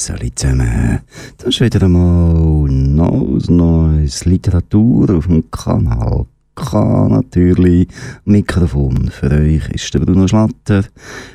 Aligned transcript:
Salut 0.00 0.38
zusammen. 0.38 1.00
Das 1.36 1.48
ist 1.48 1.60
wieder 1.60 1.82
einmal 1.82 2.70
neues, 2.70 3.50
neues 3.50 4.24
Literatur 4.24 5.14
auf 5.14 5.26
dem 5.26 5.50
Kanal. 5.50 6.24
K 6.54 7.06
natürlich. 7.10 7.86
Mikrofon 8.24 9.10
für 9.10 9.30
euch 9.30 9.68
ist 9.68 9.92
der 9.92 9.98
Bruno 9.98 10.26
Schlatter. 10.26 10.84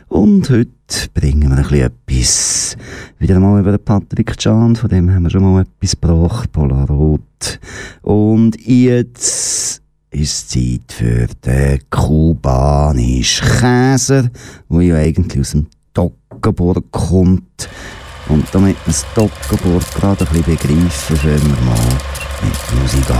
Und 0.07 0.49
heute 0.49 0.71
bringen 1.13 1.51
wir 1.51 1.57
ein 1.57 1.61
bisschen 1.61 1.91
etwas. 1.91 2.77
Wieder 3.19 3.35
einmal 3.35 3.59
über 3.59 3.77
den 3.77 3.85
Patrick 3.85 4.35
Can, 4.35 4.75
von 4.75 4.89
dem 4.89 5.13
haben 5.13 5.21
wir 5.21 5.29
schon 5.29 5.43
mal 5.43 5.61
etwas 5.61 5.91
gebracht, 5.91 6.51
Polarot. 6.51 7.59
Und 8.01 8.57
jetzt 8.65 9.83
ist 10.09 10.49
Zeit 10.49 10.91
für 10.91 11.27
den 11.45 11.81
kubanischen 11.91 13.47
Käser, 13.47 14.31
der 14.71 14.81
ja 14.81 14.95
eigentlich 14.95 15.39
aus 15.39 15.51
dem 15.51 15.67
Toggenburg 15.93 16.89
kommt. 16.89 17.69
Und 18.27 18.47
damit 18.51 18.75
wir 18.85 18.93
das 18.93 19.05
Toggenburg 19.13 19.83
gerade 19.93 20.25
ein 20.25 20.43
bisschen 20.43 20.57
begreifen, 20.57 21.17
fangen 21.17 21.41
wir 21.41 21.61
mal 21.65 21.77
mit 22.41 22.81
Musik 22.81 23.09
an. 23.11 23.17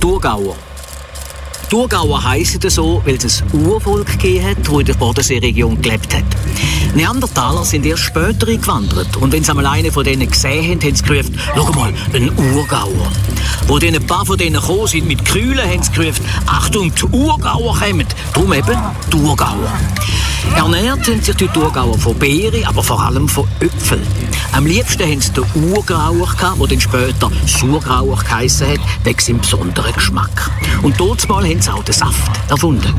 Thurgauer. 0.00 0.56
Thurgauer 1.70 2.24
heissen 2.24 2.60
so, 2.70 3.02
weil 3.04 3.16
es 3.16 3.42
ein 3.42 3.66
Urvolk 3.66 4.06
gegeben 4.06 4.46
hat, 4.46 4.58
das 4.58 4.78
in 4.78 4.84
der 4.84 4.94
Bodenseeregion 4.94 5.82
gelebt 5.82 6.14
hat. 6.14 6.24
Neandertaler 6.96 7.62
sind 7.66 7.84
erst 7.84 8.04
später 8.04 8.48
eingewandert. 8.48 9.18
Und 9.18 9.30
wenn 9.30 9.44
sie 9.44 9.50
einmal 9.50 9.66
einen 9.66 9.92
von 9.92 10.02
denen 10.02 10.30
gesehen 10.30 10.64
haben, 10.64 10.80
haben 10.80 10.96
sie 10.96 11.04
gerufen, 11.04 11.38
schau 11.54 11.70
mal, 11.72 11.92
ein 12.14 12.30
Urgauer. 12.54 13.12
Wo 13.66 13.78
dann 13.78 13.94
ein 13.94 14.06
paar 14.06 14.24
von 14.24 14.38
denen 14.38 14.58
gekommen 14.58 14.86
sind 14.86 15.06
mit 15.06 15.22
Kühlen, 15.26 15.58
haben 15.58 15.82
sie 15.82 15.92
gerufen, 15.92 16.24
Achtung, 16.46 16.90
die 16.94 17.04
Urgauer 17.04 17.78
kommen. 17.78 18.06
Darum 18.32 18.52
eben 18.54 18.78
die 19.12 19.16
Urgauer. 19.16 19.70
Ernährt 20.54 21.06
haben 21.06 21.22
sich 21.22 21.36
die 21.36 21.48
Thurgauer 21.48 21.98
von 21.98 22.18
Beeren, 22.18 22.64
aber 22.64 22.82
vor 22.82 23.02
allem 23.02 23.28
von 23.28 23.46
Äpfeln. 23.60 24.00
Am 24.52 24.64
liebsten 24.64 25.02
haben 25.02 25.20
sie 25.20 25.32
den 25.32 25.44
Urgrauer 25.70 26.34
der 26.40 26.66
dann 26.66 26.80
später 26.80 27.30
Surgrauer 27.46 28.16
geheissen 28.16 28.68
hat, 28.68 28.80
wegen 29.04 29.18
seinem 29.18 29.40
besonderen 29.40 29.92
Geschmack. 29.92 30.50
Und 30.82 30.98
dort 30.98 31.28
haben 31.28 31.60
sie 31.60 31.70
auch 31.70 31.84
den 31.84 31.92
Saft 31.92 32.32
erfunden. 32.48 32.94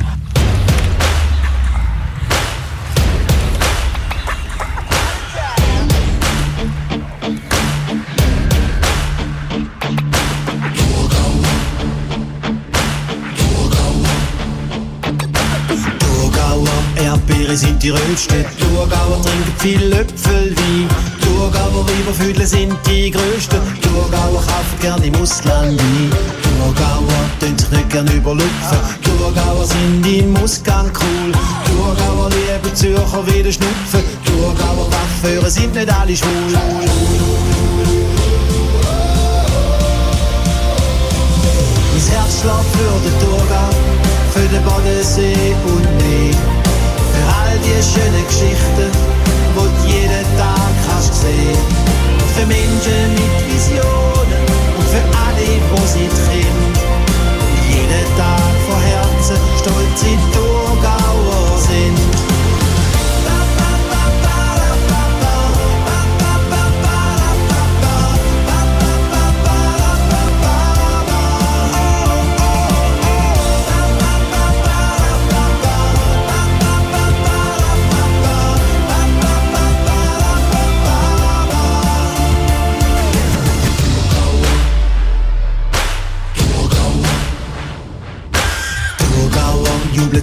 Sind 17.55 17.81
die 17.81 17.91
Rösten. 17.91 18.45
Thurgauer 18.59 19.21
trinken 19.21 19.53
viel 19.59 19.83
Löpfelwein. 19.85 20.89
Thurgauer 21.21 21.85
Weiberfüdler 21.87 22.45
sind 22.45 22.73
die 22.85 23.09
Größten. 23.09 23.59
Thurgauer 23.81 24.41
kaufen 24.41 24.79
gerne 24.81 25.05
im 25.05 25.15
Ausland 25.15 25.79
ein. 25.79 26.11
Thurgauer 26.43 27.29
tun 27.39 27.57
sich 27.57 27.69
nicht 27.69 27.89
gern 27.89 28.07
überlupfen. 28.07 28.79
Thurgauer 29.01 29.65
sind 29.65 30.05
im 30.05 30.35
Ausgang 30.35 30.91
cool. 30.99 31.31
Thurgauer 31.65 32.29
lieben 32.31 32.75
Zürcher 32.75 33.27
wieder 33.27 33.51
schnupfen. 33.51 34.03
Thurgauer 34.25 34.91
Waffenführer 34.91 35.49
sind 35.49 35.73
nicht 35.73 35.89
alle 35.89 36.17
schwul. 36.17 36.31
Mein 41.93 42.07
Herz 42.11 42.41
schlägt 42.41 42.69
für 42.75 42.97
den 43.05 43.19
Thurgau, 43.21 43.69
für 44.33 44.47
den 44.49 44.63
Bodensee 44.63 45.55
und 45.65 46.06
die 47.67 47.83
schönen 47.83 48.25
Geschichten, 48.27 48.91
wo 49.55 49.61
du 49.61 49.87
jeden 49.87 50.25
Tag 50.37 50.71
kannst 50.87 51.13
sehen. 51.21 51.57
Für 52.35 52.45
Menschen 52.45 53.13
mit 53.13 53.35
Visionen 53.47 54.43
und 54.77 54.87
für 54.87 55.03
alle, 55.25 55.49
wo 55.71 55.79
sie 55.85 56.07
trimmen. 56.07 56.73
Jeden 57.69 58.07
Tag 58.17 58.53
von 58.67 58.81
Herzen 58.81 59.37
stolz 59.59 60.03
in 60.03 60.19
Thurgauer 60.31 60.46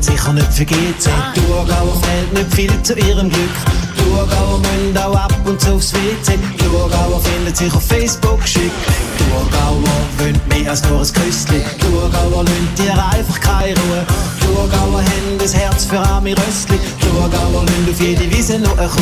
sicher 0.05 0.33
nicht 0.33 0.53
für 0.53 0.65
GZ. 0.65 1.09
Thurgauer 1.35 1.97
fällt 2.03 2.33
nicht 2.35 2.55
viel 2.55 2.83
zu 2.83 2.95
ihrem 2.95 3.31
Glück. 3.31 3.57
Thurgauer 3.97 4.59
müssen 4.59 4.99
auch 4.99 5.17
ab 5.17 5.35
und 5.45 5.61
zu 5.61 5.75
aufs 5.75 5.93
WC. 5.95 6.39
Thurgauer 6.59 7.21
findet 7.21 7.57
sich 7.57 7.73
auf 7.73 7.83
Facebook 7.83 8.47
schick. 8.47 8.73
Thurgauer 9.19 9.83
wünscht 10.19 10.47
mehr 10.49 10.71
als 10.71 10.83
nur 10.89 11.01
ein 11.01 11.07
Küsschen. 11.07 11.63
Thurgauer 11.81 12.45
lünt 12.45 12.79
dir 12.79 12.93
einfach 12.93 13.41
keine 13.41 13.75
Ruhe. 13.81 14.07
Thurgauer 14.41 15.01
haben 15.01 15.39
das 15.39 15.55
Herz 15.55 15.87
für 15.87 15.99
arme 15.99 16.33
Röstli. 16.33 16.79
Thurgauer 17.01 17.65
lünt 17.65 17.91
auf 17.91 18.01
jede 18.01 18.31
Wiese 18.31 18.59
noch 18.59 18.77
eine 18.77 18.89
Kuh. 18.89 19.01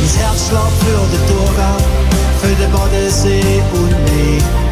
Mein 0.00 0.24
Herz 0.24 0.48
schlägt 0.48 0.76
für 0.80 1.02
den 1.12 1.22
Thurgau, 1.28 1.76
für 2.40 2.54
den 2.62 2.70
Bodensee 2.70 3.62
und 3.72 3.90
mehr. 3.90 4.65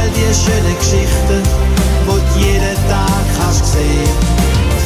All 0.00 0.08
die 0.12 0.34
schönen 0.34 0.78
Geschichten, 0.78 1.42
wo 2.06 2.12
du 2.14 2.38
jeden 2.38 2.76
Tag 2.88 3.22
kannst 3.38 3.66
sehen. 3.66 4.16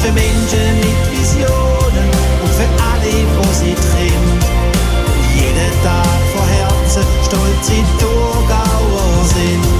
Für 0.01 0.11
Menschen 0.11 0.75
mit 0.79 0.99
Visionen 1.11 2.09
und 2.43 2.51
für 2.51 2.67
alle, 2.83 3.15
wo 3.37 3.43
sie 3.53 3.73
trimmen. 3.75 4.39
Jeden 5.35 5.71
Tag 5.83 6.19
von 6.33 6.47
Herzen 6.49 7.03
stolz 7.23 7.69
in 7.69 7.85
Thurgauer 7.97 9.23
sind. 9.23 9.74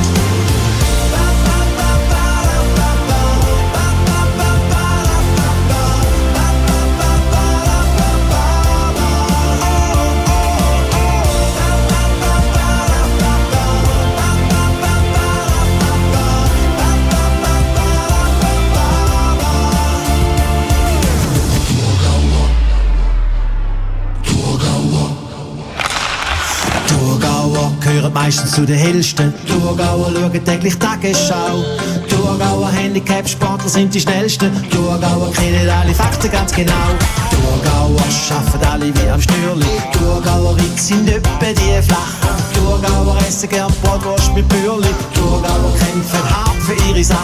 Meistens 28.25 28.53
zu 28.53 28.65
den 28.65 28.77
hellsten. 28.77 29.31
Thurgauer 29.47 30.11
schauen 30.11 30.45
täglich 30.45 30.75
Tagesschau. 30.79 31.63
Thurgauer 32.09 32.71
Handicap-Sportler 32.71 33.69
sind 33.69 33.93
die 33.93 34.01
schnellsten. 34.01 34.49
Thurgauer 34.71 35.31
kennen 35.31 35.69
alle 35.69 35.93
Fakten 35.93 36.31
ganz 36.31 36.51
genau. 36.51 36.87
Thurgauer 37.29 38.09
schaffen 38.09 38.59
alle 38.71 38.87
wie 38.95 39.09
am 39.11 39.21
Schnürli. 39.21 39.73
Thurgauer 39.93 40.57
Witz 40.57 40.87
sind 40.87 41.07
öppe 41.07 41.53
die 41.53 41.81
flach. 41.87 42.15
Thurgauer 42.55 43.15
essen 43.27 43.49
gern 43.49 43.71
Brotwurst 43.83 44.33
mit 44.33 44.47
Bürli. 44.49 44.93
Thurgauer 45.13 45.73
kämpfen 45.77 46.25
hart 46.27 46.59
für 46.65 46.77
ihre 46.89 47.03
Sache. 47.03 47.19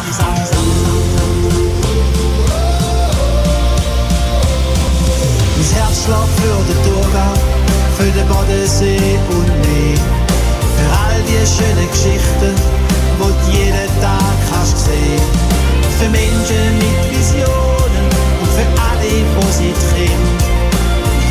Mein 5.58 5.70
Herz 5.78 6.04
schlägt 6.04 6.32
für 6.38 6.60
den 6.70 6.80
Thurgau, 6.86 7.34
für 7.98 8.12
den 8.12 8.28
Bodensee 8.28 9.18
und 9.30 10.21
mehr 10.92 11.22
die 11.28 11.48
schönen 11.48 11.90
Geschichten, 11.90 12.56
wo 13.20 13.26
du 13.26 13.52
jeden 13.52 13.90
Tag 14.02 14.36
kannst 14.50 14.78
sehen. 14.86 15.22
Für 16.00 16.10
Menschen 16.10 16.78
mit 16.80 17.00
Visionen 17.12 18.06
und 18.42 18.50
für 18.56 18.68
alle, 18.82 19.14
wo 19.36 19.52
sie 19.52 19.74
trimmen. 19.90 20.38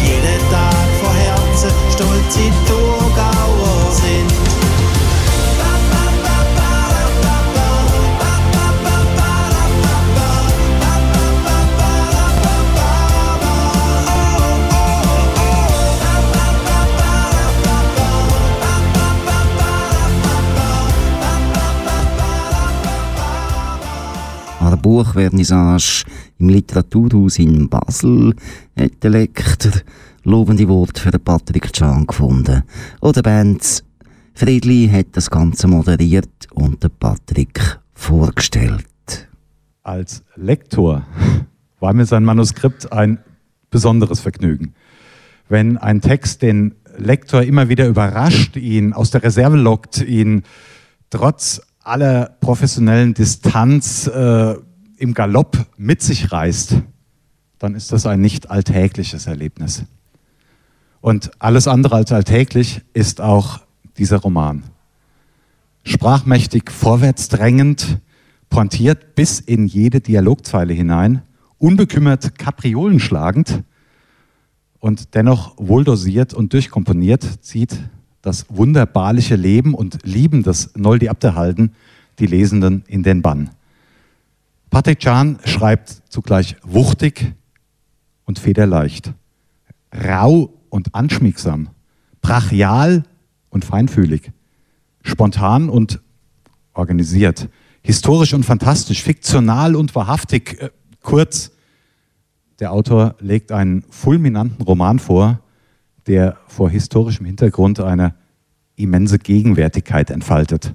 Jeden 0.05 0.43
Tag 0.51 0.89
von 1.01 1.15
Herzen 1.15 1.73
stolz 1.93 2.37
in 2.37 2.55
Thurgauer 2.67 3.93
sind. 3.93 4.50
Buchvernissage 24.83 26.05
im 26.39 26.49
Literaturhaus 26.49 27.39
in 27.39 27.69
Basel 27.69 28.35
hat 28.79 29.03
der 29.03 29.11
Lektor 29.11 29.73
lobende 30.25 30.69
Worte 30.69 31.01
für 31.01 31.19
Patrick 31.19 31.73
Can 31.73 32.07
gefunden. 32.07 32.63
Oder 33.01 33.23
Bands 33.23 33.85
Friedli 34.35 34.89
hat 34.91 35.09
das 35.13 35.31
Ganze 35.31 35.69
moderiert 35.69 36.47
und 36.53 36.83
den 36.83 36.91
Patrick 36.99 37.79
vorgestellt. 37.95 38.87
Als 39.83 40.23
Lektor 40.37 41.07
war 41.81 41.93
mir 41.93 42.07
sein 42.07 42.25
Manuskript 42.25 42.93
ein 42.93 43.19
besonderes 43.71 44.21
Vergnügen. 44.21 44.75
Wenn 45.49 45.79
ein 45.79 46.01
Text 46.01 46.43
den 46.43 46.75
Lektor 46.97 47.43
immer 47.43 47.69
wieder 47.69 47.87
überrascht, 47.87 48.57
ihn 48.57 48.93
aus 48.93 49.11
der 49.11 49.23
Reserve 49.23 49.57
lockt, 49.57 50.01
ihn 50.03 50.43
trotz 51.11 51.61
aller 51.83 52.37
professionellen 52.41 53.15
Distanz 53.15 54.07
äh, 54.07 54.55
im 55.01 55.15
Galopp 55.15 55.67
mit 55.77 56.03
sich 56.03 56.31
reißt, 56.31 56.77
dann 57.59 57.75
ist 57.75 57.91
das 57.91 58.07
ein 58.07 58.21
nicht 58.21 58.51
alltägliches 58.51 59.27
Erlebnis. 59.27 59.85
Und 61.01 61.31
alles 61.39 61.67
andere 61.67 61.97
als 61.97 62.13
alltäglich 62.13 62.83
ist 62.93 63.21
auch 63.21 63.61
dieser 63.97 64.19
Roman. 64.19 64.63
Sprachmächtig, 65.85 66.71
vorwärtsdrängend, 66.71 67.99
pointiert 68.51 69.15
bis 69.15 69.41
in 69.41 69.67
jede 69.67 70.01
Dialogzeile 70.01 70.75
hinein, 70.75 71.23
unbekümmert 71.59 72.39
Kapriolen 72.39 73.01
schlagend 73.01 73.63
und 74.81 75.15
dennoch 75.15 75.55
wohldosiert 75.57 76.35
und 76.35 76.53
durchkomponiert 76.53 77.23
zieht 77.43 77.79
das 78.21 78.47
wunderbarliche 78.51 79.37
Leben 79.37 79.73
und 79.73 79.99
Lieben 80.05 80.43
des 80.43 80.73
Noldi 80.77 81.09
Abderhalden 81.09 81.73
die 82.19 82.27
Lesenden 82.27 82.85
in 82.87 83.03
den 83.03 83.23
Bann. 83.23 83.51
Patrick 84.71 85.01
Can 85.01 85.39
schreibt 85.45 86.03
zugleich 86.09 86.57
wuchtig 86.63 87.35
und 88.25 88.39
federleicht, 88.39 89.13
rau 89.93 90.53
und 90.69 90.95
anschmiegsam, 90.95 91.71
brachial 92.23 93.03
und 93.49 93.65
feinfühlig, 93.65 94.31
spontan 95.03 95.69
und 95.69 96.01
organisiert, 96.73 97.49
historisch 97.83 98.33
und 98.33 98.45
fantastisch, 98.45 99.03
fiktional 99.03 99.75
und 99.75 99.95
wahrhaftig, 99.97 100.63
äh, 100.63 100.71
kurz. 101.03 101.51
Der 102.61 102.73
Autor 102.73 103.17
legt 103.19 103.53
einen 103.53 103.83
fulminanten 103.91 104.63
Roman 104.65 104.99
vor, 105.01 105.41
der 106.07 106.37
vor 106.47 106.71
historischem 106.71 107.27
Hintergrund 107.27 107.81
eine 107.81 108.15
immense 108.77 109.19
Gegenwärtigkeit 109.19 110.11
entfaltet. 110.11 110.75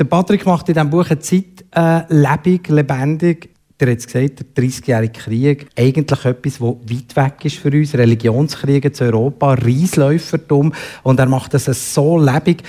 Der 0.00 0.06
Patrick 0.06 0.46
macht 0.46 0.66
in 0.70 0.74
diesem 0.74 0.88
Buch 0.88 1.10
eine 1.10 1.18
Zeit 1.18 1.62
äh, 1.76 2.00
lebendig, 2.08 2.68
lebendig. 2.68 3.50
Der 3.78 3.90
hat 3.90 3.98
es 3.98 4.06
gesagt, 4.06 4.56
der 4.56 4.64
30-jährige 4.64 5.12
Krieg, 5.12 5.66
eigentlich 5.76 6.24
etwas, 6.24 6.54
das 6.54 6.60
weit 6.62 7.16
weg 7.16 7.44
ist 7.44 7.56
für 7.58 7.70
uns. 7.70 7.94
Religionskriege 7.94 8.92
zu 8.92 9.04
Europa, 9.04 9.52
Reisläufertum. 9.52 10.72
Und 11.02 11.20
er 11.20 11.26
macht 11.26 11.52
das 11.52 11.66
so 11.66 12.18
lebendig. 12.18 12.62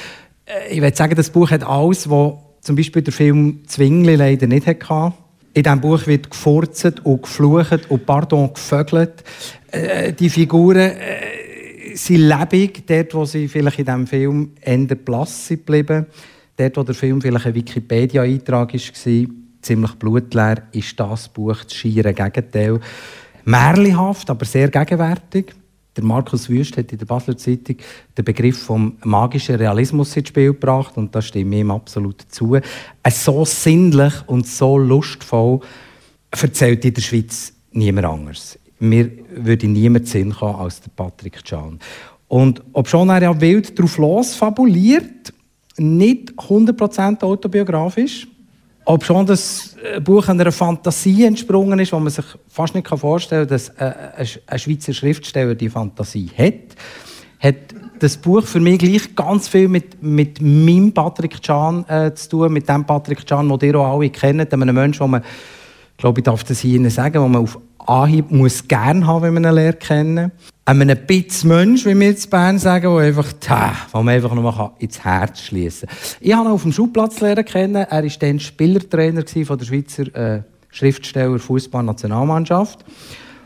Äh, 0.45 0.73
ich 0.73 0.81
würde 0.81 0.97
sagen, 0.97 1.15
das 1.15 1.29
Buch 1.29 1.49
hat 1.51 1.63
alles, 1.63 2.09
was 2.09 2.33
zum 2.59 2.75
Beispiel 2.75 3.01
der 3.01 3.13
Film 3.13 3.61
Zwingli 3.65 4.17
leider 4.17 4.47
nicht 4.47 4.67
hatte. 4.67 5.13
In 5.53 5.63
diesem 5.63 5.79
Buch 5.79 6.05
wird 6.07 6.29
gefurzt 6.29 6.99
und 7.05 7.23
geflucht 7.23 7.89
und 7.89 8.05
pardon, 8.05 8.53
gevögelt. 8.53 9.23
Äh, 9.71 10.11
die 10.11 10.29
Figuren 10.29 10.91
äh, 10.97 11.95
sind 11.95 12.27
lebendig, 12.27 12.85
dort, 12.85 13.13
wo 13.13 13.23
sie 13.23 13.47
vielleicht 13.47 13.79
in 13.79 13.85
diesem 13.85 14.07
Film 14.07 14.51
eher 14.61 14.95
blass 14.95 15.47
sind 15.47 15.65
geblieben. 15.65 16.07
Dort, 16.57 16.77
wo 16.77 16.83
der 16.83 16.95
Film 16.95 17.21
vielleicht 17.21 17.45
ein 17.45 17.55
Wikipedia-Eintrag 17.55 18.73
war, 18.73 19.27
ziemlich 19.61 19.91
blutleer, 19.95 20.63
ist 20.71 20.99
das 20.99 21.29
Buch 21.29 21.63
das 21.63 21.73
schiere 21.73 22.13
Gegenteil. 22.13 22.79
Märlihaft, 23.45 24.29
aber 24.29 24.45
sehr 24.45 24.69
gegenwärtig. 24.69 25.53
Der 25.95 26.03
Markus 26.05 26.49
Wüst 26.49 26.77
hat 26.77 26.91
in 26.91 26.99
der 26.99 27.05
Basler 27.05 27.37
Zeitung 27.37 27.75
den 28.17 28.23
Begriff 28.23 28.63
vom 28.63 28.97
magischen 29.03 29.55
Realismus 29.55 30.15
ins 30.15 30.29
Spiel 30.29 30.53
gebracht 30.53 30.95
und 30.95 31.13
da 31.13 31.21
stimme 31.21 31.55
ich 31.55 31.61
ihm 31.61 31.71
absolut 31.71 32.21
zu. 32.29 32.57
Es 33.03 33.25
so 33.25 33.43
sinnlich 33.43 34.13
und 34.27 34.47
so 34.47 34.77
lustvoll 34.77 35.59
erzählt 36.31 36.85
in 36.85 36.93
der 36.93 37.01
Schweiz 37.01 37.53
niemand 37.71 38.07
anders. 38.07 38.57
Mir 38.79 39.11
würde 39.35 39.67
niemand 39.67 40.07
Sinn 40.07 40.33
kommen 40.33 40.55
als 40.55 40.79
der 40.79 40.91
Patrick 40.95 41.43
Can. 41.43 41.79
Und 42.29 42.63
ob 42.71 42.87
schon 42.87 43.09
er 43.09 43.21
ja 43.21 43.41
wild 43.41 43.77
drauf 43.77 43.97
los 43.97 44.33
fabuliert, 44.35 45.33
nicht 45.77 46.31
100% 46.33 47.23
autobiografisch, 47.23 48.27
ob 48.85 49.03
schon 49.03 49.25
das 49.25 49.75
äh, 49.83 49.99
Buch 49.99 50.27
einer 50.27 50.51
Fantasie 50.51 51.25
entsprungen 51.25 51.79
ist, 51.79 51.93
wo 51.93 51.99
man 51.99 52.09
sich 52.09 52.25
fast 52.47 52.75
nicht 52.75 52.87
vorstellen 52.87 53.47
kann, 53.47 53.57
dass 53.57 53.69
äh, 53.69 54.35
ein 54.47 54.59
Schweizer 54.59 54.93
Schriftsteller 54.93 55.55
die 55.55 55.69
Fantasie 55.69 56.29
hat, 56.35 56.75
hat 57.39 57.55
das 57.99 58.17
Buch 58.17 58.43
für 58.43 58.59
mich 58.59 58.79
gleich 58.79 59.15
ganz 59.15 59.47
viel 59.47 59.67
mit, 59.67 60.01
mit 60.01 60.41
meinem 60.41 60.91
Patrick 60.91 61.41
Can 61.41 61.85
äh, 61.87 62.13
zu 62.15 62.29
tun, 62.29 62.53
mit 62.53 62.67
dem 62.67 62.83
Patrick 62.83 63.25
Can, 63.25 63.47
den 63.47 63.69
ihr 63.69 63.79
auch 63.79 63.99
alle 63.99 64.09
kennt, 64.09 64.51
einem 64.51 64.75
Menschen, 64.75 65.03
den 65.03 65.11
man, 65.11 65.23
glaube 65.97 66.19
ich, 66.19 66.23
darf 66.23 66.43
das 66.43 66.59
hier 66.59 66.89
sagen, 66.89 67.21
den 67.21 67.31
man 67.31 67.43
auf 67.43 67.59
Anhieb 67.87 68.31
muss 68.31 68.67
gerne 68.67 69.05
haben, 69.05 69.23
wenn 69.23 69.33
man 69.33 69.45
ihn 69.45 69.53
lernt 69.53 69.79
kennen. 69.79 70.31
Einem 70.65 70.97
bisschen 71.05 71.49
Mensch, 71.49 71.85
wie 71.85 71.99
wir 71.99 72.09
in 72.09 72.29
Bern 72.29 72.59
sagen, 72.59 72.95
der 72.95 73.05
einfach, 73.05 73.33
tja, 73.39 73.73
man 73.93 74.09
einfach 74.09 74.33
nur 74.33 74.73
ins 74.79 75.03
Herz 75.03 75.41
schließen 75.41 75.87
kann. 75.87 75.97
Ich 76.19 76.33
habe 76.33 76.49
ihn 76.49 76.53
auf 76.53 76.61
dem 76.61 76.71
Schulplatz 76.71 77.19
lernen 77.19 77.45
kennen. 77.45 77.75
Er 77.75 78.03
war 78.03 78.09
dann 78.19 78.39
Spielertrainer 78.39 79.23
von 79.45 79.57
der 79.57 79.65
Schweizer 79.65 80.15
äh, 80.15 80.41
Schriftsteller 80.69 81.39
Fußball-Nationalmannschaft. 81.39 82.85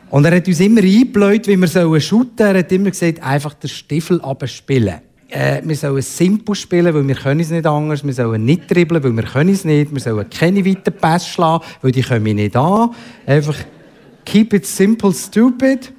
Und 0.09 0.25
er 0.25 0.35
hat 0.35 0.47
uns 0.47 0.59
immer 0.59 0.81
eingebläut, 0.81 1.47
wie 1.47 1.57
wir 1.57 1.67
shooten 1.99 2.37
sollen. 2.37 2.55
Er 2.55 2.59
hat 2.59 2.71
immer 2.71 2.91
gesagt, 2.91 3.23
einfach 3.23 3.53
den 3.55 3.69
Stiefel 3.69 4.21
abspielen. 4.21 5.01
Äh, 5.29 5.61
wir 5.63 5.75
sollen 5.75 6.01
simpel 6.01 6.55
spielen, 6.55 6.93
weil 6.93 7.07
wir 7.07 7.15
können 7.15 7.39
es 7.39 7.49
nicht 7.49 7.65
anders. 7.65 8.05
Wir 8.05 8.13
sollen 8.13 8.45
nicht 8.45 8.69
dribbeln, 8.69 9.03
weil 9.03 9.15
wir 9.15 9.23
können 9.23 9.49
es 9.49 9.65
nicht. 9.65 9.91
Wir 9.91 9.99
sollen 9.99 10.29
keine 10.29 10.65
weiten 10.65 10.93
Pässe 10.93 11.29
schlagen, 11.29 11.63
weil 11.81 11.91
die 11.91 12.03
kommen 12.03 12.35
nicht 12.35 12.55
an. 12.55 12.91
Einfach 13.25 13.55
keep 14.25 14.53
it 14.53 14.65
simple, 14.65 15.13
stupid. 15.13 15.93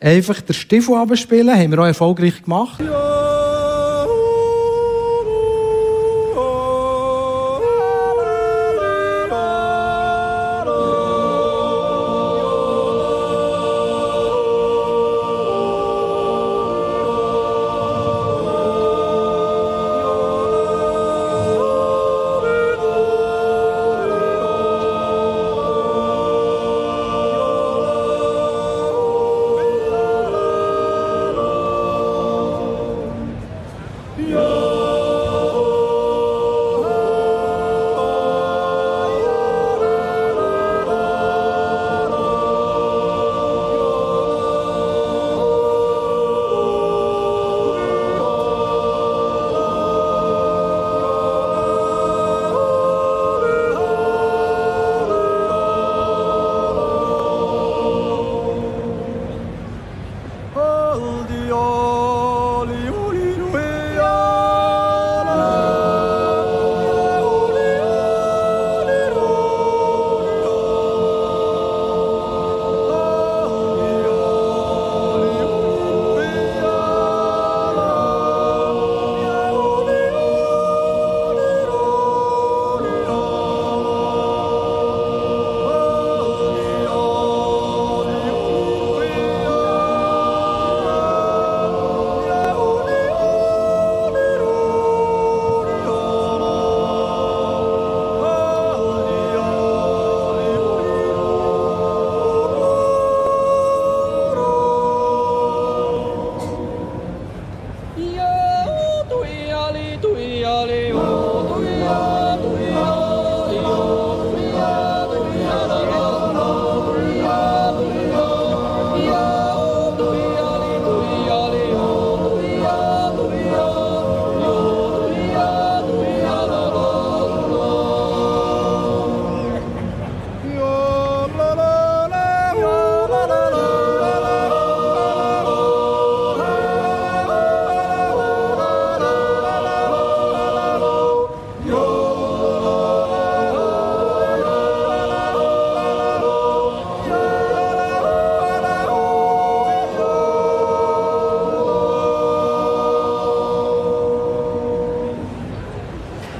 Einfach 0.00 0.40
den 0.40 0.54
Stiefel 0.54 0.94
abspielen, 0.94 1.50
haben 1.50 1.70
wir 1.70 1.78
auch 1.80 1.86
erfolgreich 1.86 2.42
gemacht. 2.42 2.80
Ja. 2.80 3.37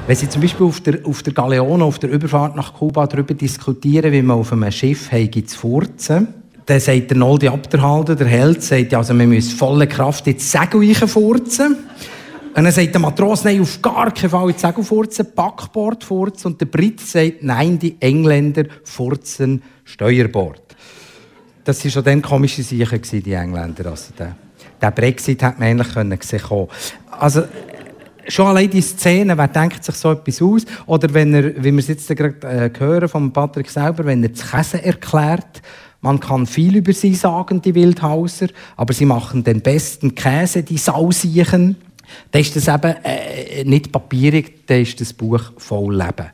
Wenn 0.09 0.17
Sie 0.17 0.27
zum 0.27 0.41
Beispiel 0.41 0.65
auf 0.65 0.81
der, 0.81 1.01
auf 1.05 1.23
der 1.23 1.35
Galeone, 1.35 1.85
auf 1.85 1.99
der 1.99 2.09
Überfahrt 2.09 2.57
nach 2.57 2.73
Kuba 2.73 3.07
darüber 3.07 3.35
diskutieren, 3.35 4.11
wie 4.11 4.23
man 4.23 4.39
auf 4.39 4.55
einem 4.55 4.73
Schiff 4.73 5.11
zu 5.11 5.59
furzen, 5.59 6.29
dann 6.65 6.81
sagt 6.81 7.11
der 7.11 7.19
Noldi 7.19 7.47
Abderhalter, 7.47 8.17
der 8.17 8.27
Held, 8.27 8.63
sagt, 8.63 8.95
also 8.95 9.13
wir 9.13 9.27
müssen 9.27 9.55
volle 9.55 9.87
Kraft 9.87 10.27
ins 10.27 10.51
Segel 10.51 10.95
furzen. 10.95 11.77
Und 12.57 12.65
dann 12.65 12.73
sagt 12.73 12.95
der 12.95 13.03
Matros, 13.03 13.45
nein, 13.45 13.61
auf 13.61 13.83
gar 13.83 14.11
keinen 14.11 14.31
Fall 14.31 14.49
ins 14.49 14.63
Segel 14.63 14.83
furzen, 14.83 15.27
Backbord 15.37 16.03
furzen. 16.03 16.53
Und 16.53 16.61
der 16.63 16.67
Brit 16.67 17.01
sagt, 17.01 17.43
nein, 17.43 17.79
die 17.79 17.95
Engländer 18.01 18.65
furzen 18.85 19.63
Steuerbord. 19.85 20.75
Das 21.65 21.85
waren 21.85 21.91
schon 21.91 22.05
dann 22.05 22.23
komische 22.23 22.63
Sachen, 22.63 23.03
die 23.03 23.33
Engländer. 23.35 23.91
Also 23.91 24.15
der, 24.19 24.35
der 24.81 24.91
Brexit 24.91 25.43
hat 25.43 25.59
man 25.59 25.69
eigentlich 25.69 25.93
können 25.93 26.19
sehen 26.23 26.41
Also, 27.11 27.43
schon 28.29 28.47
allein 28.47 28.71
die 28.71 28.83
Szene, 28.83 29.37
wer 29.37 29.49
denkt 29.49 29.85
sich 29.85 29.95
so 29.95 30.13
etwas 30.13 30.43
aus? 30.43 30.63
Oder 30.87 31.13
wenn 31.15 31.35
er, 31.35 31.57
wie 31.57 31.73
wir 31.73 31.79
es 31.79 31.89
jetzt 31.89 32.09
gerade 32.09 32.47
äh, 32.47 32.71
hören 32.79 33.09
von 33.09 33.33
Patrick 33.33 33.71
selber, 33.71 34.05
wenn 34.05 34.23
er 34.23 34.31
das 34.31 34.51
Käse 34.51 34.83
erklärt, 34.83 35.63
man 36.01 36.21
kann 36.21 36.47
viel 36.47 36.77
über 36.77 36.93
sie 36.93 37.15
sagen, 37.15 37.61
die 37.61 37.75
Wildhauser, 37.75 38.49
aber 38.77 38.93
sie 38.93 39.05
machen 39.05 39.43
den 39.43 39.61
besten 39.61 40.15
Käse, 40.15 40.63
die 40.63 40.79
Sausiechen. 40.79 41.77
Dann 42.31 42.41
ist 42.41 42.55
das 42.55 42.69
eben 42.69 42.95
äh, 43.03 43.65
nicht 43.65 43.91
papierig, 43.91 44.67
dann 44.67 44.83
ist 44.83 45.01
das 45.01 45.13
Buch 45.13 45.53
voll 45.57 45.97
Leben. 45.97 46.29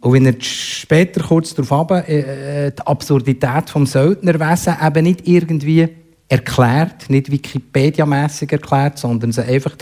Und 0.00 0.12
wenn 0.12 0.26
er 0.26 0.40
später 0.40 1.22
kurz 1.22 1.54
darauf 1.54 1.72
ab, 1.72 2.08
äh, 2.08 2.66
äh, 2.66 2.70
die 2.70 2.86
Absurdität 2.86 3.68
vom 3.68 3.84
Söldnerwesen 3.84 4.76
eben 4.84 5.04
nicht 5.04 5.26
irgendwie 5.26 5.88
erklärt, 6.28 7.10
nicht 7.10 7.32
Wikipedia-mässig 7.32 8.52
erklärt, 8.52 8.98
sondern 8.98 9.32
sie 9.32 9.42
einfach 9.42 9.72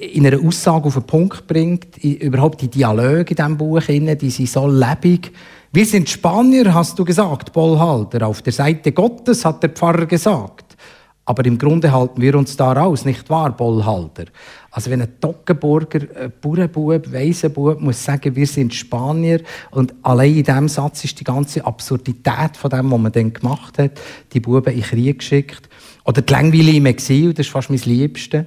in 0.00 0.26
einer 0.26 0.44
Aussage 0.44 0.86
auf 0.86 0.94
den 0.94 1.04
Punkt 1.04 1.46
bringt, 1.46 2.02
überhaupt 2.02 2.60
die 2.60 2.68
Dialoge 2.68 3.30
in 3.30 3.36
diesem 3.36 3.56
Buch, 3.56 3.82
die 3.86 4.30
sind 4.30 4.48
so 4.48 4.66
lebendig. 4.66 5.32
Wir 5.72 5.86
sind 5.86 6.08
Spanier, 6.08 6.72
hast 6.72 6.98
du 6.98 7.04
gesagt, 7.04 7.52
Bollhalter. 7.52 8.26
Auf 8.26 8.42
der 8.42 8.52
Seite 8.52 8.92
Gottes, 8.92 9.44
hat 9.44 9.62
der 9.62 9.70
Pfarrer 9.70 10.06
gesagt. 10.06 10.76
Aber 11.24 11.44
im 11.46 11.56
Grunde 11.56 11.90
halten 11.90 12.20
wir 12.20 12.34
uns 12.36 12.56
da 12.56 12.72
raus, 12.72 13.04
nicht 13.04 13.30
wahr, 13.30 13.56
Bollhalter? 13.56 14.26
Also 14.70 14.90
wenn 14.90 15.02
ein 15.02 15.20
Toggenburger, 15.20 16.00
ein 16.20 16.32
Bauernbub, 16.40 17.12
Weisenbub 17.12 17.80
muss 17.80 18.04
sagen, 18.04 18.36
wir 18.36 18.46
sind 18.46 18.74
Spanier 18.74 19.40
und 19.70 19.94
allein 20.02 20.34
in 20.34 20.44
diesem 20.44 20.68
Satz 20.68 21.04
ist 21.04 21.18
die 21.18 21.24
ganze 21.24 21.64
Absurdität 21.64 22.56
von 22.56 22.70
dem, 22.70 22.90
was 22.90 23.00
man 23.00 23.12
dann 23.12 23.32
gemacht 23.32 23.78
hat, 23.78 23.92
die 24.32 24.40
Buben 24.40 24.74
in 24.74 24.80
den 24.80 24.88
Krieg 24.88 25.18
geschickt. 25.20 25.68
Oder 26.04 26.22
die 26.22 26.32
Langweile 26.32 26.72
im 26.72 26.86
Exil, 26.86 27.32
das 27.32 27.46
ist 27.46 27.52
fast 27.52 27.70
mein 27.70 27.80
Liebste 27.84 28.46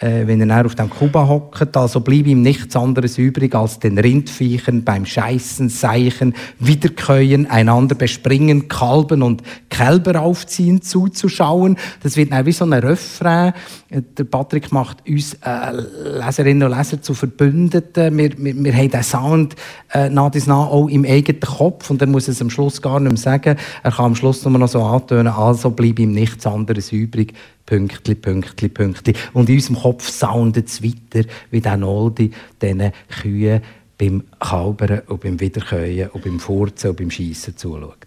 äh, 0.00 0.26
wenn 0.26 0.48
er 0.48 0.66
auf 0.66 0.74
dem 0.74 0.90
Kuba 0.90 1.28
hockt. 1.28 1.76
Also 1.76 2.00
blieb 2.00 2.26
ihm 2.26 2.42
nichts 2.42 2.74
anderes 2.74 3.18
übrig, 3.18 3.54
als 3.54 3.78
den 3.78 3.98
Rindviechern 3.98 4.82
beim 4.82 5.06
Scheißen, 5.06 5.68
Seichen, 5.68 6.34
Wiederkäuen, 6.58 7.48
einander 7.48 7.94
bespringen, 7.94 8.68
Kalben 8.68 9.22
und 9.22 9.42
Kälber 9.68 10.20
aufziehen 10.20 10.82
zuzuschauen. 10.82 11.76
Das 12.02 12.16
wird 12.16 12.32
dann 12.32 12.46
wie 12.46 12.52
so 12.52 12.64
ein 12.64 12.72
Refrain. 12.72 13.52
Der 13.90 14.24
Patrick 14.24 14.72
macht 14.72 15.06
uns 15.06 15.34
äh, 15.34 15.72
Leserinnen 16.18 16.70
und 16.70 16.76
Leser 16.76 17.02
zu 17.02 17.14
Verbündeten. 17.14 18.16
Wir, 18.16 18.30
wir, 18.38 18.64
wir 18.64 18.74
haben 18.74 18.90
den 18.90 19.02
Sound 19.02 19.56
äh, 19.92 20.08
nach 20.08 20.30
dies 20.30 20.46
nach 20.46 20.68
auch 20.68 20.88
im 20.88 21.04
eigenen 21.04 21.40
Kopf 21.40 21.90
und 21.90 22.00
er 22.00 22.08
muss 22.08 22.28
es 22.28 22.40
am 22.40 22.50
Schluss 22.50 22.80
gar 22.80 23.00
nicht 23.00 23.12
mehr 23.12 23.18
sagen. 23.18 23.56
Er 23.82 23.90
kann 23.90 24.06
am 24.06 24.14
Schluss 24.14 24.44
nur 24.44 24.58
noch 24.58 24.68
so 24.68 24.82
antönen, 24.82 25.28
also 25.28 25.70
blieb 25.70 25.98
ihm 25.98 26.12
nichts 26.12 26.46
anderes 26.46 26.92
übrig, 26.92 27.34
Pünktli, 27.66 28.14
Pünktli, 28.14 28.68
Pünktli. 28.68 29.14
Und 29.32 29.48
in 29.48 29.56
unserem 29.56 29.76
Kopf 29.76 30.08
soundet 30.08 30.68
es 30.68 30.82
weiter, 30.82 31.28
wie 31.50 31.60
der 31.60 31.76
Noldi 31.76 32.30
diesen 32.60 32.92
Kühen 33.08 33.60
beim 33.98 34.24
Kalbern 34.38 35.02
und 35.06 35.20
beim 35.20 35.38
Wiederkäuen 35.38 36.08
und 36.10 36.24
beim 36.24 36.40
Furzen 36.40 36.90
und 36.90 36.96
beim 36.96 37.10
Schiessen 37.10 37.56
zuschaut. 37.56 38.06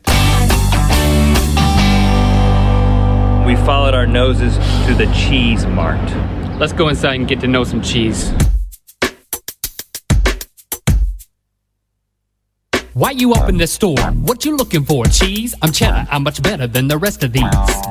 We 3.45 3.57
followed 3.57 3.93
our 3.93 4.07
noses 4.07 4.57
to 4.88 4.93
the 4.98 5.07
cheese 5.07 5.67
mart. 5.67 6.00
Let's 6.60 6.74
go 6.74 6.88
inside 6.88 7.19
and 7.19 7.27
get 7.27 7.41
to 7.41 7.48
know 7.48 7.63
some 7.63 7.81
cheese. 7.81 8.31
Why 12.96 13.10
you 13.10 13.34
up 13.34 13.50
in 13.50 13.58
the 13.58 13.66
store? 13.66 13.98
What 14.12 14.46
you 14.46 14.56
looking 14.56 14.86
for? 14.86 15.04
Cheese? 15.06 15.56
I'm 15.64 15.72
cheddar. 15.72 16.06
I'm 16.12 16.22
much 16.22 16.44
better 16.44 16.68
than 16.68 16.88
the 16.88 16.96
rest 16.96 17.24
of 17.24 17.34
these. 17.34 17.44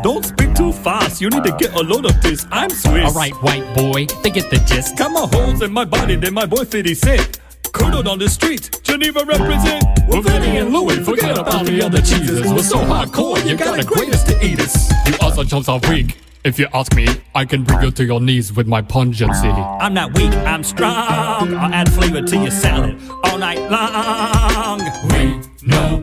Don't 0.05 0.25
speak 0.25 0.55
too 0.55 0.73
fast. 0.73 1.21
You 1.21 1.29
need 1.29 1.43
to 1.43 1.51
get 1.59 1.75
a 1.75 1.81
load 1.81 2.07
of 2.07 2.23
this. 2.23 2.47
I'm 2.53 2.71
Swiss. 2.71 3.07
Alright, 3.07 3.33
white 3.43 3.65
boy. 3.75 4.07
They 4.23 4.31
get 4.31 4.49
the 4.51 4.59
gist. 4.59 4.97
Got 4.97 5.11
more 5.11 5.27
holes 5.27 5.61
in 5.61 5.73
my 5.73 5.85
body 5.85 6.15
than 6.15 6.33
my 6.33 6.47
boy 6.47 6.65
50 6.65 6.95
Cent. 6.95 7.41
Curdled 7.73 8.07
on 8.07 8.21
the 8.21 8.29
street, 8.29 8.79
Geneva 8.85 9.25
represent. 9.25 9.83
Well, 10.07 10.23
Vinny 10.23 10.59
and 10.59 10.73
Louis, 10.73 11.05
forget 11.05 11.37
about 11.37 11.67
the 11.67 11.83
other 11.83 11.99
cheeses. 12.01 12.53
We're 12.53 12.63
so 12.63 12.77
hardcore, 12.77 13.45
you 13.45 13.57
got 13.57 13.79
the 13.81 13.85
greatest 13.85 14.29
to 14.29 14.45
eat 14.45 14.61
us. 14.61 14.89
You 15.09 15.15
awesome 15.21 15.49
chumps 15.49 15.69
are 15.69 15.81
weak. 15.89 16.22
If 16.45 16.59
you 16.59 16.67
ask 16.75 16.97
me, 16.97 17.07
I 17.37 17.45
can 17.45 17.63
bring 17.63 17.83
you 17.83 17.93
to 17.93 18.05
your 18.05 18.21
knees 18.21 18.53
with 18.53 18.67
my 18.67 18.83
pungency. 18.83 19.47
I'm 19.47 19.95
not 19.95 20.13
weak, 20.19 20.33
I'm 20.33 20.65
strong. 20.65 21.55
I'll 21.55 21.73
add 21.73 21.93
flavor 21.93 22.21
to 22.21 22.37
your 22.37 22.51
salad 22.51 23.01
all 23.23 23.39
night 23.39 23.61
long. 23.71 24.81
We 25.13 25.41
know 25.65 26.01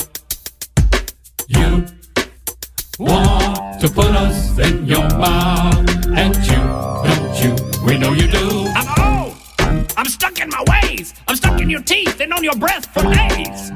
you 1.47 1.85
want 2.99 3.81
to 3.81 3.89
put 3.89 4.15
us 4.15 4.57
in 4.59 4.85
your 4.85 5.09
mouth, 5.09 6.07
and 6.07 6.33
you, 6.47 6.61
don't 7.03 7.43
you? 7.43 7.85
We 7.85 7.97
know 7.97 8.13
you 8.13 8.29
do. 8.31 8.65
I'm 8.75 9.25
old. 9.25 9.35
I'm 9.97 10.05
stuck 10.05 10.39
in 10.39 10.47
my 10.49 10.63
ways. 10.69 11.15
I'm 11.27 11.35
stuck 11.35 11.59
in 11.59 11.69
your 11.69 11.81
teeth 11.81 12.21
and 12.21 12.31
on 12.31 12.45
your 12.45 12.55
breath 12.55 12.85
for 12.85 13.03
days. 13.03 13.71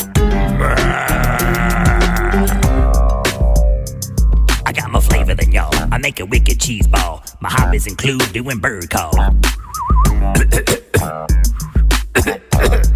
Flavor 5.24 5.42
than 5.42 5.52
y'all. 5.52 5.74
I 5.92 5.98
make 5.98 6.20
a 6.20 6.26
wicked 6.26 6.60
cheese 6.60 6.88
ball. 6.88 7.24
My 7.40 7.50
hobbies 7.50 7.88
include 7.88 8.34
doing 8.34 8.60
bird 8.60 8.90
call. 8.90 9.12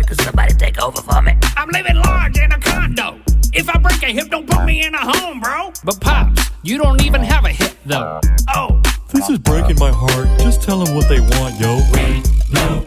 Could 0.08 0.22
somebody 0.22 0.54
take 0.56 0.82
over 0.82 1.02
for 1.02 1.22
me? 1.22 1.38
I'm 1.56 1.70
living 1.70 1.96
large 1.96 2.38
in 2.38 2.52
a 2.52 2.60
condo. 2.60 3.20
If 3.54 3.70
I 3.70 3.78
break 3.80 4.04
a 4.04 4.08
hip, 4.08 4.30
don't 4.30 4.48
put 4.48 4.66
me 4.66 4.86
in 4.86 4.94
a 4.94 5.00
home, 5.00 5.40
bro. 5.40 5.72
But 5.84 6.02
Pops, 6.02 6.50
you 6.64 6.78
don't 6.78 7.02
even 7.04 7.24
have 7.24 7.46
a 7.46 7.50
hip, 7.50 7.78
though. 7.86 8.20
Oh. 8.54 8.82
This 9.14 9.30
is 9.30 9.40
breaking 9.40 9.80
my 9.80 9.92
heart. 9.92 10.28
Just 10.40 10.62
tell 10.62 10.84
them 10.84 10.96
what 10.96 11.08
they 11.08 11.22
want, 11.22 11.60
yo. 11.60 11.80
We 11.94 12.22
know 12.54 12.84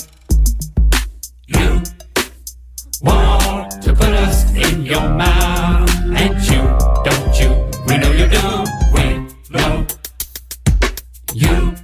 you 1.46 1.82
want 3.02 3.82
to 3.82 3.94
put 3.94 4.08
us 4.08 4.54
in 4.54 4.84
your 4.84 5.08
mouth. 5.08 5.88
And 6.04 6.36
you, 6.44 6.62
don't 7.04 7.40
you? 7.40 7.70
We 7.86 7.96
know 7.96 8.12
you 8.12 8.28
do. 8.28 8.79
No. 9.50 9.84
You 11.34 11.74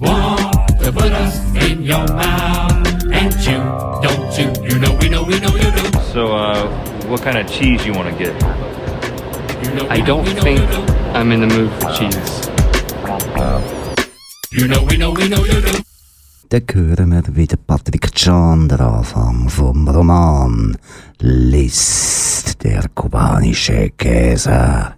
want 0.00 0.80
to 0.80 0.92
put 0.92 1.12
us 1.12 1.38
in 1.64 1.82
your 1.82 2.04
mouth, 2.08 3.04
and 3.12 3.32
you 3.46 3.58
don't 4.02 4.38
you? 4.38 4.46
You 4.68 4.78
know 4.80 4.92
we 5.00 5.08
know 5.08 5.22
we 5.22 5.38
know 5.38 5.54
you 5.54 5.70
do. 5.70 6.00
So, 6.12 6.34
uh, 6.34 6.66
what 7.06 7.22
kind 7.22 7.38
of 7.38 7.46
cheese 7.48 7.86
you 7.86 7.92
want 7.92 8.08
to 8.10 8.14
get? 8.18 8.34
You 9.62 9.70
know, 9.74 9.86
I 9.88 10.00
don't 10.00 10.24
know, 10.24 10.42
think 10.42 10.60
I'm 11.14 11.30
in 11.30 11.40
the 11.42 11.46
mood 11.46 11.70
for 11.80 11.92
cheese. 11.92 12.48
You 14.50 14.66
know 14.66 14.82
we 14.82 14.96
know 14.96 15.12
we 15.12 15.28
know 15.28 15.44
you 15.44 15.60
do. 15.60 15.78
Dann 16.50 16.62
hören 16.72 17.10
wir 17.12 17.36
wieder 17.36 17.56
Patrick 17.56 18.12
Can, 18.14 18.68
der 18.68 18.80
Anfang 18.80 19.48
vom 19.48 19.86
Roman 19.86 20.76
List, 21.20 22.64
der 22.64 22.88
kubanische 22.94 23.90
Käse. 23.90 24.97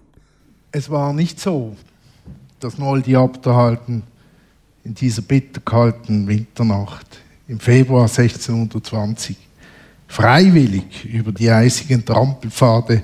Es 0.72 0.90
war 0.90 1.12
nicht 1.12 1.40
so, 1.40 1.76
dass 2.60 2.78
Noldi 2.78 3.16
Abderhalten 3.16 4.02
in 4.84 4.94
dieser 4.94 5.22
bitterkalten 5.22 6.26
Winternacht 6.28 7.06
im 7.48 7.58
Februar 7.58 8.04
1620 8.04 9.36
freiwillig 10.06 11.04
über 11.04 11.32
die 11.32 11.50
eisigen 11.50 12.04
Trampelpfade 12.04 13.02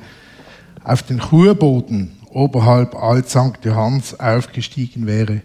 auf 0.83 1.03
den 1.03 1.19
Churboden 1.19 2.13
oberhalb 2.31 2.95
Alt 2.95 3.29
St. 3.29 3.65
Johanns 3.65 4.19
aufgestiegen 4.19 5.07
wäre, 5.07 5.43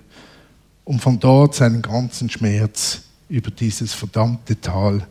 um 0.84 1.00
von 1.00 1.20
dort 1.20 1.56
seinen 1.56 1.82
ganzen 1.82 2.30
Schmerz 2.30 3.04
über 3.30 3.50
dieses 3.50 3.94
verdammte 3.94 4.60
Tal 4.60 5.08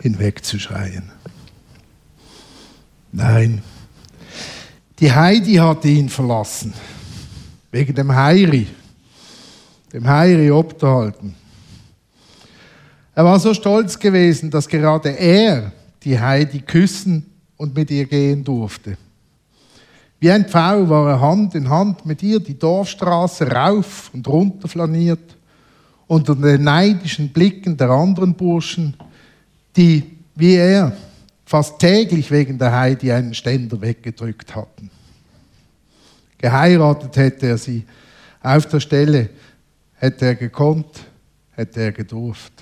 hinwegzuschreien. 0.00 1.10
Nein, 3.12 3.62
die 4.98 5.12
Heidi 5.12 5.54
hatte 5.54 5.88
ihn 5.88 6.08
verlassen. 6.08 6.72
Wegen 7.70 7.94
dem 7.94 8.14
Heiri. 8.14 8.66
Dem 9.92 10.06
Heiri 10.06 10.50
obgehalten. 10.50 11.34
Er 13.14 13.24
war 13.24 13.38
so 13.38 13.54
stolz 13.54 13.98
gewesen, 13.98 14.50
dass 14.50 14.68
gerade 14.68 15.10
er 15.10 15.72
die 16.02 16.18
Heidi 16.18 16.60
küssen 16.60 17.26
und 17.56 17.74
mit 17.74 17.90
ihr 17.90 18.06
gehen 18.06 18.44
durfte. 18.44 18.96
Wie 20.20 20.30
ein 20.30 20.48
Pfau 20.48 20.88
war 20.88 21.10
er 21.10 21.20
Hand 21.20 21.54
in 21.54 21.68
Hand 21.68 22.06
mit 22.06 22.22
ihr 22.22 22.40
die 22.40 22.58
Dorfstraße 22.58 23.46
rauf 23.46 24.10
und 24.12 24.26
runter 24.26 24.68
flaniert, 24.68 25.36
unter 26.06 26.34
den 26.34 26.64
neidischen 26.64 27.28
Blicken 27.30 27.76
der 27.76 27.90
anderen 27.90 28.34
Burschen, 28.34 28.96
die, 29.76 30.02
wie 30.34 30.54
er, 30.54 30.96
fast 31.44 31.78
täglich 31.78 32.30
wegen 32.30 32.58
der 32.58 32.72
Heidi 32.72 33.12
einen 33.12 33.34
Ständer 33.34 33.80
weggedrückt 33.80 34.54
hatten. 34.54 34.90
Geheiratet 36.38 37.16
hätte 37.16 37.46
er 37.46 37.58
sie. 37.58 37.84
Auf 38.42 38.66
der 38.66 38.80
Stelle 38.80 39.30
hätte 39.94 40.26
er 40.26 40.34
gekonnt, 40.34 41.04
hätte 41.52 41.80
er 41.80 41.92
gedurft. 41.92 42.52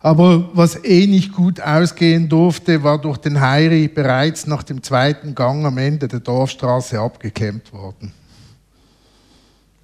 Aber 0.00 0.50
was 0.52 0.84
eh 0.84 1.06
nicht 1.06 1.32
gut 1.32 1.60
ausgehen 1.60 2.28
durfte, 2.28 2.82
war 2.84 3.00
durch 3.00 3.18
den 3.18 3.40
Heiri 3.40 3.88
bereits 3.88 4.46
nach 4.46 4.62
dem 4.62 4.82
zweiten 4.82 5.34
Gang 5.34 5.64
am 5.64 5.78
Ende 5.78 6.06
der 6.06 6.20
Dorfstraße 6.20 7.00
abgeklemmt 7.00 7.72
worden. 7.72 8.12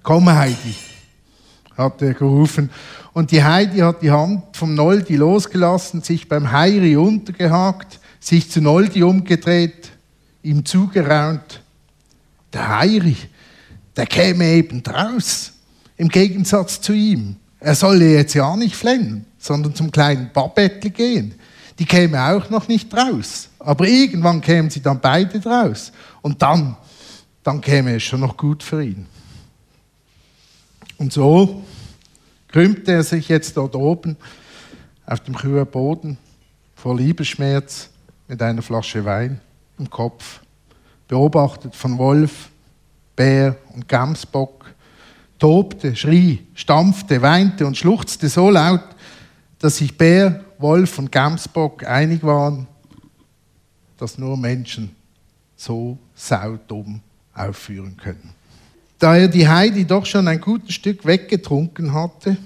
Komm, 0.01 0.29
Heidi, 0.29 0.75
hat 1.75 2.01
er 2.01 2.13
gerufen. 2.13 2.69
Und 3.13 3.31
die 3.31 3.43
Heidi 3.43 3.79
hat 3.79 4.01
die 4.01 4.11
Hand 4.11 4.57
vom 4.57 4.73
Noldi 4.73 5.15
losgelassen, 5.15 6.01
sich 6.01 6.27
beim 6.27 6.51
Heiri 6.51 6.95
untergehakt, 6.95 7.99
sich 8.19 8.49
zu 8.49 8.59
Noldi 8.59 9.03
umgedreht, 9.03 9.91
ihm 10.41 10.65
zugeraunt. 10.65 11.61
Der 12.51 12.79
Heiri, 12.79 13.15
der 13.95 14.07
käme 14.07 14.45
eben 14.45 14.81
draus, 14.81 15.53
im 15.97 16.09
Gegensatz 16.09 16.81
zu 16.81 16.93
ihm. 16.93 17.35
Er 17.59 17.75
solle 17.75 18.13
jetzt 18.13 18.33
ja 18.33 18.55
nicht 18.55 18.75
flennen, 18.75 19.25
sondern 19.37 19.75
zum 19.75 19.91
kleinen 19.91 20.31
Babettel 20.33 20.91
gehen. 20.91 21.35
Die 21.79 21.85
käme 21.85 22.21
auch 22.21 22.49
noch 22.49 22.67
nicht 22.67 22.93
raus. 22.93 23.49
Aber 23.59 23.87
irgendwann 23.87 24.41
kämen 24.41 24.69
sie 24.69 24.81
dann 24.81 24.99
beide 24.99 25.39
draus. 25.39 25.91
Und 26.21 26.41
dann, 26.41 26.75
dann 27.43 27.61
käme 27.61 27.95
es 27.95 28.03
schon 28.03 28.19
noch 28.19 28.35
gut 28.35 28.63
für 28.63 28.83
ihn. 28.83 29.05
Und 30.97 31.13
so 31.13 31.63
krümmte 32.53 32.91
er 32.91 33.03
sich 33.03 33.29
jetzt 33.29 33.57
dort 33.57 33.75
oben 33.75 34.15
auf 35.07 35.19
dem 35.21 35.35
kühlen 35.35 35.65
Boden 35.65 36.17
vor 36.75 36.95
Liebesschmerz 36.95 37.89
mit 38.27 38.41
einer 38.41 38.61
Flasche 38.61 39.03
Wein 39.03 39.41
im 39.79 39.89
Kopf, 39.89 40.39
beobachtet 41.07 41.75
von 41.75 41.97
Wolf, 41.97 42.49
Bär 43.15 43.57
und 43.73 43.89
Gamsbock, 43.89 44.65
tobte, 45.39 45.95
schrie, 45.95 46.45
stampfte, 46.53 47.23
weinte 47.23 47.65
und 47.65 47.75
schluchzte 47.75 48.29
so 48.29 48.51
laut, 48.51 48.87
dass 49.57 49.77
sich 49.77 49.97
Bär, 49.97 50.45
Wolf 50.59 50.99
und 50.99 51.11
Gamsbock 51.11 51.83
einig 51.87 52.21
waren, 52.23 52.67
dass 53.97 54.19
nur 54.19 54.37
Menschen 54.37 54.95
so 55.55 55.97
saudumm 56.13 57.01
aufführen 57.33 57.97
können. 57.97 58.42
Da 59.03 59.17
er 59.17 59.27
die 59.27 59.49
Heidi 59.49 59.83
doch 59.83 60.05
schon 60.05 60.29
ein 60.29 60.39
gutes 60.39 60.75
Stück 60.75 61.05
weggetrunken 61.05 61.93
hatte, 61.93 62.37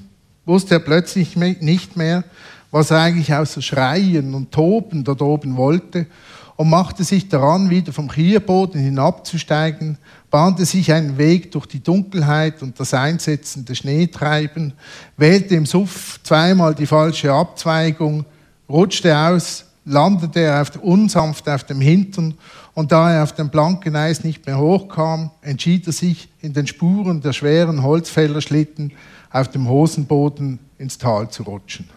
wusste 0.44 0.74
er 0.74 0.80
plötzlich 0.80 1.36
nicht 1.36 1.96
mehr, 1.96 2.24
was 2.72 2.90
er 2.90 3.02
eigentlich 3.02 3.32
außer 3.32 3.62
Schreien 3.62 4.34
und 4.34 4.52
Toben 4.52 5.04
dort 5.04 5.22
oben 5.22 5.56
wollte 5.56 6.08
und 6.56 6.72
machte 6.72 7.04
sich 7.04 7.30
daran, 7.30 7.70
wieder 7.70 7.94
vom 7.94 8.08
Kierboden 8.10 8.82
hinabzusteigen, 8.82 10.00
bahnte 10.32 10.66
sich 10.66 10.92
einen 10.92 11.20
Weg 11.20 11.52
durch 11.52 11.68
die 11.68 11.84
Dunkelheit 11.84 12.64
und 12.64 12.80
das 12.80 12.92
einsetzende 12.92 13.76
Schneetreiben, 13.76 14.74
wählte 15.16 15.54
im 15.54 15.68
Suff 15.68 16.20
zweimal 16.24 16.74
die 16.74 16.88
falsche 16.88 17.32
Abzweigung, 17.32 18.26
rutschte 18.68 19.16
aus, 19.16 19.64
landete 19.86 20.60
auf, 20.60 20.76
unsanft 20.78 21.48
auf 21.50 21.66
dem 21.66 21.82
Hintern 21.82 22.34
und 22.78 22.92
da 22.92 23.12
er 23.12 23.24
auf 23.24 23.32
dem 23.32 23.50
blanken 23.50 23.96
Eis 23.96 24.24
nicht 24.24 24.46
mehr 24.46 24.60
hochkam, 24.60 25.32
entschied 25.42 25.88
er 25.88 25.94
sich, 25.94 26.30
in 26.42 26.54
den 26.54 26.68
Spuren 26.68 27.22
der 27.22 27.34
schweren 27.34 27.82
Holzfällerschlitten 27.82 28.92
auf 29.32 29.48
dem 29.48 29.68
Hosenboden 29.68 30.60
ins 30.78 31.00
Tal 31.00 31.28
zu 31.28 31.42
rutschen. 31.42 31.90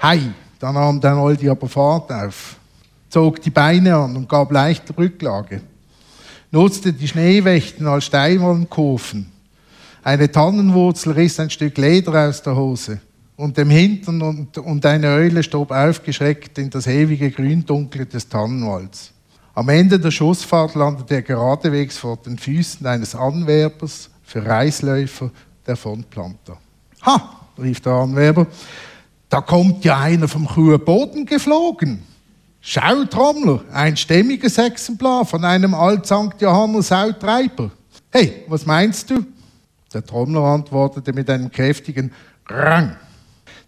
Hei, 0.00 0.20
da 0.60 0.70
nahm 0.70 1.00
der 1.00 1.16
Noldi 1.16 1.48
aber 1.48 1.68
Fahrt 1.68 2.12
auf, 2.12 2.58
zog 3.08 3.42
die 3.42 3.50
Beine 3.50 3.96
an 3.96 4.16
und 4.16 4.28
gab 4.28 4.52
leichte 4.52 4.96
Rücklage, 4.96 5.62
nutzte 6.52 6.92
die 6.92 7.08
Schneewächten 7.08 7.88
als 7.88 8.04
Steinwollenkurven. 8.04 9.32
Eine 10.04 10.30
Tannenwurzel 10.30 11.12
riss 11.14 11.40
ein 11.40 11.50
Stück 11.50 11.76
Leder 11.76 12.28
aus 12.28 12.40
der 12.40 12.54
Hose 12.54 13.00
und 13.36 13.56
dem 13.56 13.70
Hintern 13.70 14.22
und, 14.22 14.58
und 14.58 14.86
eine 14.86 15.08
Eule 15.08 15.42
stob 15.42 15.72
aufgeschreckt 15.72 16.56
in 16.58 16.70
das 16.70 16.86
ewige 16.86 17.32
Gründunkel 17.32 18.06
des 18.06 18.28
Tannenwalds. 18.28 19.12
Am 19.54 19.68
Ende 19.68 19.98
der 19.98 20.10
Schussfahrt 20.10 20.74
landete 20.74 21.16
er 21.16 21.22
geradewegs 21.22 21.98
vor 21.98 22.16
den 22.16 22.38
Füßen 22.38 22.86
eines 22.86 23.14
Anwerbers 23.14 24.10
für 24.22 24.44
Reisläufer 24.44 25.30
der 25.66 25.76
von. 25.76 26.04
Ha, 27.02 27.40
rief 27.58 27.80
der 27.80 27.92
Anwerber, 27.92 28.46
da 29.28 29.40
kommt 29.40 29.84
ja 29.84 29.98
einer 29.98 30.28
vom 30.28 30.54
hohen 30.54 30.84
Boden 30.84 31.26
geflogen. 31.26 32.02
Schau, 32.60 33.04
Trommler, 33.04 33.64
ein 33.72 33.96
stämmiges 33.96 34.58
Exemplar 34.58 35.24
von 35.24 35.44
einem 35.44 35.74
Alt-St. 35.74 36.40
Johanner 36.40 36.82
Sautreiber. 36.82 37.70
Hey, 38.10 38.44
was 38.48 38.66
meinst 38.66 39.10
du? 39.10 39.24
Der 39.92 40.04
Trommler 40.04 40.42
antwortete 40.42 41.12
mit 41.12 41.28
einem 41.30 41.50
kräftigen 41.50 42.12
Rang. 42.46 42.96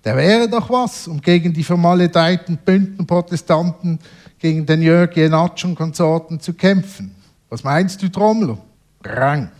Der 0.04 0.16
wäre 0.16 0.48
doch 0.48 0.68
was, 0.68 1.06
um 1.06 1.20
gegen 1.20 1.52
die 1.52 1.62
vermaledeiten 1.62 2.56
Bündnerprotestanten 2.56 3.98
gegen 4.38 4.66
den 4.66 4.82
Jörg 4.82 5.16
Jenatsch 5.16 5.64
und 5.64 5.76
Konsorten 5.76 6.40
zu 6.40 6.54
kämpfen. 6.54 7.14
Was 7.48 7.62
meinst 7.62 8.02
du, 8.02 8.08
Trommler? 8.08 8.58
Rang. 9.04 9.50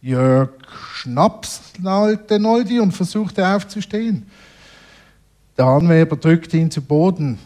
Jörg 0.00 0.50
schnapsnalte 0.94 2.38
Noldi 2.38 2.78
und 2.78 2.92
versuchte 2.92 3.46
aufzustehen. 3.46 4.26
Der 5.56 5.64
Anwerber 5.64 6.16
drückte 6.16 6.56
ihn 6.56 6.70
zu 6.70 6.82
Boden. 6.82 7.38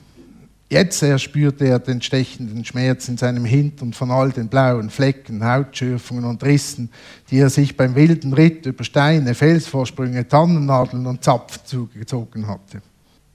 Jetzt 0.71 1.03
erst 1.03 1.25
spürte 1.25 1.67
er 1.67 1.79
den 1.79 2.03
stechenden 2.03 2.63
Schmerz 2.63 3.09
in 3.09 3.17
seinem 3.17 3.47
Hintern 3.47 3.95
von 3.95 4.11
all 4.11 4.31
den 4.31 4.49
blauen 4.49 4.91
Flecken, 4.91 5.43
Hautschürfungen 5.43 6.25
und 6.25 6.45
Rissen, 6.45 6.91
die 7.31 7.39
er 7.39 7.49
sich 7.49 7.75
beim 7.75 7.95
wilden 7.95 8.35
Ritt 8.35 8.67
über 8.67 8.85
Steine, 8.85 9.35
Felsvorsprünge, 9.35 10.29
Tannennadeln 10.29 11.07
und 11.07 11.25
Zapfen 11.25 11.63
zugezogen 11.65 12.47
hatte. 12.47 12.83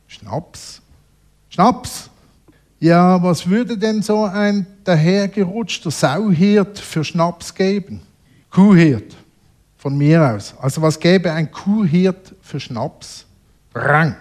Schnaps? 0.07 0.81
Schnaps! 1.49 2.09
Ja, 2.79 3.23
was 3.23 3.49
würde 3.49 3.77
denn 3.77 4.03
so 4.03 4.25
ein 4.25 4.67
dahergerutschter 4.83 5.89
Sauhirt 5.89 6.77
für 6.77 7.03
Schnaps 7.03 7.55
geben? 7.55 8.01
Kuhhirt, 8.51 9.15
von 9.77 9.97
mir 9.97 10.21
aus. 10.21 10.53
Also 10.59 10.81
was 10.83 10.99
gäbe 10.99 11.31
ein 11.31 11.49
Kuhhirt 11.49 12.35
für 12.41 12.59
Schnaps? 12.59 13.25
Rang. 13.73 14.15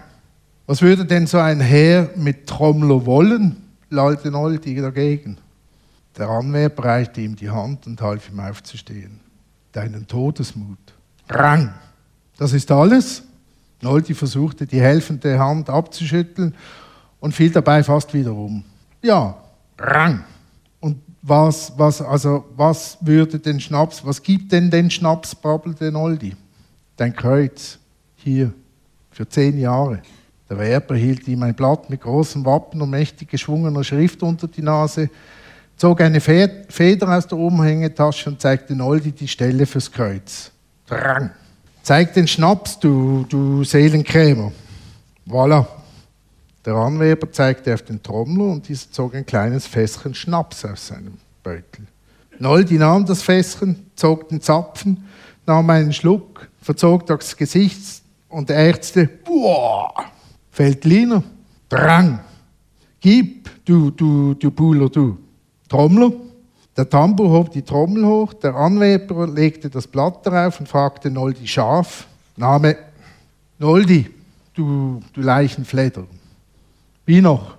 Was 0.65 0.81
würde 0.81 1.05
denn 1.05 1.27
so 1.27 1.39
ein 1.39 1.59
Herr 1.59 2.09
mit 2.15 2.47
Trommler 2.47 3.05
wollen? 3.05 3.57
lallte 3.89 4.31
Noldi 4.31 4.75
dagegen. 4.75 5.37
Der 6.17 6.29
Anwerber 6.29 6.85
reichte 6.85 7.21
ihm 7.21 7.35
die 7.35 7.49
Hand 7.49 7.85
und 7.85 8.01
half 8.01 8.29
ihm 8.29 8.39
aufzustehen. 8.39 9.19
Deinen 9.71 10.07
Todesmut. 10.07 10.79
Rang. 11.29 11.73
Das 12.37 12.53
ist 12.53 12.71
alles? 12.71 13.23
Noldi 13.81 14.13
versuchte, 14.13 14.65
die 14.65 14.79
helfende 14.81 15.37
Hand 15.37 15.69
abzuschütteln 15.69 16.55
und 17.19 17.33
fiel 17.33 17.51
dabei 17.51 17.83
fast 17.83 18.13
wieder 18.13 18.33
um. 18.33 18.63
Ja, 19.01 19.37
Rang. 19.77 20.23
Und 20.79 20.97
was, 21.21 21.73
was, 21.77 22.01
also, 22.01 22.45
was 22.55 22.97
würde 23.01 23.39
den 23.39 23.59
Schnaps, 23.59 24.05
was 24.05 24.21
gibt 24.21 24.51
denn 24.51 24.69
den 24.69 24.89
Schnaps, 24.89 25.35
brabbelte 25.35 25.91
Noldi? 25.91 26.35
Dein 26.95 27.15
Kreuz, 27.15 27.79
hier, 28.15 28.53
für 29.11 29.27
zehn 29.27 29.57
Jahre. 29.59 30.01
Der 30.49 30.59
Werber 30.59 30.95
hielt 30.95 31.27
ihm 31.27 31.43
ein 31.43 31.55
Blatt 31.55 31.89
mit 31.89 32.01
großem 32.01 32.45
Wappen 32.45 32.81
und 32.81 32.89
mächtig 32.89 33.29
geschwungener 33.29 33.83
Schrift 33.83 34.21
unter 34.23 34.47
die 34.47 34.61
Nase, 34.61 35.09
zog 35.77 36.01
eine 36.01 36.21
Feder 36.21 37.17
aus 37.17 37.27
der 37.27 37.37
Umhängetasche 37.37 38.29
und 38.29 38.41
zeigte 38.41 38.75
Noldi 38.75 39.11
die 39.11 39.27
Stelle 39.27 39.65
fürs 39.65 39.91
Kreuz. 39.91 40.51
Drang. 40.87 41.31
Zeig 41.81 42.13
den 42.13 42.27
Schnaps, 42.27 42.79
du, 42.79 43.25
du 43.27 43.63
Seelenkrämer. 43.63 44.51
Voilà, 45.27 45.65
der 46.65 46.75
Anweber 46.75 47.31
zeigte 47.31 47.73
auf 47.73 47.81
den 47.81 48.01
Trommler 48.01 48.45
und 48.45 48.67
dieser 48.67 48.91
zog 48.91 49.15
ein 49.15 49.25
kleines 49.25 49.67
Fässchen 49.67 50.13
Schnaps 50.13 50.63
aus 50.65 50.87
seinem 50.87 51.17
Beutel. 51.41 51.87
Noldi 52.39 52.77
nahm 52.77 53.05
das 53.05 53.21
Fässchen, 53.21 53.87
zog 53.95 54.29
den 54.29 54.41
Zapfen, 54.41 55.05
nahm 55.45 55.69
einen 55.69 55.93
Schluck, 55.93 56.47
verzog 56.61 57.05
das 57.05 57.35
Gesicht 57.35 58.01
und 58.29 58.49
ärzte, 58.49 59.09
boah, 59.25 59.93
Feldliner, 60.53 61.23
Drang, 61.67 62.19
gib, 62.99 63.49
du, 63.65 63.89
du, 63.89 64.35
du 64.35 64.51
Buhler, 64.51 64.87
du. 64.87 65.17
Trommler. 65.67 66.11
Der 66.77 66.87
Tambour 66.87 67.31
hob 67.31 67.51
die 67.51 67.63
Trommel 67.63 68.05
hoch, 68.05 68.33
der 68.33 68.53
Anweber 68.53 69.27
legte 69.27 69.67
das 69.71 69.87
Blatt 69.87 70.23
darauf 70.23 70.59
und 70.59 70.69
fragte 70.69 71.09
Noldi 71.09 71.47
scharf, 71.47 72.07
Name, 72.37 72.77
Noldi, 73.57 74.11
du, 74.53 75.01
du 75.13 75.21
Leichenfledder. 75.21 76.05
Wie 77.07 77.21
noch? 77.21 77.57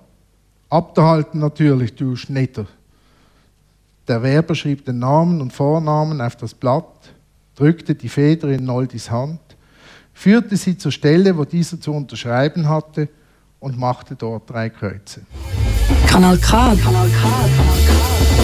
Abgehalten 0.69 1.39
natürlich, 1.39 1.95
du 1.95 2.15
Schnitter. 2.15 2.65
Der 4.07 4.23
Werber 4.23 4.55
schrieb 4.55 4.85
den 4.85 4.99
Namen 4.99 5.41
und 5.41 5.51
Vornamen 5.51 6.21
auf 6.21 6.37
das 6.37 6.53
Blatt, 6.53 7.13
drückte 7.55 7.93
die 7.93 8.09
Feder 8.09 8.47
in 8.49 8.63
Noldis 8.63 9.11
Hand, 9.11 9.41
führte 10.15 10.57
sie 10.57 10.75
zur 10.77 10.91
Stelle, 10.91 11.37
wo 11.37 11.45
dieser 11.45 11.79
zu 11.79 11.93
unterschreiben 11.93 12.67
hatte 12.67 13.09
und 13.59 13.77
machte 13.77 14.15
dort 14.15 14.49
drei 14.49 14.69
Kreuze. 14.69 15.21
Kanal 16.07 16.37
K. 16.37 16.75
Kanal 16.75 16.75
K. 16.75 16.81
Kanal 16.81 17.09
K. 17.09 18.34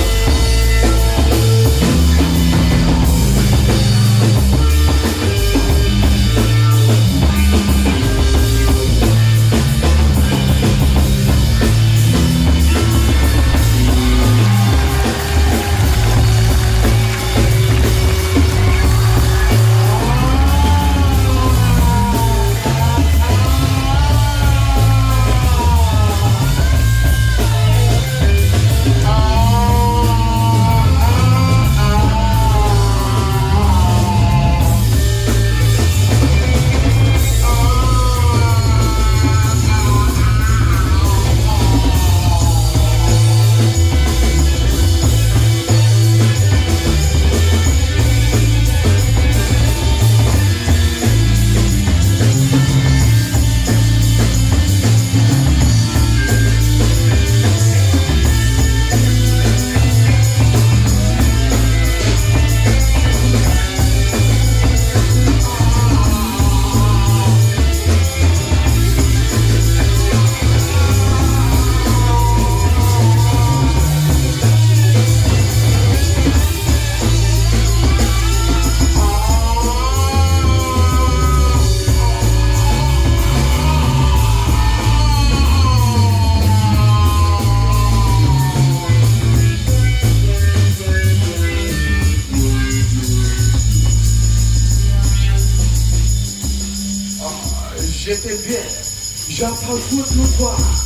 J'apprends 99.42 99.74
tout 99.74 99.98
le 100.20 100.24
soir. 100.24 100.81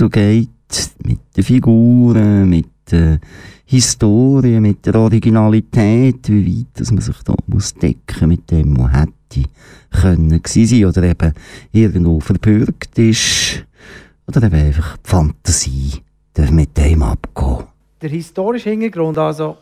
So 0.00 0.08
geht 0.08 0.48
mit 1.04 1.20
den 1.36 1.44
Figuren, 1.44 2.48
mit 2.48 2.90
der 2.90 3.20
Historie, 3.66 4.58
mit 4.58 4.86
der 4.86 4.94
Originalität, 4.94 6.26
wie 6.30 6.60
weit 6.60 6.80
dass 6.80 6.90
man 6.90 7.02
sich 7.02 7.22
da 7.22 7.34
muss 7.48 7.74
decken 7.74 8.28
mit 8.28 8.50
dem, 8.50 8.78
was 8.78 8.92
hätte 8.92 9.50
können 9.90 10.40
sein 10.46 10.84
oder 10.86 11.02
eben 11.02 11.34
irgendwo 11.72 12.18
verbürgt 12.18 12.98
ist 12.98 13.66
oder 14.26 14.42
eben 14.44 14.54
einfach 14.54 14.96
die 14.96 15.10
Fantasie 15.10 15.92
darf 16.32 16.50
mit 16.50 16.74
dem 16.78 17.02
abgehen. 17.02 17.66
Der 18.00 18.08
historische 18.08 18.70
Hintergrund, 18.70 19.18
also 19.18 19.58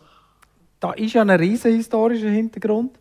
da 0.79 0.93
ist 0.93 1.15
ja 1.15 1.21
ein 1.21 1.31
riesen 1.31 1.73
historischer 1.73 2.29
Hintergrund, 2.29 2.91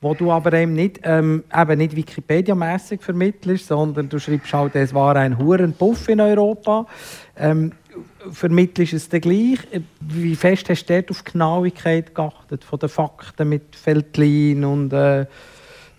wo 0.00 0.14
du 0.14 0.30
aber 0.30 0.52
eben 0.52 0.74
nicht, 0.74 1.00
ähm, 1.02 1.44
eben 1.54 1.78
nicht 1.78 1.96
Wikipedia-mässig 1.96 3.02
vermittelst, 3.02 3.68
sondern 3.68 4.08
du 4.08 4.18
schreibst 4.18 4.52
halt, 4.52 4.76
es 4.76 4.92
war 4.92 5.16
ein 5.16 5.38
Hurenpuff 5.38 6.08
in 6.08 6.20
Europa. 6.20 6.86
Ähm, 7.36 7.72
vermittelst 8.30 8.92
es 8.92 9.08
dann 9.08 9.20
gleich? 9.20 9.58
Wie 10.00 10.36
fest 10.36 10.68
hast 10.68 10.86
du 10.86 11.02
auf 11.10 11.24
Genauigkeit 11.24 12.14
geachtet 12.14 12.64
von 12.64 12.78
den 12.78 12.88
Fakten 12.88 13.48
mit 13.48 13.76
Veltlin 13.84 14.64
und 14.64 14.92
äh, 14.92 15.26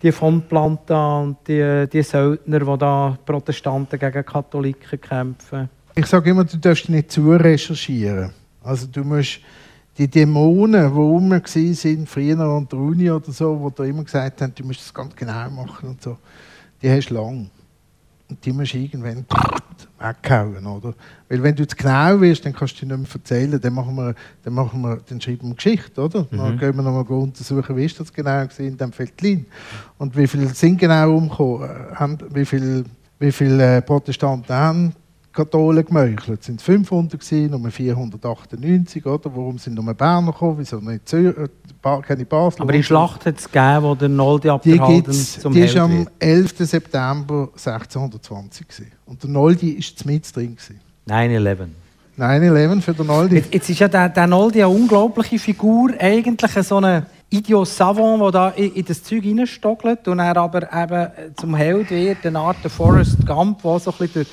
die 0.02 0.12
von 0.12 0.44
und 0.48 1.36
die, 1.48 1.88
die 1.92 2.02
Söldner, 2.02 2.60
die 2.60 2.78
da 2.78 3.18
Protestanten 3.24 3.98
gegen 3.98 4.24
Katholiken 4.24 5.00
kämpfen? 5.00 5.68
Ich 5.96 6.06
sage 6.06 6.30
immer, 6.30 6.44
du 6.44 6.56
darfst 6.58 6.88
nicht 6.88 7.10
zu 7.10 7.32
recherchieren. 7.32 8.30
Also 8.62 8.86
du 8.86 9.02
musst 9.02 9.40
die 9.98 10.08
Dämonen, 10.08 10.80
die 10.80 10.94
rum 10.94 11.30
waren, 11.30 12.06
früher 12.06 12.38
an 12.38 12.68
der 12.68 12.78
Uni 12.78 13.10
oder 13.10 13.32
so, 13.32 13.68
die 13.68 13.74
da 13.74 13.84
immer 13.84 14.04
gesagt 14.04 14.40
haben, 14.40 14.54
du 14.54 14.64
musst 14.64 14.80
das 14.80 14.94
ganz 14.94 15.14
genau 15.14 15.50
machen 15.50 15.90
und 15.90 16.02
so, 16.02 16.16
die 16.80 16.90
hast 16.90 17.08
du 17.08 17.14
lang. 17.14 17.50
Und 18.30 18.44
die 18.44 18.52
musst 18.52 18.74
du 18.74 18.78
irgendwann 18.78 19.24
weghauen, 19.98 20.64
oder? 20.66 20.94
Weil 21.28 21.42
wenn 21.42 21.56
du 21.56 21.66
zu 21.66 21.74
genau 21.74 22.20
wirst, 22.20 22.44
dann 22.44 22.52
kannst 22.52 22.80
du 22.80 22.86
dir 22.86 22.96
nicht 22.96 23.08
mehr 23.08 23.20
erzählen. 23.22 23.60
Dann, 23.60 23.72
machen 23.72 23.96
wir, 23.96 24.14
dann, 24.44 24.54
machen 24.54 24.80
wir, 24.82 25.00
dann 25.08 25.20
schreiben 25.20 25.40
wir 25.40 25.46
eine 25.46 25.54
Geschichte, 25.54 26.00
oder? 26.00 26.26
Mhm. 26.30 26.36
Dann 26.36 26.58
gehen 26.58 26.76
wir 26.76 26.82
nochmal 26.82 27.04
untersuchen, 27.18 27.76
wie 27.76 27.84
ist 27.84 27.98
das 27.98 28.12
genau 28.12 28.46
in 28.58 28.76
dem 28.76 28.92
Feldlin. 28.92 29.46
Und 29.96 30.16
wie 30.16 30.26
viele 30.26 30.46
sind 30.48 30.78
genau 30.78 31.16
umgekommen, 31.16 32.18
wie 32.32 32.44
viele 32.44 32.84
wie 33.18 33.32
viele 33.32 33.82
Protestanten 33.82 34.54
haben 34.54 34.94
Katholen 35.38 35.84
gemeuchelt. 35.84 36.40
Es 36.40 36.46
sind 36.46 36.60
500 36.60 37.20
gewesen, 37.20 37.50
nur 37.50 37.70
498, 37.70 39.06
oder? 39.06 39.30
Warum 39.34 39.56
sind 39.58 39.74
nur 39.74 39.94
Berner 39.94 40.32
gekommen? 40.32 40.56
Wieso 40.58 40.78
nicht 40.78 41.08
Zür 41.08 41.48
äh, 41.82 42.02
keine 42.02 42.24
Basel? 42.24 42.62
Aber 42.62 42.72
die 42.72 42.82
Schlacht 42.82 43.24
hat 43.24 43.38
es 43.38 43.44
gegeben, 43.44 43.82
wo 43.82 43.94
der 43.94 44.08
Noldi 44.08 44.48
Abderhalden 44.48 45.12
zum 45.12 45.52
Die 45.52 45.74
war 45.74 45.84
am 45.84 46.08
11. 46.18 46.54
September 46.58 47.48
1620 47.54 48.66
gewesen. 48.66 48.92
Und 49.06 49.22
der 49.22 49.30
Noldi 49.30 49.78
war 49.78 50.12
mit 50.12 50.36
drin. 50.36 50.56
9-11. 51.08 51.68
9-11 52.18 52.80
für 52.80 52.94
den 52.94 53.06
Noldi. 53.06 53.36
Jetzt, 53.36 53.54
jetzt 53.54 53.70
ist 53.70 53.78
ja 53.78 53.86
der, 53.86 54.08
der 54.08 54.26
Noldi 54.26 54.60
eine 54.60 54.68
unglaubliche 54.68 55.38
Figur, 55.38 55.92
eigentlich 56.00 56.50
so 56.66 56.78
eine 56.78 57.06
Idiot 57.30 57.68
Savant, 57.68 58.20
der 58.22 58.30
da 58.32 58.48
in, 58.50 58.72
in 58.72 58.84
das 58.84 59.04
Zeug 59.04 59.22
reinstockelt 59.24 60.08
und 60.08 60.18
er 60.18 60.36
aber 60.36 60.62
eben 60.72 61.36
zum 61.36 61.54
Held 61.54 61.90
wird, 61.90 62.26
eine 62.26 62.38
Art 62.40 62.56
Forrest 62.68 63.24
Gump, 63.24 63.62
der 63.62 63.78
so 63.78 63.92
ein 63.92 63.98
bisschen 63.98 64.26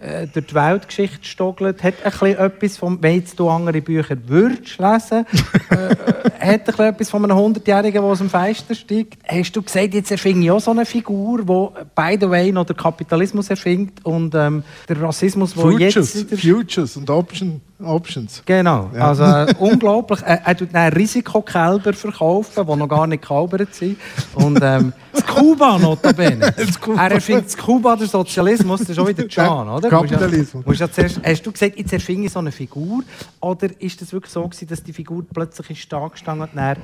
äh, 0.00 0.26
durch 0.26 0.46
die 0.46 0.54
Weltgeschichte 0.54 1.24
stoggelt, 1.24 1.82
hat 1.82 1.94
ein 2.02 2.10
bisschen 2.10 2.38
etwas 2.38 2.76
von, 2.78 3.02
wenn 3.02 3.16
jetzt 3.16 3.38
du 3.38 3.48
andere 3.48 3.80
Bücher 3.82 4.16
würdest 4.26 4.78
lesen, 4.78 5.26
äh, 5.70 5.74
äh, 5.74 5.94
hat 6.40 6.60
ein 6.60 6.64
bisschen 6.64 6.84
etwas 6.86 7.10
von 7.10 7.24
einem 7.24 7.36
100-Jährigen, 7.36 8.00
der 8.00 8.02
aus 8.02 8.18
dem 8.18 8.30
Fenster 8.30 8.74
steigt. 8.74 9.18
Hast 9.26 9.52
du 9.52 9.62
gesagt, 9.62 9.94
jetzt 9.94 10.10
erfinde 10.10 10.44
ich 10.44 10.50
auch 10.50 10.60
so 10.60 10.70
eine 10.70 10.86
Figur, 10.86 11.44
die, 11.44 11.84
by 11.94 12.16
the 12.18 12.30
way, 12.30 12.50
noch 12.50 12.64
den 12.64 12.76
Kapitalismus 12.76 13.50
erfindet 13.50 14.04
und 14.04 14.34
ähm, 14.34 14.62
der 14.88 15.00
Rassismus, 15.02 15.54
der 15.54 15.70
jetzt... 15.72 15.94
Futures, 15.94 16.40
Futures 16.40 16.96
und 16.96 17.10
Option, 17.10 17.60
Options. 17.84 18.42
Genau, 18.44 18.90
ja. 18.94 19.08
also 19.08 19.24
äh, 19.24 19.54
unglaublich. 19.58 20.20
Er, 20.22 20.46
er 20.46 20.56
tut 20.56 20.74
einen 20.74 20.92
Risikokälber 20.92 21.92
verkaufen, 21.92 22.66
die 22.66 22.76
noch 22.76 22.88
gar 22.88 23.06
nicht 23.06 23.22
gekalbert 23.22 23.74
sind. 23.74 23.98
Und 24.34 24.58
ähm, 24.62 24.92
das 25.12 25.26
Kuba 25.26 25.78
notabene. 25.78 26.52
er 26.96 27.10
erfindet 27.10 27.46
das 27.46 27.56
Kuba, 27.56 27.96
der 27.96 28.06
Sozialismus, 28.06 28.80
das 28.80 28.90
ist 28.90 28.98
auch 28.98 29.08
wieder 29.08 29.26
Can, 29.26 29.68
oder? 29.68 29.88
Kapitalismus. 29.88 30.64
Ja, 30.66 30.86
ja 30.86 30.92
zuerst, 30.92 31.20
hast 31.24 31.42
du 31.46 31.52
gesagt, 31.52 31.76
jetzt 31.76 31.92
erfinde 31.92 32.26
ich 32.26 32.32
so 32.32 32.38
eine 32.38 32.52
Figur? 32.52 33.02
Oder 33.40 33.68
ist 33.80 34.00
das 34.00 34.12
wirklich 34.12 34.32
so 34.32 34.42
gewesen, 34.46 34.68
dass 34.68 34.82
die 34.82 34.92
Figur 34.92 35.24
plötzlich 35.32 35.70
ist 35.70 35.92
da 35.92 36.08
gestanden 36.08 36.48
und 36.48 36.56
dann 36.56 36.76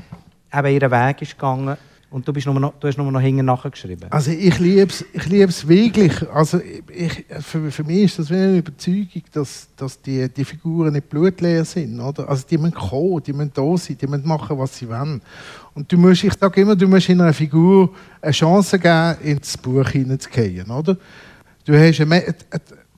eben 0.53 0.75
ihren 0.75 0.91
Weg 0.91 1.23
ist 1.23 1.33
gegangen 1.33 1.77
und 2.17 2.27
du, 2.27 2.33
bist 2.33 2.47
nur 2.47 2.59
noch, 2.59 2.73
du 2.81 2.89
hast 2.89 2.97
nur 2.97 3.13
noch 3.13 3.21
hinten 3.21 3.45
nachgeschrieben? 3.45 4.11
Also 4.11 4.31
ich 4.31 4.59
liebe 4.59 4.91
es 4.91 5.05
ich 5.13 5.27
lieb's 5.27 5.69
wirklich. 5.69 6.15
Also 6.31 6.59
ich, 6.89 7.27
für, 7.43 7.71
für 7.71 7.85
mich 7.85 8.05
ist 8.05 8.19
das 8.19 8.31
wie 8.31 8.37
eine 8.37 8.57
Überzeugung, 8.57 9.23
dass, 9.35 9.69
dass 9.77 10.01
die, 10.01 10.27
die 10.31 10.47
Figuren 10.47 10.95
nicht 10.95 11.11
blutleer 11.11 11.63
sind. 11.67 12.01
Oder? 12.01 12.27
Also 12.27 12.47
die 12.49 12.57
müssen 12.57 12.73
kommen, 12.73 13.23
die 13.23 13.35
müssen 13.35 13.53
da 13.53 13.77
sein, 13.77 13.99
die 14.01 14.07
müssen 14.07 14.27
machen, 14.27 14.59
was 14.59 14.79
sie 14.79 14.89
wollen. 14.89 15.21
Und 15.75 15.93
du 15.93 15.99
musst, 15.99 16.25
ich 16.25 16.33
sage 16.33 16.63
immer, 16.63 16.75
du 16.75 16.89
musst 16.89 17.07
in 17.11 17.21
einer 17.21 17.35
Figur 17.35 17.91
eine 18.23 18.33
Chance 18.33 18.79
geben, 18.79 19.17
ins 19.23 19.59
Buch 19.59 19.87
hineinzugehen. 19.87 20.65
Du 21.67 21.79
hast 21.79 22.01
eine, 22.01 22.35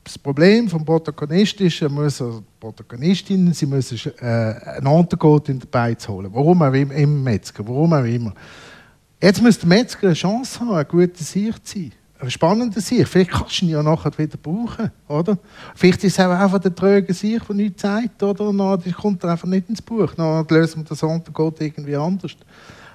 das 0.04 0.16
Problem 0.16 0.68
vom 0.68 0.84
Protagonist 0.84 1.60
ist, 1.60 1.82
er 1.82 1.88
muss, 1.88 2.22
Protagonistin, 2.60 3.52
sie 3.52 3.66
müssen 3.66 3.98
äh, 4.20 4.24
einen 4.24 4.86
Antigot 4.86 5.48
in 5.48 5.58
den 5.58 5.68
Beiz 5.68 6.06
holen. 6.06 6.30
Warum 6.32 6.62
auch 6.62 6.72
immer, 6.72 6.94
im 6.94 7.24
Metzger, 7.24 7.66
warum 7.66 7.92
auch 7.92 8.04
immer. 8.04 8.32
Jetzt 9.20 9.42
muss 9.42 9.58
der 9.58 9.68
Metzger 9.68 10.08
eine 10.08 10.14
Chance 10.14 10.60
haben, 10.60 10.72
ein 10.72 10.86
guter 10.86 11.24
Sicht 11.24 11.66
zu 11.66 11.78
sein. 11.78 11.92
Ein 12.20 12.30
spannender 12.30 12.80
Sicht. 12.80 13.08
Vielleicht 13.08 13.30
kannst 13.30 13.60
du 13.60 13.66
ihn 13.66 13.70
ja 13.70 13.82
nachher 13.82 14.16
wieder 14.16 14.36
brauchen, 14.36 14.90
oder? 15.06 15.38
Vielleicht 15.74 16.02
ist 16.04 16.18
es 16.18 16.24
auch 16.24 16.30
einfach 16.30 16.58
der 16.58 16.74
tröge 16.74 17.14
Sicht, 17.14 17.48
der 17.48 17.54
nichts 17.54 17.82
sagt, 17.82 18.22
oder? 18.22 18.48
Und 18.48 18.58
dann 18.58 18.92
kommt 18.92 19.22
er 19.22 19.30
einfach 19.30 19.48
nicht 19.48 19.68
ins 19.68 19.82
Buch. 19.82 20.14
Dann 20.14 20.46
lösen 20.48 20.82
wir 20.82 20.84
das 20.84 21.02
Antigot 21.04 21.60
irgendwie 21.60 21.96
anders. 21.96 22.36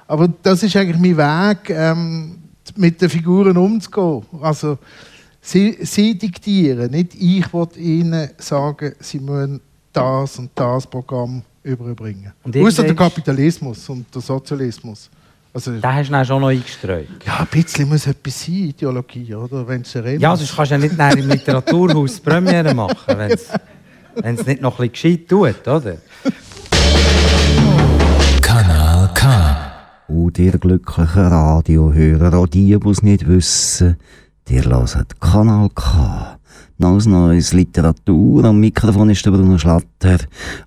Aber 0.08 0.28
das 0.28 0.64
ist 0.64 0.76
eigentlich 0.76 1.00
mein 1.00 1.18
Weg, 1.18 1.70
ähm, 1.70 2.38
mit 2.76 3.02
den 3.02 3.10
Figuren 3.10 3.56
umzugehen. 3.56 4.24
Also, 4.42 4.78
Sie, 5.46 5.78
sie 5.82 6.18
diktieren, 6.18 6.90
nicht 6.90 7.16
ich 7.16 7.52
wollte 7.52 7.78
ihnen 7.78 8.30
sagen, 8.38 8.94
sie 9.02 9.20
müssen 9.20 9.60
das 9.92 10.40
und 10.40 10.52
das 10.56 10.88
Programm 10.88 11.44
überbringen. 11.62 12.32
Außer 12.46 12.84
der 12.84 12.96
Kapitalismus 12.96 13.90
und 13.90 14.06
der 14.16 14.22
Sozialismus. 14.22 15.10
Also, 15.56 15.72
da 15.80 15.94
hast 15.94 16.08
du 16.08 16.14
dann 16.14 16.26
schon 16.26 16.42
noch 16.42 16.48
eingestreut. 16.48 17.08
Ja, 17.28 17.42
ein 17.42 17.48
bisschen 17.52 17.88
muss 17.88 18.08
etwas 18.08 18.44
sein, 18.44 18.56
Ideologie, 18.56 19.36
oder? 19.36 19.68
Wenn's 19.68 19.94
ja, 19.94 20.36
sonst 20.36 20.56
kannst 20.56 20.72
du 20.72 20.76
ja 20.76 20.82
nicht 20.82 21.20
im 21.20 21.30
Literaturhaus 21.30 22.20
Premiere 22.20 22.74
machen, 22.74 23.16
wenn 23.16 24.36
es 24.36 24.46
nicht 24.48 24.62
noch 24.64 24.80
ein 24.80 24.90
bisschen 24.90 25.20
gescheit 25.20 25.30
tut, 25.30 25.68
oder? 25.68 25.98
Kanal 28.42 29.12
K. 29.14 29.72
Und 30.08 30.40
ihr 30.40 30.58
glücklichen 30.58 31.28
Radiohörer, 31.28 32.34
auch 32.34 32.48
die, 32.48 32.76
die 32.76 32.90
es 32.90 33.04
nicht 33.04 33.28
wissen, 33.28 33.98
Ihr 34.50 34.66
hört 34.66 35.22
Kanal 35.22 35.70
K. 35.74 36.40
Neues 36.80 37.06
Neues 37.06 37.54
Literatur. 37.54 38.44
Am 38.44 38.60
Mikrofon 38.60 39.12
ist 39.12 39.24
der 39.26 39.32
Bruno 39.32 39.58
Schlatter. 39.58 40.18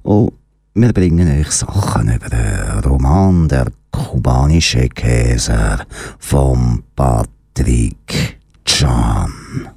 Und 0.02 0.32
wir 0.74 0.92
bringen 0.92 1.40
euch 1.40 1.50
Sachen 1.50 2.08
über 2.08 2.28
den 2.28 2.84
Roman 2.84 3.48
Der 3.48 3.66
kubanische 3.96 4.88
Käser 4.88 5.86
von 6.18 6.82
Patrick 6.94 8.38
Can. 8.64 9.68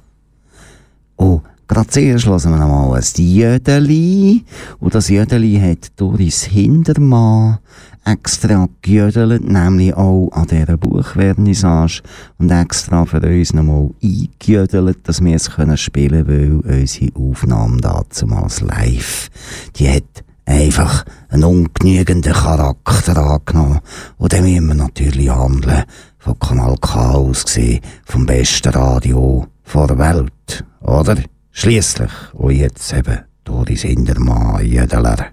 Und 1.16 1.42
gerade 1.66 1.88
zuerst 1.88 2.26
hören 2.26 2.50
wir 2.50 2.58
noch 2.58 2.68
mal 2.68 2.94
ein 2.94 3.24
Jödeli. 3.24 4.44
Und 4.78 4.94
das 4.94 5.08
Jödeli 5.08 5.58
hat 5.58 5.92
Doris 5.96 6.44
Hindermann 6.44 7.58
extra 8.04 8.68
gejödelt, 8.82 9.44
nämlich 9.44 9.94
auch 9.94 10.30
an 10.32 10.46
dieser 10.46 10.76
Buchvernissage 10.76 12.02
und 12.38 12.50
extra 12.50 13.04
für 13.04 13.20
uns 13.20 13.52
nochmal 13.52 13.90
eingejödelt, 14.02 14.98
dass 15.08 15.22
wir 15.22 15.34
es 15.34 15.50
können 15.50 15.76
spielen 15.76 16.26
können, 16.26 16.64
weil 16.64 16.80
unsere 16.80 17.12
Aufnahme 17.14 17.78
damals 17.80 18.60
live, 18.60 19.30
die 19.76 19.88
hat 19.88 20.24
einfach 20.44 21.04
einen 21.28 21.44
ungenügenden 21.44 22.32
Charakter 22.32 23.16
angenommen. 23.16 23.80
Und 24.18 24.32
dann 24.32 24.42
müssen 24.42 24.68
wir 24.68 24.74
natürlich 24.74 25.30
handeln, 25.30 25.84
von 26.18 26.38
Kanal 26.38 26.76
K 26.80 27.12
aus 27.12 27.44
gesehen, 27.44 27.80
vom 28.04 28.26
besten 28.26 28.72
Radio 28.72 29.46
der 29.72 29.98
Welt, 29.98 30.64
oder? 30.80 31.16
Schließlich, 31.52 32.10
und 32.32 32.52
jetzt 32.52 32.92
eben 32.92 33.20
Doris 33.44 33.82
Hindermann, 33.82 34.64
Jödeler. 34.64 35.28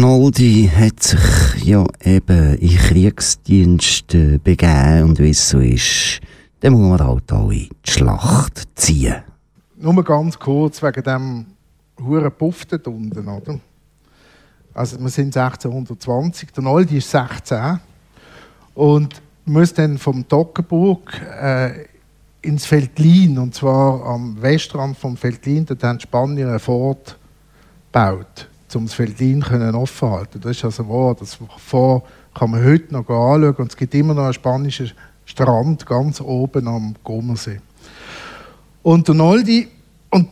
Der 0.00 0.08
Noldi 0.08 0.70
hat 0.74 1.02
sich 1.02 1.62
ja 1.62 1.84
eben 2.02 2.54
in 2.56 2.74
Kriegsdienst 2.78 4.14
äh, 4.14 4.38
begeben 4.38 5.02
und 5.02 5.18
wie 5.18 5.28
es 5.28 5.50
so 5.50 5.58
ist, 5.58 6.20
dann 6.60 6.72
muss 6.72 6.88
man 6.88 7.06
halt 7.06 7.30
auch 7.30 7.50
in 7.50 7.68
die 7.68 7.90
Schlacht 7.90 8.66
ziehen. 8.76 9.16
Nur 9.76 10.02
ganz 10.02 10.38
kurz 10.38 10.82
wegen 10.82 11.02
dem 11.02 11.46
huren 12.02 12.32
Puff 12.32 12.64
dort 12.64 12.86
unten, 12.86 13.28
oder? 13.28 13.60
Also 14.72 14.98
wir 14.98 15.10
sind 15.10 15.36
1620, 15.36 16.50
der 16.50 16.62
Noldi 16.62 16.96
ist 16.96 17.10
16 17.10 17.78
und 18.72 19.20
muss 19.44 19.74
dann 19.74 19.98
vom 19.98 20.26
Toggenburg 20.26 21.12
äh, 21.42 21.84
ins 22.40 22.70
Veltlin, 22.70 23.36
und 23.36 23.54
zwar 23.54 24.02
am 24.06 24.40
Westrand 24.40 24.96
vom 24.96 25.22
Veltlin, 25.22 25.66
dort 25.66 25.84
haben 25.84 25.98
die 25.98 26.04
Spanier 26.04 26.52
ein 26.52 26.58
Fort 26.58 27.18
gebaut, 27.92 28.49
um 28.76 28.86
das 28.86 28.98
Veltlin 28.98 29.40
können 29.40 29.74
offen. 29.74 30.26
Das 30.40 30.56
ist 30.56 30.64
also 30.64 30.88
wahr, 30.88 31.16
das 31.18 31.38
Fort 31.58 32.04
kann 32.34 32.50
man 32.50 32.64
heute 32.64 32.92
noch 32.92 33.08
anschauen 33.08 33.54
und 33.56 33.70
es 33.70 33.76
gibt 33.76 33.94
immer 33.94 34.14
noch 34.14 34.24
einen 34.24 34.34
spanischen 34.34 34.92
Strand 35.24 35.86
ganz 35.86 36.20
oben 36.20 36.66
am 36.68 36.94
Gomersee. 37.04 37.60
Und 38.82 39.06
der 39.06 39.14
Noldi, 39.14 39.68
und 40.10 40.28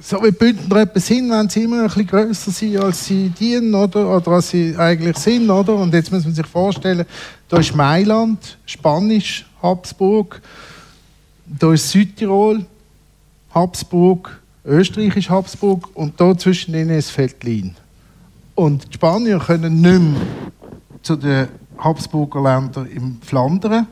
so 0.00 0.22
wie 0.22 0.30
Bündner 0.32 0.76
etwas 0.76 1.06
sind, 1.06 1.30
wenn 1.30 1.48
sie 1.48 1.62
immer 1.62 1.82
ein 1.82 1.86
bisschen 1.86 2.06
grösser 2.06 2.50
sind, 2.50 2.76
als 2.78 3.06
sie 3.06 3.28
dienen, 3.28 3.74
oder? 3.74 4.16
oder 4.16 4.32
als 4.32 4.50
sie 4.50 4.74
eigentlich 4.76 5.16
sind. 5.16 5.48
Oder? 5.48 5.74
Und 5.74 5.94
jetzt 5.94 6.10
muss 6.10 6.24
man 6.24 6.34
sich 6.34 6.46
vorstellen, 6.46 7.06
da 7.48 7.58
ist 7.58 7.74
Mailand, 7.74 8.58
Spanisch, 8.66 9.46
Habsburg, 9.62 10.42
da 11.46 11.72
ist 11.72 11.90
Südtirol, 11.90 12.64
Habsburg, 13.54 14.41
Österreich 14.64 15.16
ist 15.16 15.30
Habsburg 15.30 15.88
und 15.94 16.20
da 16.20 16.36
zwischen 16.38 16.74
ihnen 16.74 16.90
ist 16.90 17.16
Veltlin. 17.16 17.74
Und 18.54 18.88
die 18.88 18.94
Spanier 18.94 19.40
können 19.40 19.80
nicht 19.80 20.00
mehr 20.00 20.20
zu 21.02 21.16
den 21.16 21.48
Habsburger 21.78 22.42
Ländern 22.42 22.86
im 22.86 23.20
Flandern, 23.22 23.88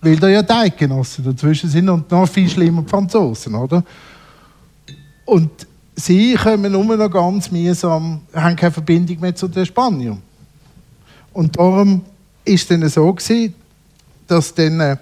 weil 0.00 0.16
da 0.16 0.28
ja 0.28 0.42
die 0.42 0.50
Eidgenossen 0.50 1.24
dazwischen 1.24 1.70
sind 1.70 1.88
und 1.88 2.10
noch 2.10 2.28
viel 2.28 2.48
schlimmer 2.48 2.82
die 2.82 2.88
Franzosen, 2.88 3.54
oder? 3.54 3.84
Und 5.24 5.50
sie 5.94 6.34
kommen 6.34 6.72
nur 6.72 6.96
noch 6.96 7.10
ganz 7.10 7.50
mühsam, 7.52 8.22
haben 8.34 8.56
keine 8.56 8.72
Verbindung 8.72 9.20
mehr 9.20 9.36
zu 9.36 9.46
den 9.46 9.66
Spaniern. 9.66 10.20
Und 11.32 11.56
darum 11.56 12.02
ist 12.44 12.62
es 12.62 12.66
dann 12.68 12.88
so 12.88 13.12
gewesen, 13.12 13.54
dass 14.26 14.52
dann 14.52 14.80
äh, 14.80 14.96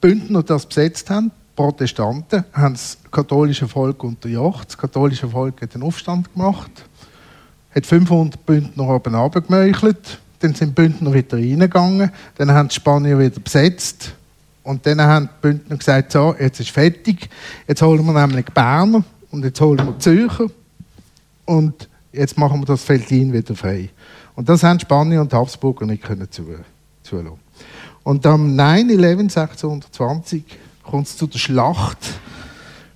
Bündner 0.00 0.42
das 0.42 0.66
besetzt 0.66 1.08
haben, 1.10 1.30
Protestanten, 1.56 2.44
haben 2.52 2.74
das 2.74 2.98
katholische 3.10 3.68
Volk 3.68 4.02
unterjocht. 4.04 4.68
Das 4.68 4.78
katholische 4.78 5.28
Volk 5.28 5.60
hat 5.60 5.74
einen 5.74 5.82
Aufstand 5.82 6.32
gemacht, 6.32 6.70
hat 7.74 7.86
500 7.86 8.44
Bündner 8.46 8.88
oben 8.88 9.14
runtergemeuchelt, 9.14 10.18
dann 10.40 10.54
sind 10.54 10.70
die 10.70 10.82
Bündner 10.82 11.12
wieder 11.12 11.36
reingegangen, 11.36 12.10
dann 12.36 12.50
haben 12.52 12.68
die 12.68 12.74
Spanier 12.74 13.18
wieder 13.18 13.40
besetzt 13.40 14.14
und 14.62 14.86
dann 14.86 15.00
haben 15.00 15.26
die 15.26 15.48
Bündner 15.48 15.76
gesagt, 15.76 16.12
so, 16.12 16.34
jetzt 16.38 16.60
ist 16.60 16.70
fertig, 16.70 17.28
jetzt 17.68 17.82
holen 17.82 18.04
wir 18.04 18.26
nämlich 18.26 18.46
Berner 18.46 19.04
und 19.30 19.44
jetzt 19.44 19.60
holen 19.60 19.86
wir 19.86 19.98
Zürcher 19.98 20.46
und 21.44 21.88
jetzt 22.12 22.38
machen 22.38 22.60
wir 22.60 22.66
das 22.66 22.88
Veltlin 22.88 23.32
wieder 23.32 23.54
frei. 23.54 23.90
Und 24.34 24.48
das 24.48 24.62
haben 24.62 24.80
Spanier 24.80 25.20
und 25.20 25.32
Habsburger 25.32 25.86
nicht 25.86 26.02
können 26.02 26.28
zulassen. 26.30 27.40
Und 28.02 28.24
am 28.26 28.56
9-11 28.56 29.20
1620 29.20 30.44
kommt 30.90 31.06
es 31.06 31.16
zu 31.16 31.28
der 31.28 31.38
Schlacht 31.38 31.98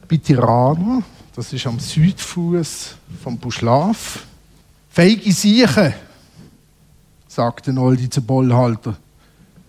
bei 0.08 0.16
Tirana. 0.16 1.02
Das 1.36 1.52
ist 1.52 1.64
am 1.66 1.78
Südfuß 1.78 2.96
vom 3.22 3.38
Buschlaf. 3.38 4.26
Feige 4.90 5.32
Siechen, 5.32 5.94
sagte 7.28 7.72
Noldi 7.72 8.10
zu 8.10 8.20
Bollhalter. 8.20 8.96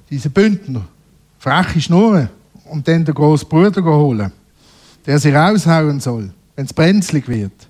Diese 0.10 0.32
Bündner, 0.32 0.82
freche 1.38 1.80
Schnurren 1.80 2.30
und 2.66 2.88
dann 2.88 3.06
den 3.06 3.14
grossen 3.14 3.48
Bruder 3.48 3.84
holen, 3.84 4.32
der 5.06 5.20
sie 5.20 5.32
raushauen 5.32 6.00
soll, 6.00 6.34
wenn 6.56 6.66
es 6.66 6.74
brenzlig 6.74 7.28
wird. 7.28 7.68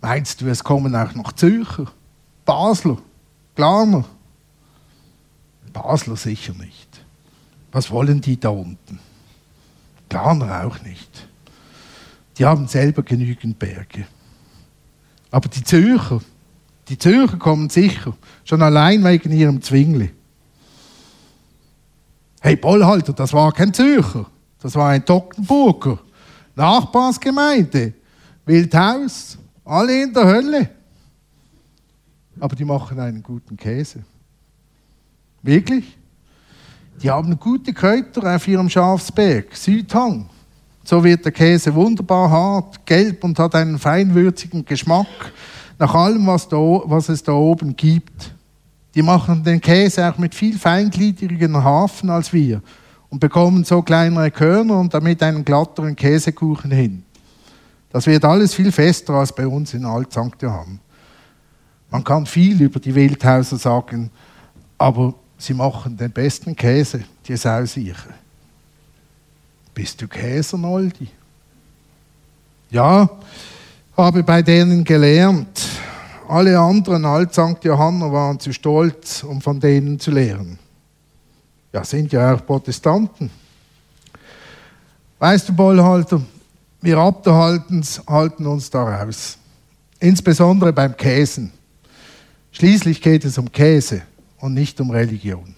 Meinst 0.00 0.40
du, 0.40 0.46
es 0.46 0.62
kommen 0.62 0.94
auch 0.96 1.14
noch 1.14 1.32
Zürcher, 1.32 1.86
Basler, 2.44 2.98
Glaner? 3.54 4.04
Basler 5.72 6.16
sicher 6.16 6.52
nicht. 6.54 6.93
Was 7.74 7.90
wollen 7.90 8.20
die 8.20 8.38
da 8.38 8.50
unten? 8.50 9.00
Glaner 10.08 10.64
auch 10.64 10.80
nicht. 10.82 11.26
Die 12.38 12.44
haben 12.44 12.68
selber 12.68 13.02
genügend 13.02 13.58
Berge. 13.58 14.06
Aber 15.32 15.48
die 15.48 15.64
Zürcher, 15.64 16.20
die 16.86 16.96
Zürcher 16.96 17.36
kommen 17.36 17.68
sicher, 17.68 18.16
schon 18.44 18.62
allein 18.62 19.02
wegen 19.02 19.32
ihrem 19.32 19.60
Zwingli. 19.60 20.12
Hey, 22.40 22.54
Bollhalter, 22.54 23.12
das 23.12 23.32
war 23.32 23.50
kein 23.50 23.74
Zürcher, 23.74 24.30
das 24.60 24.76
war 24.76 24.90
ein 24.90 25.04
Toggenburger, 25.04 25.98
Nachbarsgemeinde, 26.54 27.92
Wildhaus, 28.46 29.36
alle 29.64 30.04
in 30.04 30.14
der 30.14 30.24
Hölle. 30.24 30.70
Aber 32.38 32.54
die 32.54 32.64
machen 32.64 33.00
einen 33.00 33.20
guten 33.20 33.56
Käse. 33.56 34.04
Wirklich? 35.42 35.98
Die 37.02 37.10
haben 37.10 37.38
gute 37.38 37.72
Kräuter 37.72 38.34
auf 38.34 38.48
ihrem 38.48 38.68
Schafsberg, 38.68 39.54
Südhang. 39.54 40.26
So 40.84 41.02
wird 41.02 41.24
der 41.24 41.32
Käse 41.32 41.74
wunderbar 41.74 42.30
hart, 42.30 42.84
gelb 42.86 43.24
und 43.24 43.38
hat 43.38 43.54
einen 43.54 43.78
feinwürzigen 43.78 44.64
Geschmack 44.64 45.32
nach 45.78 45.94
allem, 45.94 46.26
was, 46.26 46.48
da, 46.48 46.56
was 46.56 47.08
es 47.08 47.22
da 47.22 47.32
oben 47.32 47.74
gibt. 47.74 48.34
Die 48.94 49.02
machen 49.02 49.42
den 49.42 49.60
Käse 49.60 50.08
auch 50.08 50.18
mit 50.18 50.34
viel 50.34 50.58
feingliedrigen 50.58 51.62
Hafen 51.62 52.10
als 52.10 52.32
wir 52.32 52.62
und 53.08 53.18
bekommen 53.18 53.64
so 53.64 53.82
kleinere 53.82 54.30
Körner 54.30 54.78
und 54.78 54.92
damit 54.92 55.22
einen 55.22 55.44
glatteren 55.44 55.96
Käsekuchen 55.96 56.70
hin. 56.70 57.02
Das 57.90 58.06
wird 58.06 58.24
alles 58.24 58.54
viel 58.54 58.72
fester 58.72 59.14
als 59.14 59.34
bei 59.34 59.46
uns 59.46 59.72
in 59.72 59.84
Alt 59.84 60.12
St. 60.12 60.40
Johann. 60.40 60.80
Man 61.90 62.02
kann 62.04 62.26
viel 62.26 62.60
über 62.60 62.80
die 62.80 62.94
Wildhauser 62.94 63.56
sagen, 63.56 64.10
aber 64.78 65.14
sie 65.38 65.54
machen 65.54 65.96
den 65.96 66.10
besten 66.10 66.54
Käse, 66.54 67.04
die 67.26 67.36
Sausiche. 67.36 68.14
Bist 69.74 70.00
du 70.00 70.08
Käser, 70.08 70.56
Noldi? 70.56 71.08
Ja, 72.70 73.08
habe 73.96 74.22
bei 74.22 74.42
denen 74.42 74.84
gelernt. 74.84 75.60
Alle 76.28 76.58
anderen 76.58 77.04
Alt-St. 77.04 77.62
Johanner 77.62 78.10
waren 78.12 78.40
zu 78.40 78.52
stolz, 78.52 79.22
um 79.22 79.40
von 79.40 79.60
denen 79.60 79.98
zu 79.98 80.10
lehren. 80.10 80.58
Ja, 81.72 81.84
sind 81.84 82.12
ja 82.12 82.34
auch 82.34 82.46
Protestanten. 82.46 83.30
Weißt 85.18 85.48
du, 85.48 85.52
Bollhalter, 85.52 86.20
wir 86.80 86.98
Abderhalten 86.98 87.84
halten 88.08 88.46
uns 88.46 88.70
da 88.70 88.82
raus. 88.82 89.38
Insbesondere 89.98 90.72
beim 90.72 90.96
Käsen. 90.96 91.52
Schließlich 92.52 93.02
geht 93.02 93.24
es 93.24 93.38
um 93.38 93.50
Käse 93.50 94.02
und 94.44 94.52
nicht 94.52 94.78
um 94.78 94.90
Religion. 94.90 95.54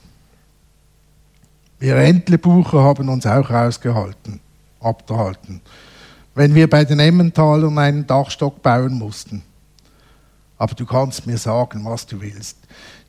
Wir 1.80 1.96
Entlebucher 1.96 2.84
haben 2.84 3.08
uns 3.08 3.26
auch 3.26 3.50
rausgehalten, 3.50 4.38
abgehalten, 4.78 5.60
wenn 6.36 6.54
wir 6.54 6.70
bei 6.70 6.84
den 6.84 7.00
Emmentalern 7.00 7.76
einen 7.78 8.06
Dachstock 8.06 8.62
bauen 8.62 8.94
mussten. 8.94 9.42
Aber 10.56 10.76
du 10.76 10.86
kannst 10.86 11.26
mir 11.26 11.36
sagen, 11.36 11.84
was 11.84 12.06
du 12.06 12.20
willst. 12.20 12.58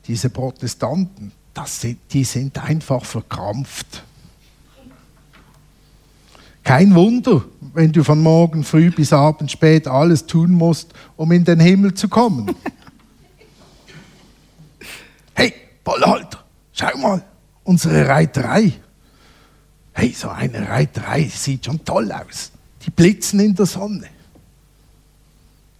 Diese 0.08 0.30
Protestanten, 0.30 1.30
sind, 1.64 2.00
die 2.10 2.24
sind 2.24 2.58
einfach 2.58 3.04
verkrampft. 3.04 4.02
Kein 6.64 6.92
Wunder, 6.92 7.44
wenn 7.72 7.92
du 7.92 8.02
von 8.02 8.20
morgen 8.20 8.64
früh 8.64 8.90
bis 8.90 9.12
abend 9.12 9.52
spät 9.52 9.86
alles 9.86 10.26
tun 10.26 10.50
musst, 10.50 10.92
um 11.16 11.30
in 11.30 11.44
den 11.44 11.60
Himmel 11.60 11.94
zu 11.94 12.08
kommen. 12.08 12.52
Hey, 15.88 16.00
Bollhalter, 16.00 16.44
schau 16.72 16.98
mal, 16.98 17.22
unsere 17.64 18.06
Reiterei. 18.08 18.72
Hey, 19.92 20.12
so 20.12 20.28
eine 20.28 20.68
Reiterei 20.68 21.24
sieht 21.24 21.66
schon 21.66 21.84
toll 21.84 22.12
aus. 22.12 22.52
Die 22.84 22.90
blitzen 22.90 23.40
in 23.40 23.54
der 23.54 23.66
Sonne. 23.66 24.08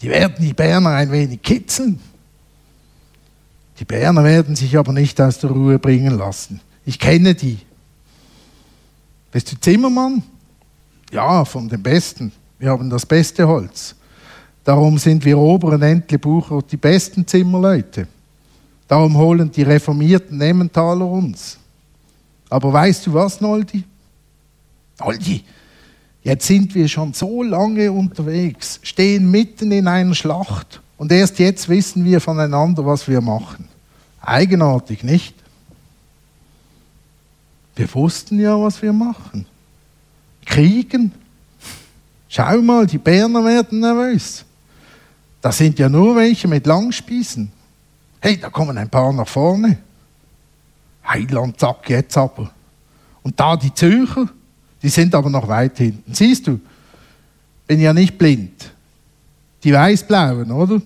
Die 0.00 0.08
werden 0.08 0.36
die 0.40 0.52
Berner 0.52 0.90
ein 0.90 1.10
wenig 1.10 1.42
kitzeln. 1.42 2.00
Die 3.78 3.84
Berner 3.84 4.24
werden 4.24 4.56
sich 4.56 4.76
aber 4.76 4.92
nicht 4.92 5.20
aus 5.20 5.38
der 5.38 5.50
Ruhe 5.50 5.78
bringen 5.78 6.18
lassen. 6.18 6.60
Ich 6.84 6.98
kenne 6.98 7.34
die. 7.34 7.58
Bist 9.30 9.52
du 9.52 9.60
Zimmermann? 9.60 10.22
Ja, 11.12 11.44
von 11.44 11.68
den 11.68 11.82
Besten. 11.82 12.32
Wir 12.58 12.70
haben 12.70 12.90
das 12.90 13.06
beste 13.06 13.46
Holz. 13.46 13.94
Darum 14.64 14.98
sind 14.98 15.24
wir 15.24 15.38
oberen 15.38 15.82
Entlebucher 15.82 16.60
die 16.62 16.76
besten 16.76 17.26
Zimmerleute. 17.26 18.08
Darum 18.88 19.16
holen 19.16 19.50
die 19.52 19.62
reformierten 19.62 20.40
Emmentaler 20.40 21.06
uns. 21.06 21.58
Aber 22.48 22.72
weißt 22.72 23.06
du 23.06 23.14
was, 23.14 23.40
Noldi? 23.40 23.84
Noldi, 24.98 25.44
Jetzt 26.28 26.46
sind 26.46 26.74
wir 26.74 26.88
schon 26.88 27.14
so 27.14 27.42
lange 27.42 27.90
unterwegs, 27.90 28.80
stehen 28.82 29.30
mitten 29.30 29.72
in 29.72 29.88
einer 29.88 30.14
Schlacht 30.14 30.82
Und 30.98 31.10
erst 31.10 31.38
jetzt 31.38 31.70
wissen 31.70 32.04
wir 32.04 32.20
voneinander, 32.20 32.84
was 32.84 33.08
wir 33.08 33.22
machen. 33.22 33.66
Eigenartig, 34.20 35.04
nicht? 35.04 35.34
Wir 37.76 37.94
wussten 37.94 38.40
ja, 38.40 38.60
was 38.60 38.82
wir 38.82 38.92
machen. 38.92 39.46
Kriegen. 40.44 41.12
Schau 42.28 42.60
mal, 42.60 42.86
die 42.86 42.98
Berner 42.98 43.42
werden 43.42 43.80
nervös. 43.80 44.44
Da 45.40 45.50
sind 45.50 45.78
ja 45.78 45.88
nur 45.88 46.14
welche 46.16 46.46
mit 46.46 46.66
Langspießen. 46.66 47.50
Hey, 48.20 48.36
da 48.36 48.50
kommen 48.50 48.76
ein 48.76 48.88
paar 48.88 49.12
nach 49.12 49.28
vorne. 49.28 49.78
Heiland, 51.06 51.58
zack, 51.58 51.88
jetzt 51.88 52.16
aber. 52.16 52.50
Und 53.22 53.38
da 53.38 53.56
die 53.56 53.72
Zürcher, 53.72 54.28
die 54.82 54.88
sind 54.88 55.14
aber 55.14 55.30
noch 55.30 55.48
weit 55.48 55.78
hinten. 55.78 56.14
Siehst 56.14 56.46
du, 56.46 56.60
bin 57.66 57.80
ja 57.80 57.92
nicht 57.92 58.18
blind. 58.18 58.72
Die 59.62 59.72
Weißblauen, 59.72 60.50
oder? 60.50 60.80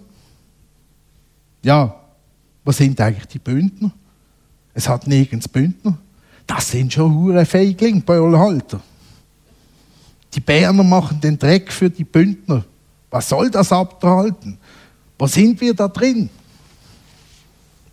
Ja, 1.63 1.95
was 2.65 2.77
sind 2.77 3.01
eigentlich 3.01 3.27
die 3.27 3.39
Bündner? 3.39 3.93
Es 4.75 4.89
hat 4.89 5.07
nirgends 5.07 5.49
Bündner. 5.49 5.99
Das 6.47 6.71
sind 6.71 6.93
schon 6.93 7.15
hure 7.15 7.45
Feigling, 7.45 8.03
Halter. 8.07 8.81
Die 10.35 10.41
Berner 10.41 10.83
machen 10.83 11.21
den 11.21 11.39
Dreck 11.39 11.71
für 11.71 11.91
die 11.91 12.05
Bündner. 12.05 12.65
Was 13.11 13.29
soll 13.29 13.51
das 13.51 13.71
abhalten? 13.71 14.59
Wo 15.19 15.27
sind 15.27 15.61
wir 15.61 15.75
da 15.75 15.89
drin? 15.89 16.31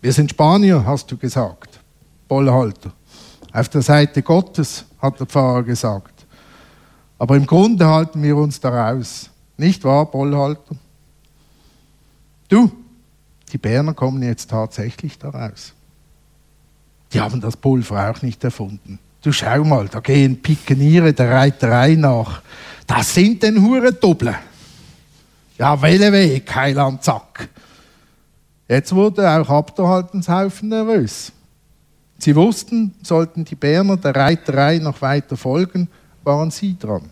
Wir 0.00 0.12
sind 0.12 0.30
Spanier, 0.30 0.84
hast 0.86 1.10
du 1.10 1.16
gesagt, 1.16 1.80
Bollhalter. 2.26 2.92
Auf 3.52 3.68
der 3.68 3.82
Seite 3.82 4.22
Gottes, 4.22 4.86
hat 5.00 5.18
der 5.18 5.26
Pfarrer 5.26 5.62
gesagt. 5.62 6.26
Aber 7.18 7.36
im 7.36 7.46
Grunde 7.46 7.86
halten 7.86 8.22
wir 8.22 8.36
uns 8.36 8.60
da 8.60 8.90
raus. 8.90 9.28
Nicht 9.56 9.84
wahr, 9.84 10.06
Bollhalter? 10.06 10.76
Du, 12.48 12.70
die 13.52 13.58
Berner 13.58 13.94
kommen 13.94 14.22
jetzt 14.22 14.50
tatsächlich 14.50 15.18
da 15.18 15.30
raus. 15.30 15.74
Die 17.12 17.20
haben 17.20 17.40
das 17.40 17.56
Pulver 17.56 18.10
auch 18.10 18.22
nicht 18.22 18.42
erfunden. 18.44 18.98
Du 19.22 19.32
schau 19.32 19.64
mal, 19.64 19.88
da 19.88 20.00
gehen 20.00 20.40
Pikeniere 20.40 21.12
der 21.12 21.30
Reiterei 21.30 21.94
nach. 21.94 22.42
Das 22.86 23.14
sind 23.14 23.42
den 23.42 23.62
Hurendoppler. 23.62 24.36
Ja, 25.58 25.80
welle 25.82 26.10
Weg, 26.10 26.54
Heiland, 26.54 27.04
zack. 27.04 27.48
Jetzt 28.70 28.94
wurde 28.94 29.28
auch 29.28 29.48
Abderhaltenshaufen 29.48 30.68
nervös. 30.68 31.32
Sie 32.18 32.36
wussten, 32.36 32.94
sollten 33.02 33.44
die 33.44 33.56
Berner 33.56 33.96
der 33.96 34.14
Reiterei 34.14 34.78
noch 34.78 35.02
weiter 35.02 35.36
folgen, 35.36 35.88
waren 36.22 36.52
sie 36.52 36.78
dran. 36.78 37.10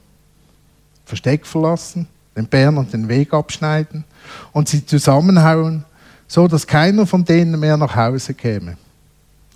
Versteck 1.04 1.44
verlassen, 1.44 2.06
den 2.36 2.46
Bernern 2.46 2.88
den 2.88 3.08
Weg 3.08 3.34
abschneiden 3.34 4.04
und 4.52 4.68
sie 4.68 4.86
zusammenhauen, 4.86 5.84
so 6.28 6.46
dass 6.46 6.64
keiner 6.64 7.08
von 7.08 7.24
denen 7.24 7.58
mehr 7.58 7.76
nach 7.76 7.96
Hause 7.96 8.34
käme. 8.34 8.76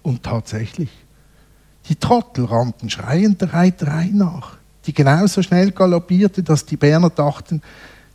Und 0.03 0.25
tatsächlich, 0.25 0.91
die 1.89 1.95
Trottel 1.95 2.47
rannten 2.47 2.91
schreiend 2.91 3.41
der 3.43 3.55
Reiterei 3.55 4.11
nach, 4.13 4.57
die 4.87 4.93
genauso 4.93 5.41
schnell 5.41 5.71
galoppierte, 5.71 6.43
dass 6.43 6.67
die 6.67 6.77
Berner 6.77 7.11
dachten, 7.11 7.63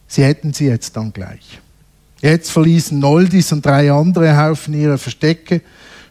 sie 0.10 0.26
hätten 0.26 0.52
sie 0.52 0.66
jetzt 0.66 0.98
dann 0.98 1.14
gleich. 1.14 1.62
Jetzt 2.22 2.52
verließen 2.52 2.98
Noldis 2.98 3.52
und 3.52 3.66
drei 3.66 3.92
andere 3.92 4.38
Haufen 4.38 4.74
ihre 4.74 4.98
Verstecke, 4.98 5.62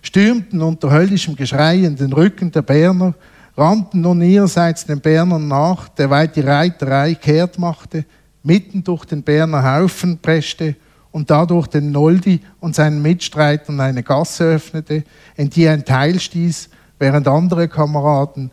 stürmten 0.03 0.63
unter 0.63 0.91
höllischem 0.91 1.35
Geschrei 1.35 1.79
in 1.79 1.97
den 1.97 2.13
Rücken 2.13 2.53
der 2.53 2.63
Berner, 2.63 3.15
rannten 3.57 4.03
nun 4.03 4.23
ihrerseits 4.23 4.85
den 4.85 5.01
Bernern 5.01 5.49
nach, 5.49 5.89
der 5.89 6.11
weit 6.11 6.37
die 6.37 6.43
Reiterei 6.43 7.15
kehrt 7.15 7.59
machte, 7.59 8.05
mitten 8.43 8.85
durch 8.85 9.05
den 9.05 9.23
Berner 9.23 9.65
Haufen 9.65 10.19
preschte 10.19 10.77
und 11.11 11.31
dadurch 11.31 11.67
den 11.67 11.91
Noldi 11.91 12.41
und 12.61 12.75
seinen 12.77 13.03
Mitstreitern 13.03 13.81
eine 13.81 14.03
Gasse 14.03 14.45
öffnete, 14.45 15.03
in 15.37 15.51
die 15.51 15.67
ein 15.67 15.85
Teil 15.85 16.21
stieß, 16.21 16.69
während 16.99 17.27
andere 17.27 17.69
Kameraden 17.69 18.51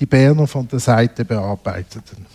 die 0.00 0.06
Berner 0.06 0.46
von 0.46 0.66
der 0.66 0.80
Seite 0.80 1.24
bearbeiteten. 1.24 2.26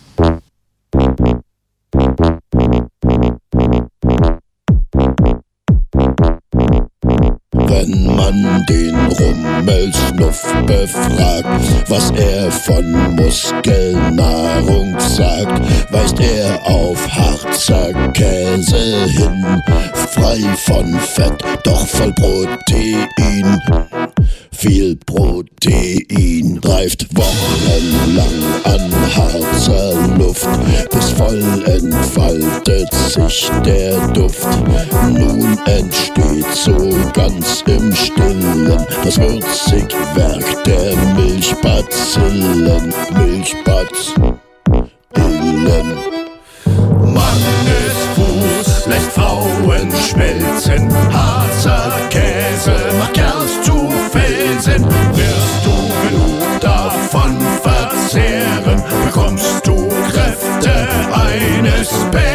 Wenn 7.72 8.04
man 8.04 8.66
den 8.68 8.94
Rummelsnuff 8.94 10.42
befragt, 10.66 11.46
was 11.88 12.10
er 12.10 12.52
von 12.52 13.16
Muskelnahrung 13.16 14.94
sagt, 15.00 15.62
weist 15.90 16.20
er 16.20 16.60
auf 16.66 17.08
Harzer 17.08 17.94
Käse 18.12 19.06
hin, 19.06 19.62
frei 20.10 20.38
von 20.66 20.92
Fett, 21.00 21.42
doch 21.64 21.86
voll 21.86 22.12
Protein 22.12 23.58
viel 24.62 24.96
Protein, 25.06 26.60
greift 26.60 27.08
wochenlang 27.16 28.44
an 28.62 28.92
Harzer 29.16 29.94
Luft, 30.16 30.46
bis 30.92 31.10
voll 31.10 31.42
entfaltet 31.66 32.94
sich 32.94 33.50
der 33.64 34.06
Duft. 34.08 34.46
Nun 35.08 35.58
entsteht 35.66 36.54
so 36.54 36.76
ganz 37.12 37.64
im 37.66 37.92
Stillen 37.92 38.86
das 39.02 39.18
Würzigwerk 39.18 40.64
der 40.64 40.96
Milchbazillen, 41.16 42.94
Milchbazillen. 43.18 44.36
Mannesfuß 47.14 48.86
lässt 48.86 49.10
Frauen 49.10 49.90
schmelzen, 50.08 50.88
Harzer 51.12 51.90
Käse 52.10 52.81
Wirst 54.82 55.64
du 55.64 56.08
genug 56.08 56.60
davon 56.60 57.38
verzehren, 57.62 58.82
bekommst 59.04 59.66
du 59.66 59.88
Kräfte 60.10 60.88
eines 61.12 61.90
Bären. 62.10 62.31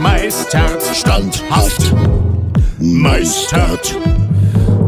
Meistert, 0.00 0.82
standhaft 0.94 1.94
meistert. 2.78 3.96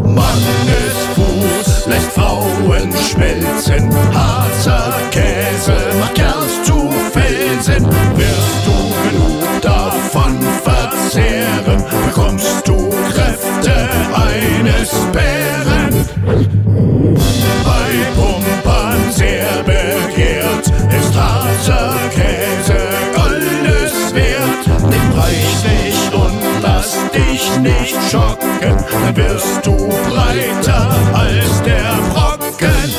Mannesfuß 0.04 1.86
lässt 1.86 2.12
Frauen 2.12 2.92
schmelzen, 2.92 3.88
Harzer 4.14 4.92
Käse 5.10 5.77
wirst 29.18 29.66
du 29.66 29.76
breiter 29.76 30.90
als 31.12 31.62
der 31.64 31.96
Brocken. 32.12 32.90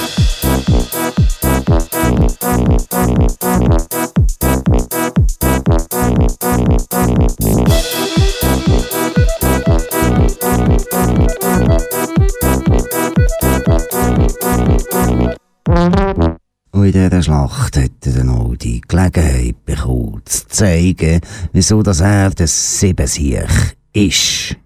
Und 16.72 16.86
in 16.86 16.92
dieser 16.92 17.24
Schlacht 17.24 17.78
hätte 17.78 18.10
er 18.10 18.24
noch 18.26 18.56
die 18.56 18.82
Gelegenheit 18.82 19.66
bekommen, 19.66 20.22
zu 20.26 20.48
zeigen, 20.48 21.22
wieso 21.54 21.82
das 21.82 22.02
er 22.02 22.32
der 22.32 22.48
Siebensieg 22.48 23.48
ist. 23.94 24.59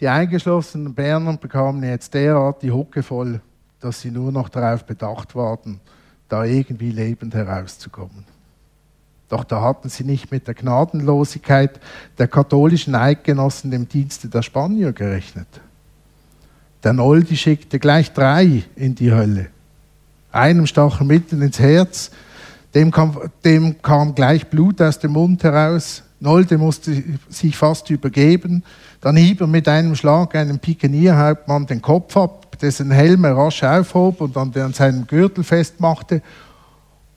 Die 0.00 0.08
eingeschlossenen 0.08 0.94
Berner 0.94 1.36
bekamen 1.36 1.82
jetzt 1.82 2.12
derart 2.12 2.62
die 2.62 2.70
Hucke 2.70 3.02
voll, 3.02 3.40
dass 3.80 4.00
sie 4.00 4.10
nur 4.10 4.30
noch 4.30 4.48
darauf 4.48 4.84
bedacht 4.84 5.34
waren, 5.34 5.80
da 6.28 6.44
irgendwie 6.44 6.90
lebend 6.90 7.34
herauszukommen. 7.34 8.24
Doch 9.28 9.44
da 9.44 9.62
hatten 9.62 9.88
sie 9.88 10.04
nicht 10.04 10.30
mit 10.30 10.46
der 10.46 10.54
Gnadenlosigkeit 10.54 11.80
der 12.18 12.28
katholischen 12.28 12.94
Eidgenossen 12.94 13.72
im 13.72 13.88
Dienste 13.88 14.28
der 14.28 14.42
Spanier 14.42 14.92
gerechnet. 14.92 15.48
Der 16.84 16.92
Noldi 16.92 17.36
schickte 17.36 17.78
gleich 17.78 18.12
drei 18.12 18.62
in 18.76 18.94
die 18.94 19.12
Hölle. 19.12 19.46
Einem 20.30 20.66
stach 20.66 21.00
er 21.00 21.06
mitten 21.06 21.42
ins 21.42 21.58
Herz, 21.58 22.10
dem 22.74 22.90
kam, 22.90 23.18
dem 23.44 23.80
kam 23.82 24.14
gleich 24.14 24.46
Blut 24.46 24.80
aus 24.82 24.98
dem 24.98 25.12
Mund 25.12 25.42
heraus. 25.42 26.02
Nolde 26.20 26.56
musste 26.58 27.02
sich 27.28 27.56
fast 27.56 27.90
übergeben. 27.90 28.62
Dann 29.00 29.16
hieb 29.16 29.40
er 29.40 29.46
mit 29.46 29.68
einem 29.68 29.94
Schlag 29.94 30.34
einem 30.34 30.58
Pikenierhauptmann 30.58 31.66
den 31.66 31.82
Kopf 31.82 32.16
ab, 32.16 32.58
dessen 32.60 32.90
Helm 32.90 33.24
er 33.24 33.36
rasch 33.36 33.62
aufhob 33.62 34.20
und 34.20 34.36
an, 34.36 34.52
seinem 34.72 35.06
Gürtel 35.06 35.44
festmachte. 35.44 36.22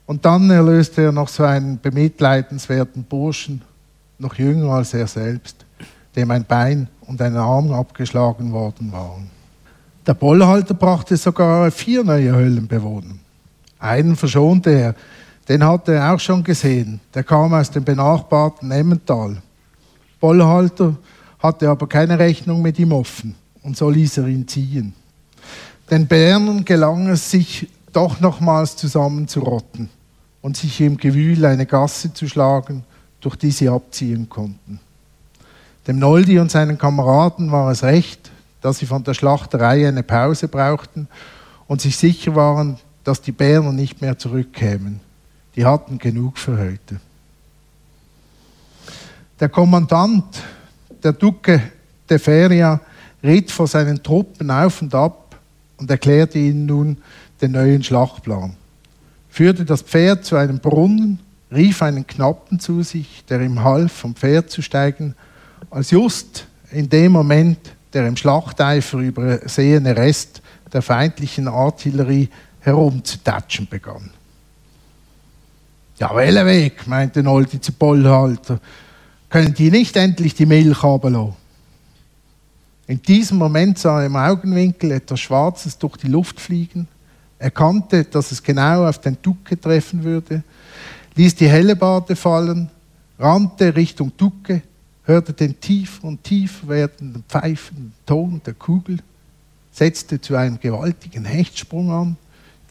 Und 0.06 0.26
dann 0.26 0.50
erlöste 0.50 1.04
er 1.04 1.12
noch 1.12 1.30
so 1.30 1.44
einen 1.44 1.80
bemitleidenswerten 1.80 3.04
Burschen, 3.04 3.62
noch 4.18 4.36
jünger 4.36 4.74
als 4.74 4.94
er 4.94 5.08
selbst, 5.08 5.66
dem 6.16 6.32
ein 6.32 6.46
Bein 6.46 6.88
und 7.02 7.22
ein 7.22 7.38
Arm 7.38 7.72
abgeschlagen 7.72 8.52
worden 8.52 8.92
waren. 8.92 9.30
Der 10.06 10.16
Bollhalter 10.16 10.74
brachte 10.74 11.16
sogar 11.16 11.70
vier 11.72 12.04
neue 12.04 12.34
Höllenbewohner. 12.34 13.16
Einen 13.78 14.16
verschonte 14.16 14.72
er, 14.72 14.96
den 15.50 15.66
hatte 15.66 15.96
er 15.96 16.14
auch 16.14 16.20
schon 16.20 16.44
gesehen. 16.44 17.00
Der 17.14 17.24
kam 17.24 17.54
aus 17.54 17.72
dem 17.72 17.84
benachbarten 17.84 18.70
Emmental. 18.70 19.42
Bollhalter 20.20 20.96
hatte 21.40 21.70
aber 21.70 21.88
keine 21.88 22.20
Rechnung 22.20 22.62
mit 22.62 22.78
ihm 22.78 22.92
offen 22.92 23.34
und 23.64 23.76
so 23.76 23.90
ließ 23.90 24.20
er 24.20 24.28
ihn 24.28 24.48
ziehen. 24.48 24.94
Den 25.90 26.06
Bernern 26.06 26.64
gelang 26.66 27.08
es, 27.08 27.32
sich 27.32 27.68
doch 27.92 28.20
nochmals 28.20 28.76
zusammenzurotten 28.76 29.90
und 30.44 30.56
sich 30.56 30.80
im 30.82 30.98
Gewühl 30.98 31.44
eine 31.46 31.66
Gasse 31.66 32.14
zu 32.14 32.28
schlagen, 32.28 32.84
durch 33.20 33.36
die 33.36 33.50
sie 33.50 33.70
abziehen 33.70 34.30
konnten. 34.30 34.80
Dem 35.88 35.98
Noldi 35.98 36.38
und 36.38 36.52
seinen 36.52 36.78
Kameraden 36.78 37.52
war 37.52 37.72
es 37.72 37.82
recht, 37.82 38.30
dass 38.62 38.78
sie 38.78 38.86
von 38.86 39.04
der 39.04 39.16
Schlachterei 39.16 39.88
eine 39.88 40.04
Pause 40.04 40.48
brauchten 40.48 41.08
und 41.68 41.82
sich 41.82 41.98
sicher 41.98 42.36
waren, 42.36 42.78
dass 43.04 43.22
die 43.22 43.32
Berner 43.32 43.72
nicht 43.72 44.02
mehr 44.02 44.20
zurückkämen. 44.20 45.00
Die 45.56 45.66
hatten 45.66 45.98
genug 45.98 46.38
für 46.38 46.58
heute. 46.58 47.00
Der 49.40 49.50
Kommandant 49.50 50.42
der 51.04 51.14
Duque 51.14 51.62
de 52.10 52.20
Feria 52.20 52.80
ritt 53.24 53.52
vor 53.52 53.68
seinen 53.68 54.02
Truppen 54.04 54.52
auf 54.52 54.82
und 54.82 54.94
ab 54.94 55.36
und 55.78 55.90
erklärte 55.90 56.38
ihnen 56.38 56.66
nun 56.66 56.98
den 57.42 57.52
neuen 57.52 57.84
Schlachtplan. 57.84 58.56
Führte 59.30 59.66
das 59.66 59.82
Pferd 59.82 60.26
zu 60.26 60.36
einem 60.36 60.60
Brunnen, 60.60 61.20
rief 61.52 61.82
einen 61.82 62.06
Knappen 62.06 62.60
zu 62.60 62.84
sich, 62.84 63.24
der 63.30 63.42
ihm 63.42 63.64
half, 63.64 63.92
vom 63.92 64.16
Pferd 64.16 64.50
zu 64.50 64.62
steigen, 64.62 65.16
als 65.70 65.92
just 65.92 66.48
in 66.72 66.90
dem 66.90 67.12
Moment 67.12 67.60
der 67.94 68.08
im 68.08 68.18
Schlachteifer 68.18 69.00
übersehene 69.00 69.96
Rest 69.96 70.42
der 70.72 70.82
feindlichen 70.82 71.48
Artillerie 71.48 72.30
herumzutatschen 72.60 73.68
begann. 73.68 74.12
Ja, 76.00 76.16
welcher 76.16 76.46
Weg, 76.46 76.88
meinte 76.88 77.22
Noldi 77.22 77.60
zu 77.60 77.74
Bollhalter. 77.74 78.62
Können 79.28 79.54
die 79.54 79.70
nicht 79.70 79.98
endlich 79.98 80.34
die 80.34 80.46
Milch 80.46 80.82
haben 80.82 81.34
In 82.88 83.02
diesem 83.02 83.38
Moment 83.38 83.78
sah 83.78 84.00
er 84.00 84.06
im 84.06 84.16
Augenwinkel 84.16 84.92
etwas 84.92 85.20
Schwarzes 85.20 85.78
durch 85.78 85.98
die 85.98 86.08
Luft 86.08 86.40
fliegen, 86.40 86.88
erkannte, 87.38 88.06
dass 88.06 88.32
es 88.32 88.42
genau 88.42 88.88
auf 88.88 89.02
den 89.02 89.18
Ducke 89.22 89.60
treffen 89.60 90.06
würde, 90.06 90.42
ließ 91.16 91.36
die 91.36 91.50
Hellebarde 91.50 92.16
fallen, 92.16 92.70
rannte 93.20 93.76
Richtung 93.76 94.14
Ducke, 94.16 94.62
hörte 95.04 95.34
den 95.34 95.60
tiefer 95.60 96.06
und 96.06 96.24
tiefer 96.24 96.70
werdenden 96.70 97.26
pfeifenden 97.28 97.92
Ton 98.06 98.42
der 98.46 98.54
Kugel, 98.54 99.00
setzte 99.74 100.22
zu 100.22 100.38
einem 100.38 100.62
gewaltigen 100.62 101.26
Hechtsprung 101.26 101.92
an, 101.92 102.16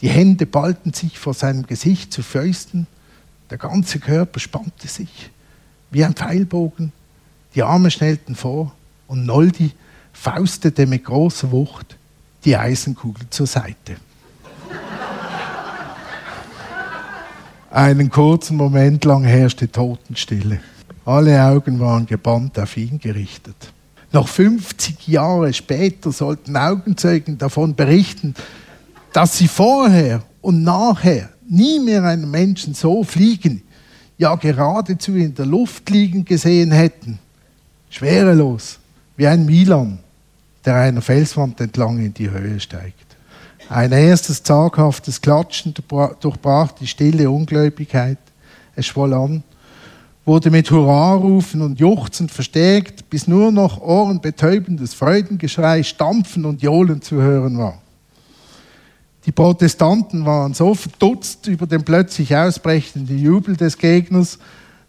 die 0.00 0.08
Hände 0.08 0.46
ballten 0.46 0.94
sich 0.94 1.18
vor 1.18 1.34
seinem 1.34 1.66
Gesicht 1.66 2.10
zu 2.10 2.22
Fäusten, 2.22 2.86
der 3.50 3.58
ganze 3.58 3.98
Körper 3.98 4.40
spannte 4.40 4.88
sich 4.88 5.30
wie 5.90 6.04
ein 6.04 6.14
Pfeilbogen, 6.14 6.92
die 7.54 7.62
Arme 7.62 7.90
schnellten 7.90 8.34
vor 8.34 8.74
und 9.06 9.24
Noldi 9.24 9.72
faustete 10.12 10.86
mit 10.86 11.04
großer 11.04 11.50
Wucht 11.50 11.96
die 12.44 12.56
Eisenkugel 12.56 13.28
zur 13.30 13.46
Seite. 13.46 13.96
Einen 17.70 18.10
kurzen 18.10 18.56
Moment 18.56 19.04
lang 19.04 19.24
herrschte 19.24 19.70
Totenstille. 19.70 20.60
Alle 21.04 21.42
Augen 21.42 21.80
waren 21.80 22.06
gebannt 22.06 22.58
auf 22.58 22.76
ihn 22.76 22.98
gerichtet. 22.98 23.72
Noch 24.12 24.28
50 24.28 25.08
Jahre 25.08 25.52
später 25.52 26.12
sollten 26.12 26.56
Augenzeugen 26.56 27.38
davon 27.38 27.74
berichten, 27.74 28.34
dass 29.12 29.38
sie 29.38 29.48
vorher 29.48 30.22
und 30.40 30.62
nachher 30.62 31.30
nie 31.50 31.78
mehr 31.78 32.04
einen 32.04 32.30
Menschen 32.30 32.74
so 32.74 33.04
fliegen, 33.04 33.62
ja 34.16 34.34
geradezu 34.36 35.14
in 35.14 35.34
der 35.34 35.46
Luft 35.46 35.88
liegen 35.90 36.24
gesehen 36.24 36.72
hätten. 36.72 37.18
Schwerelos, 37.90 38.78
wie 39.16 39.26
ein 39.26 39.46
Milan, 39.46 39.98
der 40.64 40.76
einer 40.76 41.02
Felswand 41.02 41.60
entlang 41.60 41.98
in 41.98 42.14
die 42.14 42.30
Höhe 42.30 42.60
steigt. 42.60 43.06
Ein 43.68 43.92
erstes 43.92 44.42
zaghaftes 44.42 45.20
Klatschen 45.20 45.74
durchbrach 46.20 46.72
die 46.72 46.86
stille 46.86 47.30
Ungläubigkeit. 47.30 48.18
Es 48.74 48.86
schwoll 48.86 49.12
an 49.14 49.42
wurde 50.28 50.50
mit 50.50 50.70
Hurrarufen 50.70 51.62
und 51.62 51.80
Juchzen 51.80 52.28
verstärkt, 52.28 53.08
bis 53.08 53.26
nur 53.26 53.50
noch 53.50 53.80
ohrenbetäubendes 53.80 54.92
Freudengeschrei, 54.92 55.82
Stampfen 55.82 56.44
und 56.44 56.60
Johlen 56.60 57.00
zu 57.00 57.16
hören 57.16 57.56
war. 57.56 57.80
Die 59.28 59.32
Protestanten 59.32 60.24
waren 60.24 60.54
so 60.54 60.74
verdutzt 60.74 61.48
über 61.48 61.66
den 61.66 61.84
plötzlich 61.84 62.34
ausbrechenden 62.34 63.18
Jubel 63.18 63.58
des 63.58 63.76
Gegners, 63.76 64.38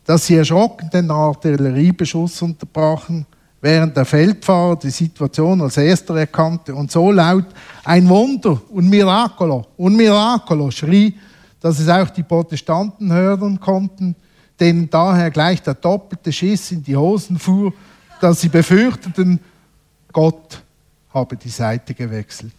dass 0.06 0.28
sie 0.28 0.36
erschrocken 0.36 0.90
den 0.94 1.12
Artilleriebeschuss 1.12 2.42
unterbrachen, 2.42 3.26
während 3.60 3.98
der 3.98 4.06
Feldfahrer 4.06 4.78
die 4.78 4.92
Situation 4.92 5.60
als 5.60 5.76
erster 5.76 6.16
erkannte 6.16 6.74
und 6.74 6.90
so 6.90 7.12
laut 7.12 7.48
ein 7.84 8.08
Wunder! 8.08 8.62
Und 8.70 8.90
Miracolo! 8.90 9.68
Und 9.76 9.98
Miracolo! 9.98 10.72
schrie, 10.72 11.16
dass 11.60 11.78
es 11.78 11.90
auch 11.90 12.10
die 12.10 12.24
Protestanten 12.24 13.12
hören 13.12 13.60
konnten, 13.60 14.16
denen 14.58 14.90
daher 14.90 15.32
gleich 15.32 15.62
der 15.62 15.74
doppelte 15.74 16.32
Schiss 16.32 16.72
in 16.72 16.82
die 16.82 16.96
Hosen 16.96 17.38
fuhr, 17.38 17.74
dass 18.22 18.40
sie 18.40 18.48
befürchteten, 18.48 19.42
Gott 20.14 20.64
habe 21.14 21.36
die 21.36 21.50
Seite 21.50 21.94
gewechselt. 21.94 22.56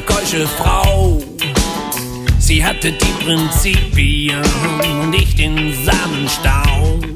Falsche 0.00 0.46
Frau. 0.46 1.22
Sie 2.38 2.64
hatte 2.64 2.92
die 2.92 3.24
Prinzipien 3.24 4.42
und 5.02 5.14
ich 5.14 5.34
den 5.34 5.74
Samenstau. 5.84 7.11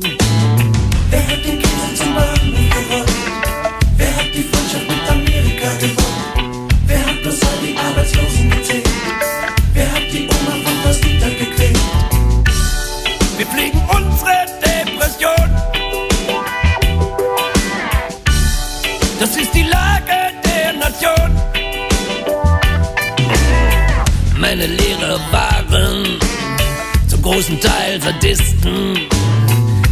großen 27.37 27.61
Teil 27.61 28.01
Sadisten. 28.01 28.99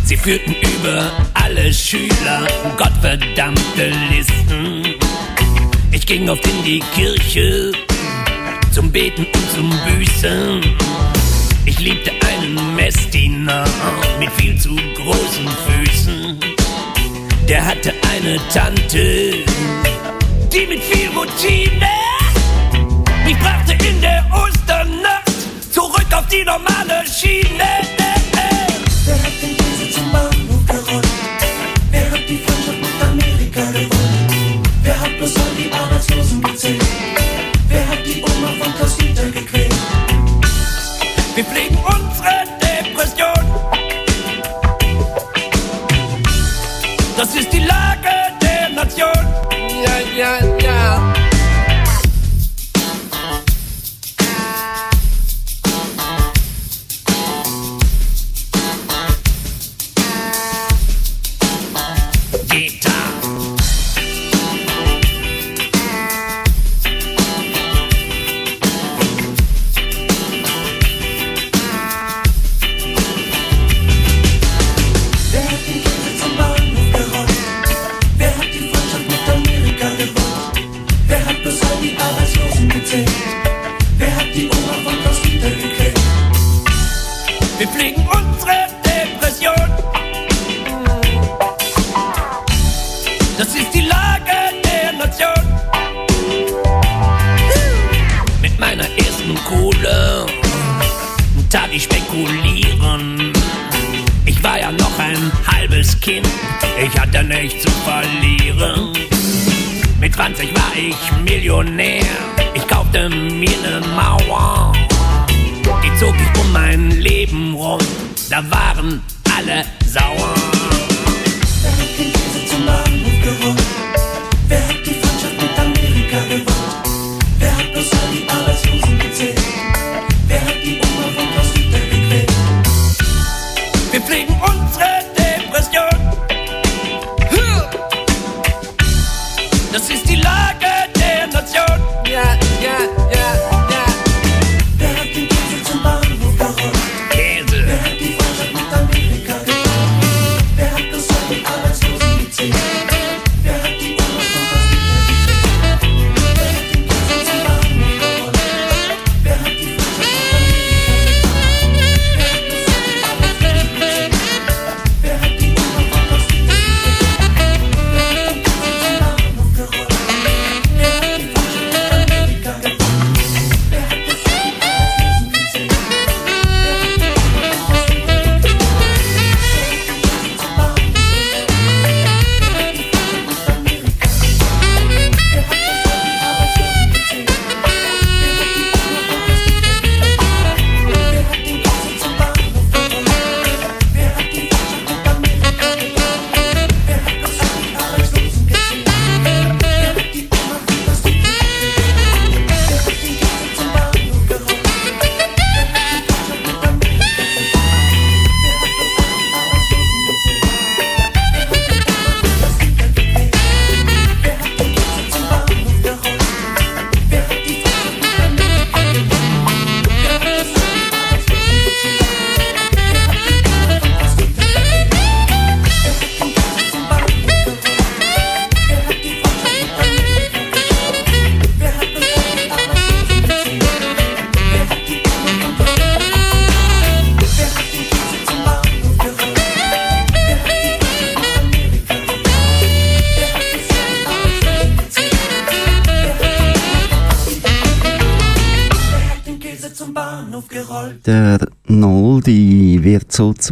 Sie 0.03 0.17
führten 0.17 0.55
über 0.55 1.13
alle 1.35 1.75
Schüler 1.75 2.47
gottverdammte 2.79 3.93
Listen. 4.11 4.95
Ich 5.93 6.07
ging 6.07 6.27
oft 6.31 6.43
in 6.47 6.65
die 6.65 6.83
Kirche 6.95 7.73
zum 8.73 8.91
Beten 8.91 9.27
und 9.27 9.51
zum 9.55 9.71
Büßen. 9.85 10.63
Ich 11.67 11.79
liebte 11.81 12.13
einen 12.33 12.77
Messdiener 12.77 13.67
mit 14.19 14.31
viel 14.39 14.59
zu 14.59 14.75
großen 14.97 15.49
Füßen. 15.67 16.41
Der 17.47 17.63
hatte 17.63 17.93
eine 18.11 18.39
Tante, 18.55 19.35
die 20.51 20.67
mit 20.67 20.83
viel 20.83 21.09
Routine 21.09 21.89
mich 23.27 23.39
brachte 23.39 23.73
in 23.87 24.01
der 24.01 24.25
Ost. 24.33 24.64
sorti 26.15 26.45
normale, 26.45 27.03
chine 27.07 28.04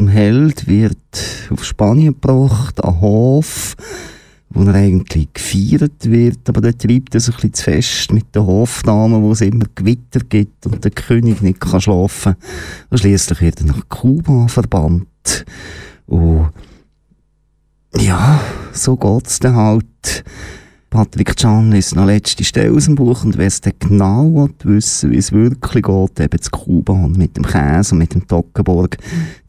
zum 0.02 0.08
Held 0.08 0.66
wird 0.66 0.96
auf 1.50 1.64
Spanien 1.64 2.14
gebracht, 2.14 2.82
an 2.82 3.00
Hof, 3.00 3.76
wo 4.50 4.64
er 4.64 4.74
eigentlich 4.74 5.28
gefeiert 5.32 6.10
wird, 6.10 6.48
aber 6.48 6.60
dort 6.60 6.80
treibt 6.80 7.14
er 7.14 7.20
sich 7.20 7.36
ein 7.36 7.50
bisschen 7.50 7.54
zu 7.54 7.62
fest 7.62 8.12
mit 8.12 8.34
der 8.34 8.44
Hofdame, 8.44 9.22
wo 9.22 9.30
es 9.30 9.42
immer 9.42 9.66
Gewitter 9.76 10.18
gibt 10.28 10.66
und 10.66 10.82
der 10.82 10.90
König 10.90 11.40
nicht 11.40 11.60
kann 11.60 11.80
schlafen 11.80 12.34
kann. 12.34 12.42
Und 12.90 12.98
schliesslich 12.98 13.40
wird 13.42 13.60
er 13.60 13.66
nach 13.66 13.88
Kuba 13.88 14.48
verbannt. 14.48 15.44
Und 16.06 16.50
ja, 17.96 18.40
so 18.72 18.96
geht 18.96 19.28
es 19.28 19.38
dann 19.38 19.54
halt. 19.54 20.24
Patrick 20.92 21.36
Can 21.36 21.70
liest 21.70 21.96
noch 21.96 22.04
letzte 22.04 22.44
Stelle 22.44 22.70
aus 22.70 22.84
dem 22.84 22.96
Buch 22.96 23.24
und 23.24 23.38
wer 23.38 23.46
es 23.46 23.62
dann 23.62 23.72
genau 23.78 24.46
wissen 24.62 25.10
wie 25.10 25.16
es 25.16 25.32
wirklich 25.32 25.84
geht, 25.84 26.20
eben 26.20 26.38
zu 26.38 26.50
Kuba 26.50 26.92
und 26.92 27.16
mit 27.16 27.34
dem 27.34 27.46
Käse 27.46 27.94
und 27.94 27.98
mit 28.00 28.12
dem 28.12 28.28
Toggenburg, 28.28 28.98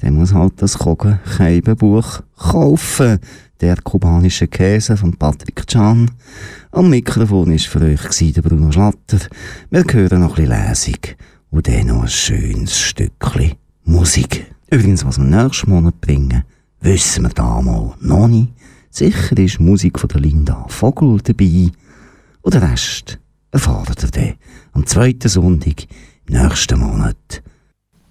der 0.01 0.11
muss 0.11 0.33
halt 0.33 0.53
das 0.61 0.77
Kogenscheibenbuch 0.77 2.21
kaufen. 2.37 3.19
Der 3.59 3.75
kubanische 3.75 4.47
Käse 4.47 4.95
von 4.95 5.17
Patrick 5.17 5.67
Can. 5.67 6.09
Am 6.71 6.89
Mikrofon 6.89 7.51
war 7.51 7.59
für 7.59 7.81
euch 7.81 8.33
der 8.33 8.41
Bruno 8.41 8.71
Schlatter. 8.71 9.19
Wir 9.69 9.83
hören 9.83 10.21
noch 10.21 10.37
ein 10.37 10.47
Lesung 10.47 10.95
und 11.49 11.67
dann 11.67 11.87
noch 11.87 12.03
ein 12.03 12.07
schönes 12.07 12.79
Stückchen 12.79 13.55
Musik. 13.83 14.49
Übrigens, 14.71 15.05
was 15.05 15.17
wir 15.17 15.25
nächsten 15.25 15.71
Monat 15.71 15.99
bringen, 15.99 16.43
wissen 16.79 17.23
wir 17.23 17.29
da 17.31 17.61
mal 17.61 17.95
noch 17.99 18.29
nicht. 18.29 18.53
Sicher 18.95 19.35
ist 19.39 19.59
Musik 19.59 19.99
von 19.99 20.07
der 20.07 20.21
Linda 20.21 20.67
Vogel 20.67 21.17
dabei. 21.23 21.71
Und 22.43 22.53
den 22.53 22.61
Rest 22.61 23.17
erfahrt 23.49 24.03
ihr 24.03 24.11
dann 24.11 24.33
am 24.73 24.85
zweiten 24.85 25.29
Sonntag 25.29 25.87
im 26.27 26.35
nächsten 26.39 26.79
Monat. 26.79 27.41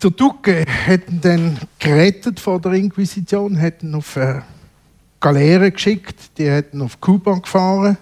Der 0.03 0.11
Duque 0.11 0.67
hat 0.67 1.09
ihn 1.09 1.21
dann 1.21 1.59
gerettet 1.79 2.41
vor 2.41 2.61
der 2.61 2.73
Inquisition, 2.73 3.61
hat 3.61 3.85
ihn 3.85 3.95
auf 3.95 4.17
eine 4.17 4.43
Galeere 5.21 5.71
geschickt, 5.71 6.37
die 6.37 6.51
hat 6.51 6.75
ihn 6.75 6.83
auf 6.83 7.01
Kuba 7.01 7.39
gefahren. 7.39 7.97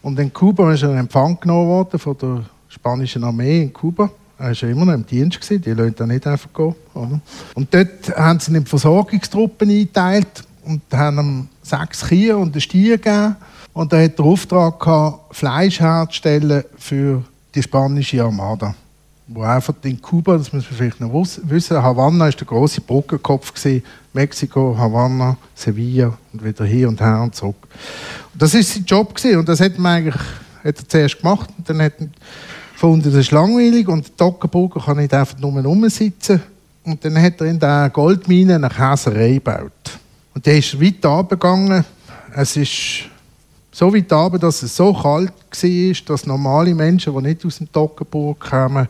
Und 0.00 0.16
in 0.20 0.32
Kuba 0.32 0.74
ist 0.74 0.84
er 0.84 0.92
in 0.92 0.98
Empfang 0.98 1.40
genommen 1.40 1.66
worden 1.66 1.98
von 1.98 2.16
der 2.18 2.44
spanischen 2.68 3.24
Armee 3.24 3.62
in 3.62 3.72
Kuba. 3.72 4.12
Er 4.38 4.46
war 4.46 4.52
ja 4.52 4.68
immer 4.68 4.84
noch 4.84 4.94
im 4.94 5.04
Dienst, 5.04 5.40
gewesen, 5.40 5.60
die 5.60 5.70
lassen 5.72 5.96
ihn 5.98 6.06
nicht 6.06 6.24
einfach 6.24 6.52
gehen. 6.54 6.76
Oder? 6.94 7.20
Und 7.54 7.74
dort 7.74 8.16
haben 8.16 8.38
sie 8.38 8.52
ihn 8.52 8.58
in 8.58 8.66
Versorgungstruppen 8.66 9.68
eingeteilt 9.68 10.44
und 10.64 10.82
haben 10.92 11.18
ihm 11.18 11.48
sechs 11.68 12.06
Kühe 12.06 12.36
und 12.36 12.52
einen 12.52 12.60
Stier 12.60 12.98
gegeben. 12.98 13.36
Und 13.72 13.92
er 13.92 14.04
hat 14.04 14.18
den 14.18 14.24
Auftrag 14.24 14.80
gehabt, 14.80 15.36
Fleisch 15.36 15.80
herzustellen 15.80 16.64
für 16.78 17.22
die 17.54 17.62
spanische 17.62 18.22
Armada. 18.22 18.74
Wo 19.28 19.42
einfach 19.42 19.74
in 19.82 20.00
Kuba, 20.00 20.38
das 20.38 20.52
muss 20.52 20.64
man 20.64 20.74
vielleicht 20.76 21.00
noch 21.00 21.12
wissen, 21.12 21.82
Havanna 21.82 22.28
ist 22.28 22.38
der 22.38 22.46
große 22.46 22.80
Brückenkopf 22.80 23.52
gewesen. 23.52 23.82
Mexiko, 24.12 24.76
Havanna, 24.78 25.36
Sevilla 25.54 26.16
und 26.32 26.44
wieder 26.44 26.64
hier 26.64 26.88
und 26.88 27.00
her 27.00 27.20
und 27.22 27.34
zurück. 27.34 27.56
Und 28.32 28.40
das 28.40 28.54
ist 28.54 28.72
sein 28.72 28.84
Job 28.86 29.14
gewesen. 29.14 29.38
und 29.38 29.48
das 29.48 29.60
hat 29.60 29.72
eigentlich 29.78 30.14
hat 30.14 30.78
er 30.78 30.88
zuerst 30.88 31.18
gemacht 31.20 31.50
und 31.56 31.68
dann 31.68 31.82
hat 31.82 31.94
er 32.00 32.08
gefunden, 32.72 33.04
das 33.04 33.14
ist 33.14 33.30
langweilig 33.30 33.88
und 33.88 34.06
der 34.06 34.16
Toggenburger 34.16 34.80
kann 34.80 34.98
nicht 34.98 35.12
einfach 35.12 35.38
nur 35.38 35.60
rumsitzen. 35.62 36.40
Und 36.84 37.04
dann 37.04 37.20
hat 37.20 37.40
er 37.40 37.46
in 37.46 37.58
der 37.58 37.90
Goldmine 37.90 38.54
eine 38.56 38.68
Käserei 38.68 39.34
gebaut. 39.34 39.98
Und 40.36 40.44
der 40.44 40.58
ist 40.58 40.78
weit 40.78 41.02
runtergegangen. 41.02 41.82
Es 42.34 42.58
ist 42.58 43.04
so 43.72 43.94
weit 43.94 44.12
runter, 44.12 44.38
dass 44.38 44.62
es 44.62 44.76
so 44.76 44.92
kalt 44.92 45.32
war, 45.32 45.96
dass 46.04 46.26
normale 46.26 46.74
Menschen, 46.74 47.16
die 47.16 47.22
nicht 47.22 47.46
aus 47.46 47.56
dem 47.56 47.72
Toggenburg 47.72 48.38
kamen, 48.38 48.86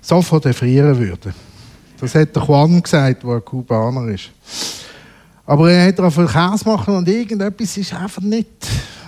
sofort 0.00 0.46
erfrieren 0.46 0.98
würden. 0.98 1.32
Das 2.00 2.16
hat 2.16 2.34
der 2.34 2.42
Juan 2.42 2.82
gesagt, 2.82 3.22
der 3.22 3.30
ein 3.30 3.44
Kubaner 3.44 4.08
ist. 4.08 4.30
Aber 5.46 5.70
er 5.70 5.86
hat 5.86 5.96
darauf 5.96 6.16
Käse 6.16 6.68
machen 6.68 6.96
und 6.96 7.08
irgendetwas 7.08 7.76
ist 7.76 7.94
einfach 7.94 8.22
nicht. 8.22 8.48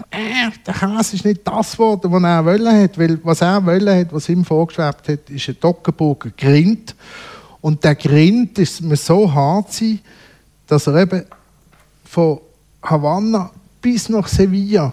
Äh, 0.09 0.53
der 0.65 0.75
Käse 0.75 1.17
ist 1.17 1.25
nicht 1.25 1.41
das 1.43 1.73
geworden, 1.73 2.13
was 2.13 2.23
er 2.23 2.45
wollen 2.45 2.81
hat. 2.81 2.97
Weil 2.97 3.19
was 3.25 3.41
er 3.41 3.67
wollen 3.67 3.99
hat, 3.99 4.13
was 4.13 4.29
ihm 4.29 4.45
vorgeschwebt 4.45 5.09
hat, 5.09 5.31
ist 5.31 5.49
ein 5.49 5.59
Toggenburger 5.59 6.31
Grind. 6.31 6.95
Und 7.61 7.83
der 7.83 7.97
Grind 7.97 8.57
ist 8.61 8.83
mir 8.83 8.95
so 8.95 9.35
hart 9.35 9.83
dass 10.69 10.87
er 10.87 11.03
eben 11.03 11.25
von 12.13 12.41
Havanna 12.83 13.51
bis 13.81 14.11
nach 14.11 14.29
Sevilla 14.29 14.93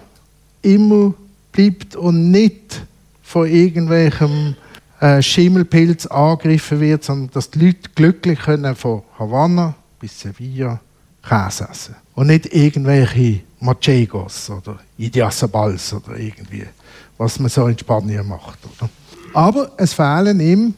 immer 0.61 1.13
bleibt 1.51 1.97
und 1.97 2.31
nicht 2.31 2.81
von 3.21 3.45
irgendwelchem 3.45 4.55
äh, 5.01 5.21
Schimmelpilz 5.21 6.05
angegriffen 6.05 6.79
wird, 6.79 7.03
sondern 7.03 7.29
dass 7.33 7.51
die 7.51 7.59
Leute 7.59 7.89
glücklich 7.93 8.39
können 8.39 8.73
von 8.73 9.01
Havanna 9.17 9.75
bis 9.99 10.17
Sevilla 10.17 10.79
Käse 11.21 11.67
essen. 11.69 11.95
Und 12.15 12.27
nicht 12.27 12.53
irgendwelche 12.53 13.41
Machegos 13.59 14.49
oder 14.49 14.79
Idiasabals 14.97 15.91
oder 15.93 16.17
irgendwie, 16.17 16.63
was 17.17 17.37
man 17.37 17.49
so 17.49 17.67
in 17.67 17.77
Spanien 17.77 18.29
macht. 18.29 18.59
Oder? 18.63 18.89
Aber 19.33 19.73
es 19.75 19.93
fehlen 19.93 20.39
ihm 20.39 20.73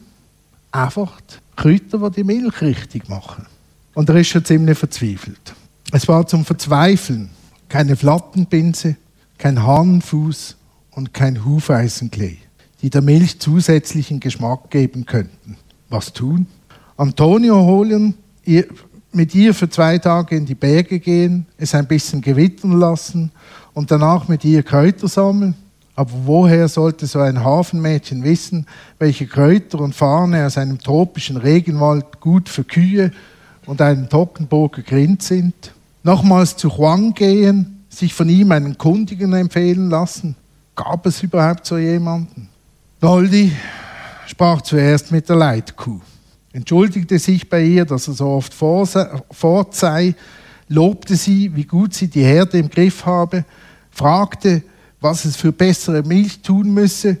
einfach 0.72 1.20
die 1.20 1.34
Kräuter, 1.54 2.10
die 2.10 2.16
die 2.16 2.24
Milch 2.24 2.60
richtig 2.62 3.08
machen. 3.08 3.46
Und 3.94 4.08
er 4.08 4.16
ist 4.16 4.26
schon 4.26 4.44
ziemlich 4.44 4.76
verzweifelt. 4.76 5.54
Es 5.94 6.08
war 6.08 6.26
zum 6.26 6.46
Verzweifeln 6.46 7.28
keine 7.68 7.96
Flattenpinse, 7.96 8.96
kein 9.36 9.62
Hahnenfuß 9.62 10.56
und 10.92 11.12
kein 11.12 11.44
Hufeisenklee, 11.44 12.38
die 12.80 12.88
der 12.88 13.02
Milch 13.02 13.38
zusätzlichen 13.40 14.18
Geschmack 14.18 14.70
geben 14.70 15.04
könnten. 15.04 15.58
Was 15.90 16.14
tun? 16.14 16.46
Antonio 16.96 17.60
holen, 17.66 18.14
ihr, 18.46 18.68
mit 19.12 19.34
ihr 19.34 19.52
für 19.52 19.68
zwei 19.68 19.98
Tage 19.98 20.34
in 20.34 20.46
die 20.46 20.54
Berge 20.54 20.98
gehen, 20.98 21.44
es 21.58 21.74
ein 21.74 21.86
bisschen 21.86 22.22
gewittern 22.22 22.78
lassen 22.78 23.30
und 23.74 23.90
danach 23.90 24.28
mit 24.28 24.46
ihr 24.46 24.62
Kräuter 24.62 25.08
sammeln. 25.08 25.54
Aber 25.94 26.10
woher 26.24 26.68
sollte 26.68 27.06
so 27.06 27.18
ein 27.18 27.44
Hafenmädchen 27.44 28.24
wissen, 28.24 28.66
welche 28.98 29.26
Kräuter 29.26 29.80
und 29.80 29.94
Farne 29.94 30.46
aus 30.46 30.56
einem 30.56 30.78
tropischen 30.78 31.36
Regenwald 31.36 32.18
gut 32.18 32.48
für 32.48 32.64
Kühe 32.64 33.12
und 33.66 33.82
einen 33.82 34.08
Toggenburger 34.08 34.80
Grind 34.80 35.22
sind? 35.22 35.72
Nochmals 36.04 36.56
zu 36.56 36.68
Juan 36.68 37.14
gehen, 37.14 37.84
sich 37.88 38.12
von 38.12 38.28
ihm 38.28 38.50
einen 38.50 38.76
Kundigen 38.76 39.32
empfehlen 39.34 39.88
lassen? 39.88 40.34
Gab 40.74 41.06
es 41.06 41.22
überhaupt 41.22 41.64
so 41.66 41.78
jemanden? 41.78 42.48
Noldi 43.00 43.52
sprach 44.26 44.62
zuerst 44.62 45.12
mit 45.12 45.28
der 45.28 45.36
Leitkuh, 45.36 46.00
entschuldigte 46.52 47.18
sich 47.18 47.48
bei 47.48 47.62
ihr, 47.62 47.84
dass 47.84 48.08
er 48.08 48.14
so 48.14 48.28
oft 48.28 48.54
fort 48.54 49.74
sei, 49.74 50.14
lobte 50.68 51.16
sie, 51.16 51.54
wie 51.54 51.64
gut 51.64 51.94
sie 51.94 52.08
die 52.08 52.24
Herde 52.24 52.58
im 52.58 52.70
Griff 52.70 53.04
habe, 53.04 53.44
fragte, 53.90 54.62
was 55.00 55.24
es 55.24 55.36
für 55.36 55.52
bessere 55.52 56.02
Milch 56.02 56.40
tun 56.40 56.72
müsse, 56.72 57.18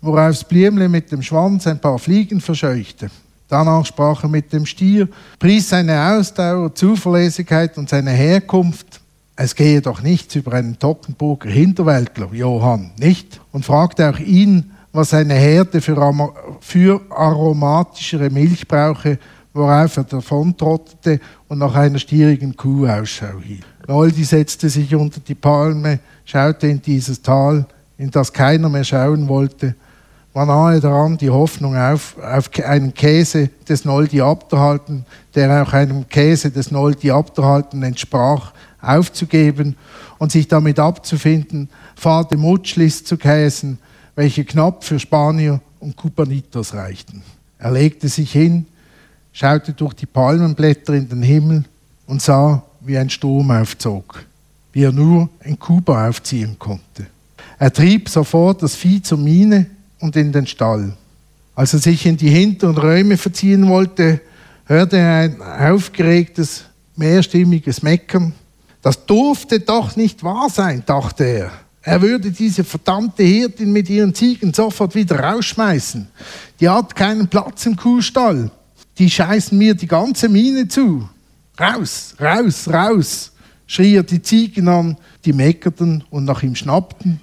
worauf 0.00 0.46
Bliemle 0.46 0.88
mit 0.88 1.10
dem 1.10 1.22
Schwanz 1.22 1.66
ein 1.66 1.80
paar 1.80 1.98
Fliegen 1.98 2.40
verscheuchte. 2.40 3.10
Danach 3.52 3.84
sprach 3.84 4.22
er 4.22 4.30
mit 4.30 4.50
dem 4.54 4.64
Stier, 4.64 5.06
pries 5.38 5.68
seine 5.68 6.16
Ausdauer, 6.16 6.74
Zuverlässigkeit 6.74 7.76
und 7.76 7.86
seine 7.86 8.12
Herkunft. 8.12 9.02
Es 9.36 9.54
gehe 9.54 9.82
doch 9.82 10.00
nichts 10.00 10.34
über 10.36 10.54
einen 10.54 10.78
Toggenburger 10.78 11.50
Hinterwäldler, 11.50 12.30
Johann, 12.32 12.92
nicht? 12.96 13.42
Und 13.52 13.66
fragte 13.66 14.08
auch 14.08 14.18
ihn, 14.18 14.70
was 14.94 15.10
seine 15.10 15.34
Herde 15.34 15.82
für, 15.82 15.98
Ama- 15.98 16.32
für 16.60 17.02
aromatischere 17.10 18.30
Milch 18.30 18.66
brauche, 18.66 19.18
worauf 19.52 19.98
er 19.98 20.04
davontrottete 20.04 21.20
und 21.48 21.58
nach 21.58 21.74
einer 21.74 21.98
stierigen 21.98 22.56
Kuh 22.56 22.86
Ausschau 22.86 23.38
hielt. 23.44 23.66
Noldi 23.86 24.24
setzte 24.24 24.70
sich 24.70 24.94
unter 24.94 25.20
die 25.20 25.34
Palme, 25.34 25.98
schaute 26.24 26.68
in 26.68 26.80
dieses 26.80 27.20
Tal, 27.20 27.66
in 27.98 28.10
das 28.10 28.32
keiner 28.32 28.70
mehr 28.70 28.84
schauen 28.84 29.28
wollte, 29.28 29.74
war 30.32 30.46
nahe 30.46 30.80
daran, 30.80 31.18
die 31.18 31.30
Hoffnung 31.30 31.76
auf, 31.76 32.16
auf 32.18 32.50
einen 32.64 32.94
Käse 32.94 33.50
des 33.68 33.84
Noldi 33.84 34.20
abzuhalten, 34.20 35.04
der 35.34 35.62
auch 35.62 35.72
einem 35.72 36.08
Käse 36.08 36.50
des 36.50 36.70
Noldi 36.70 37.10
abzuhalten 37.10 37.82
entsprach, 37.82 38.52
aufzugeben 38.80 39.76
und 40.18 40.32
sich 40.32 40.48
damit 40.48 40.78
abzufinden, 40.78 41.68
fade 41.94 42.36
Mutschlis 42.36 43.04
zu 43.04 43.16
käsen, 43.16 43.78
welche 44.14 44.44
knapp 44.44 44.84
für 44.84 44.98
Spanier 44.98 45.60
und 45.80 45.96
Cupanitos 45.96 46.74
reichten. 46.74 47.22
Er 47.58 47.70
legte 47.70 48.08
sich 48.08 48.32
hin, 48.32 48.66
schaute 49.32 49.72
durch 49.72 49.94
die 49.94 50.06
Palmenblätter 50.06 50.94
in 50.94 51.08
den 51.08 51.22
Himmel 51.22 51.64
und 52.06 52.22
sah, 52.22 52.62
wie 52.80 52.98
ein 52.98 53.10
Sturm 53.10 53.50
aufzog, 53.50 54.24
wie 54.72 54.84
er 54.84 54.92
nur 54.92 55.28
in 55.44 55.58
Kuba 55.58 56.08
aufziehen 56.08 56.56
konnte. 56.58 57.06
Er 57.58 57.72
trieb 57.72 58.08
sofort 58.08 58.62
das 58.62 58.74
Vieh 58.74 59.02
zur 59.02 59.18
Mine 59.18 59.66
und 60.02 60.16
in 60.16 60.32
den 60.32 60.46
Stall. 60.46 60.94
Als 61.54 61.72
er 61.72 61.78
sich 61.78 62.04
in 62.06 62.16
die 62.16 62.28
hinteren 62.28 62.76
Räume 62.76 63.16
verziehen 63.16 63.68
wollte, 63.68 64.20
hörte 64.66 64.98
er 64.98 65.16
ein 65.16 65.42
aufgeregtes, 65.42 66.64
mehrstimmiges 66.96 67.82
Meckern. 67.82 68.34
Das 68.82 69.06
durfte 69.06 69.60
doch 69.60 69.96
nicht 69.96 70.24
wahr 70.24 70.50
sein, 70.50 70.82
dachte 70.84 71.24
er. 71.24 71.52
Er 71.82 72.02
würde 72.02 72.30
diese 72.30 72.64
verdammte 72.64 73.22
Hirtin 73.22 73.72
mit 73.72 73.88
ihren 73.88 74.14
Ziegen 74.14 74.52
sofort 74.52 74.94
wieder 74.94 75.20
rausschmeißen. 75.20 76.08
Die 76.60 76.68
hat 76.68 76.94
keinen 76.94 77.28
Platz 77.28 77.66
im 77.66 77.76
Kuhstall. 77.76 78.50
Die 78.98 79.10
scheißen 79.10 79.56
mir 79.56 79.74
die 79.74 79.88
ganze 79.88 80.28
Mine 80.28 80.68
zu. 80.68 81.08
Raus, 81.58 82.14
raus, 82.20 82.68
raus, 82.68 83.32
schrie 83.66 83.96
er 83.96 84.02
die 84.02 84.22
Ziegen 84.22 84.68
an, 84.68 84.96
die 85.24 85.32
meckerten 85.32 86.04
und 86.10 86.24
nach 86.24 86.42
ihm 86.42 86.54
schnappten. 86.54 87.20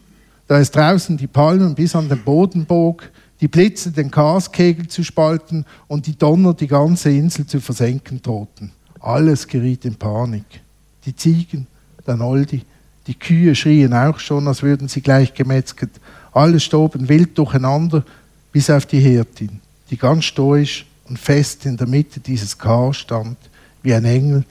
Da 0.49 0.59
es 0.59 0.71
draußen 0.71 1.15
die 1.15 1.27
Palmen 1.27 1.75
bis 1.75 1.93
an 1.95 2.09
den 2.09 2.23
Boden 2.23 2.65
bog, 2.65 3.07
die 3.39 3.47
Blitze 3.47 3.91
den 3.91 4.09
Gaskegel 4.09 4.87
zu 4.87 5.03
spalten 5.03 5.63
und 5.87 6.07
die 6.07 6.17
Donner 6.17 6.55
die 6.55 6.65
ganze 6.65 7.11
Insel 7.11 7.45
zu 7.45 7.61
versenken 7.61 8.19
drohten. 8.19 8.71
Alles 8.99 9.45
geriet 9.45 9.85
in 9.85 9.93
Panik. 9.93 10.61
Die 11.05 11.15
Ziegen, 11.15 11.67
der 12.07 12.15
Noldi, 12.15 12.63
Die 13.05 13.13
Kühe 13.13 13.53
schrien 13.53 13.93
auch 13.93 14.17
schon, 14.17 14.47
als 14.47 14.63
würden 14.63 14.87
sie 14.87 15.01
gleich 15.01 15.35
gemetzelt. 15.35 15.91
Alles 16.31 16.63
stoben 16.63 17.07
wild 17.07 17.37
durcheinander, 17.37 18.03
bis 18.51 18.71
auf 18.71 18.87
die 18.87 18.99
Hirtin, 18.99 19.59
die 19.91 19.97
ganz 19.97 20.25
stoisch 20.25 20.83
und 21.07 21.19
fest 21.19 21.67
in 21.67 21.77
der 21.77 21.87
Mitte 21.87 22.19
dieses 22.21 22.57
Chaos 22.57 22.97
stand, 22.97 23.37
wie 23.83 23.93
ein 23.93 24.05
Engel, 24.05 24.45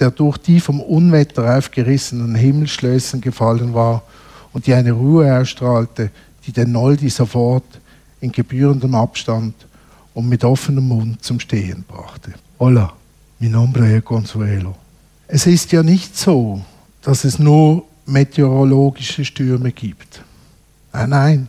der 0.00 0.10
durch 0.10 0.38
die 0.38 0.58
vom 0.58 0.80
Unwetter 0.80 1.56
aufgerissenen 1.56 2.34
Himmelsschlössen 2.34 3.20
gefallen 3.20 3.74
war 3.74 4.02
und 4.56 4.66
die 4.66 4.72
eine 4.72 4.92
Ruhe 4.92 5.38
ausstrahlte, 5.38 6.08
die 6.46 6.50
den 6.50 6.72
Noldi 6.72 7.10
sofort 7.10 7.78
in 8.22 8.32
gebührendem 8.32 8.94
Abstand 8.94 9.54
und 10.14 10.30
mit 10.30 10.44
offenem 10.44 10.88
Mund 10.88 11.22
zum 11.22 11.38
Stehen 11.38 11.84
brachte. 11.86 12.32
Hola, 12.58 12.90
mi 13.38 13.50
nombre 13.50 13.94
es 13.94 14.02
Consuelo. 14.02 14.74
Es 15.28 15.46
ist 15.46 15.72
ja 15.72 15.82
nicht 15.82 16.16
so, 16.16 16.62
dass 17.02 17.24
es 17.24 17.38
nur 17.38 17.84
meteorologische 18.06 19.26
Stürme 19.26 19.72
gibt. 19.72 20.22
Nein, 20.90 21.10
nein, 21.10 21.48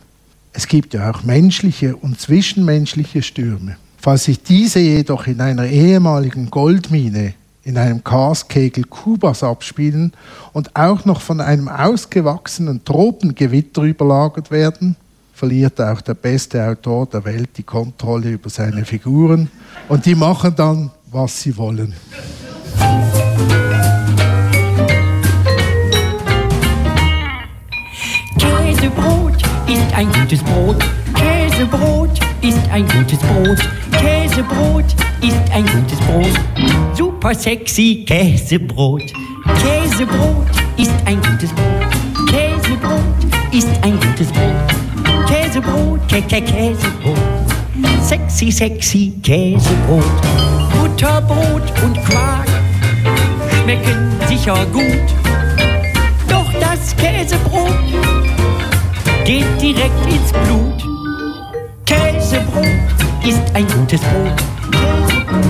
es 0.52 0.68
gibt 0.68 0.92
ja 0.92 1.10
auch 1.10 1.22
menschliche 1.22 1.96
und 1.96 2.20
zwischenmenschliche 2.20 3.22
Stürme. 3.22 3.78
Falls 3.96 4.24
sich 4.24 4.42
diese 4.42 4.80
jedoch 4.80 5.26
in 5.26 5.40
einer 5.40 5.64
ehemaligen 5.64 6.50
Goldmine 6.50 7.32
in 7.68 7.76
einem 7.76 8.02
Gaskegel 8.02 8.84
Kubas 8.84 9.42
abspielen 9.42 10.14
und 10.54 10.74
auch 10.74 11.04
noch 11.04 11.20
von 11.20 11.42
einem 11.42 11.68
ausgewachsenen 11.68 12.82
Tropengewitter 12.82 13.82
überlagert 13.82 14.50
werden, 14.50 14.96
verliert 15.34 15.78
auch 15.78 16.00
der 16.00 16.14
beste 16.14 16.66
Autor 16.66 17.04
der 17.04 17.26
Welt 17.26 17.50
die 17.58 17.62
Kontrolle 17.62 18.30
über 18.30 18.48
seine 18.48 18.86
Figuren 18.86 19.50
und 19.90 20.06
die 20.06 20.14
machen 20.14 20.54
dann, 20.56 20.90
was 21.12 21.42
sie 21.42 21.54
wollen. 21.58 21.92
Käsebrot 28.38 29.42
ist 29.68 29.94
ein 29.94 30.10
gutes 30.10 30.42
Brot. 30.42 30.82
Käsebrot 31.14 32.27
ist 32.42 32.58
ein 32.70 32.86
gutes 32.88 33.18
Brot. 33.18 33.58
Käsebrot 33.92 34.84
ist 35.22 35.52
ein 35.52 35.64
gutes 35.66 35.98
Brot. 36.06 36.96
Super 36.96 37.34
sexy 37.34 38.04
Käsebrot. 38.06 39.02
Käsebrot 39.62 40.46
ist 40.76 40.92
ein 41.04 41.20
gutes 41.22 41.50
Brot. 41.52 42.28
Käsebrot 42.30 43.02
ist 43.52 43.68
ein 43.82 43.98
gutes 44.00 44.28
Brot. 44.28 45.28
Käsebrot, 45.28 46.00
Kä 46.08 46.20
Kä 46.22 46.40
Käsebrot. 46.40 47.18
Sexy, 48.02 48.50
sexy 48.50 49.12
Käsebrot. 49.22 50.04
Butterbrot 50.72 51.62
und 51.82 52.04
Quark 52.04 52.48
schmecken 53.62 54.12
sicher 54.28 54.66
gut. 54.72 55.08
Doch 56.28 56.52
das 56.60 56.96
Käsebrot 56.96 57.74
geht 59.24 59.60
direkt 59.60 60.06
ins 60.06 60.32
Blut. 60.32 60.97
Käsebrot 61.88 62.66
ist 63.26 63.40
ein 63.54 63.66
gutes 63.66 64.02
Brot. 64.02 64.36
Käsebrot 64.70 65.46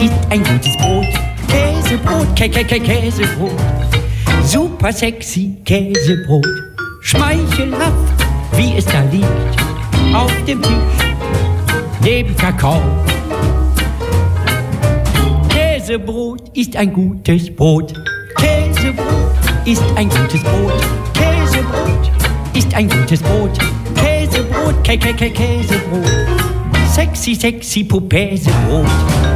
ist 0.00 0.12
ein 0.30 0.42
gutes 0.42 0.76
Brot. 0.78 1.06
Käsebrot, 1.46 2.26
Kä 2.34 2.48
Kä 2.48 2.64
Kä 2.64 2.78
Käsebrot. 2.80 3.52
Super 4.44 4.92
sexy 4.92 5.50
Käsebrot. 5.64 6.44
Schmeichelhaft, 7.02 8.18
wie 8.56 8.76
es 8.76 8.84
da 8.86 9.00
liegt. 9.12 9.26
Auf 10.12 10.32
dem 10.44 10.60
Tisch, 10.60 10.98
neben 12.00 12.36
Kakao. 12.36 12.82
Käsebrot 15.48 16.50
ist 16.54 16.74
ein 16.74 16.92
gutes 16.92 17.54
Brot. 17.54 17.94
Käsebrot 18.40 19.32
ist 19.64 19.84
ein 19.94 20.08
gutes 20.08 20.42
Brot. 20.42 20.82
Käsebrot 21.14 22.10
ist 22.54 22.74
ein 22.74 22.88
gutes 22.88 23.22
Brot. 23.22 23.75
Käsebrot, 24.66 24.82
Kä 24.82 24.96
Kä 24.96 25.12
Kä 25.12 25.28
Käsebrot. 25.30 26.06
Sexy, 26.94 27.34
sexy 27.34 27.84
Pupäsebrot. 27.84 28.86
Zeit 28.86 29.35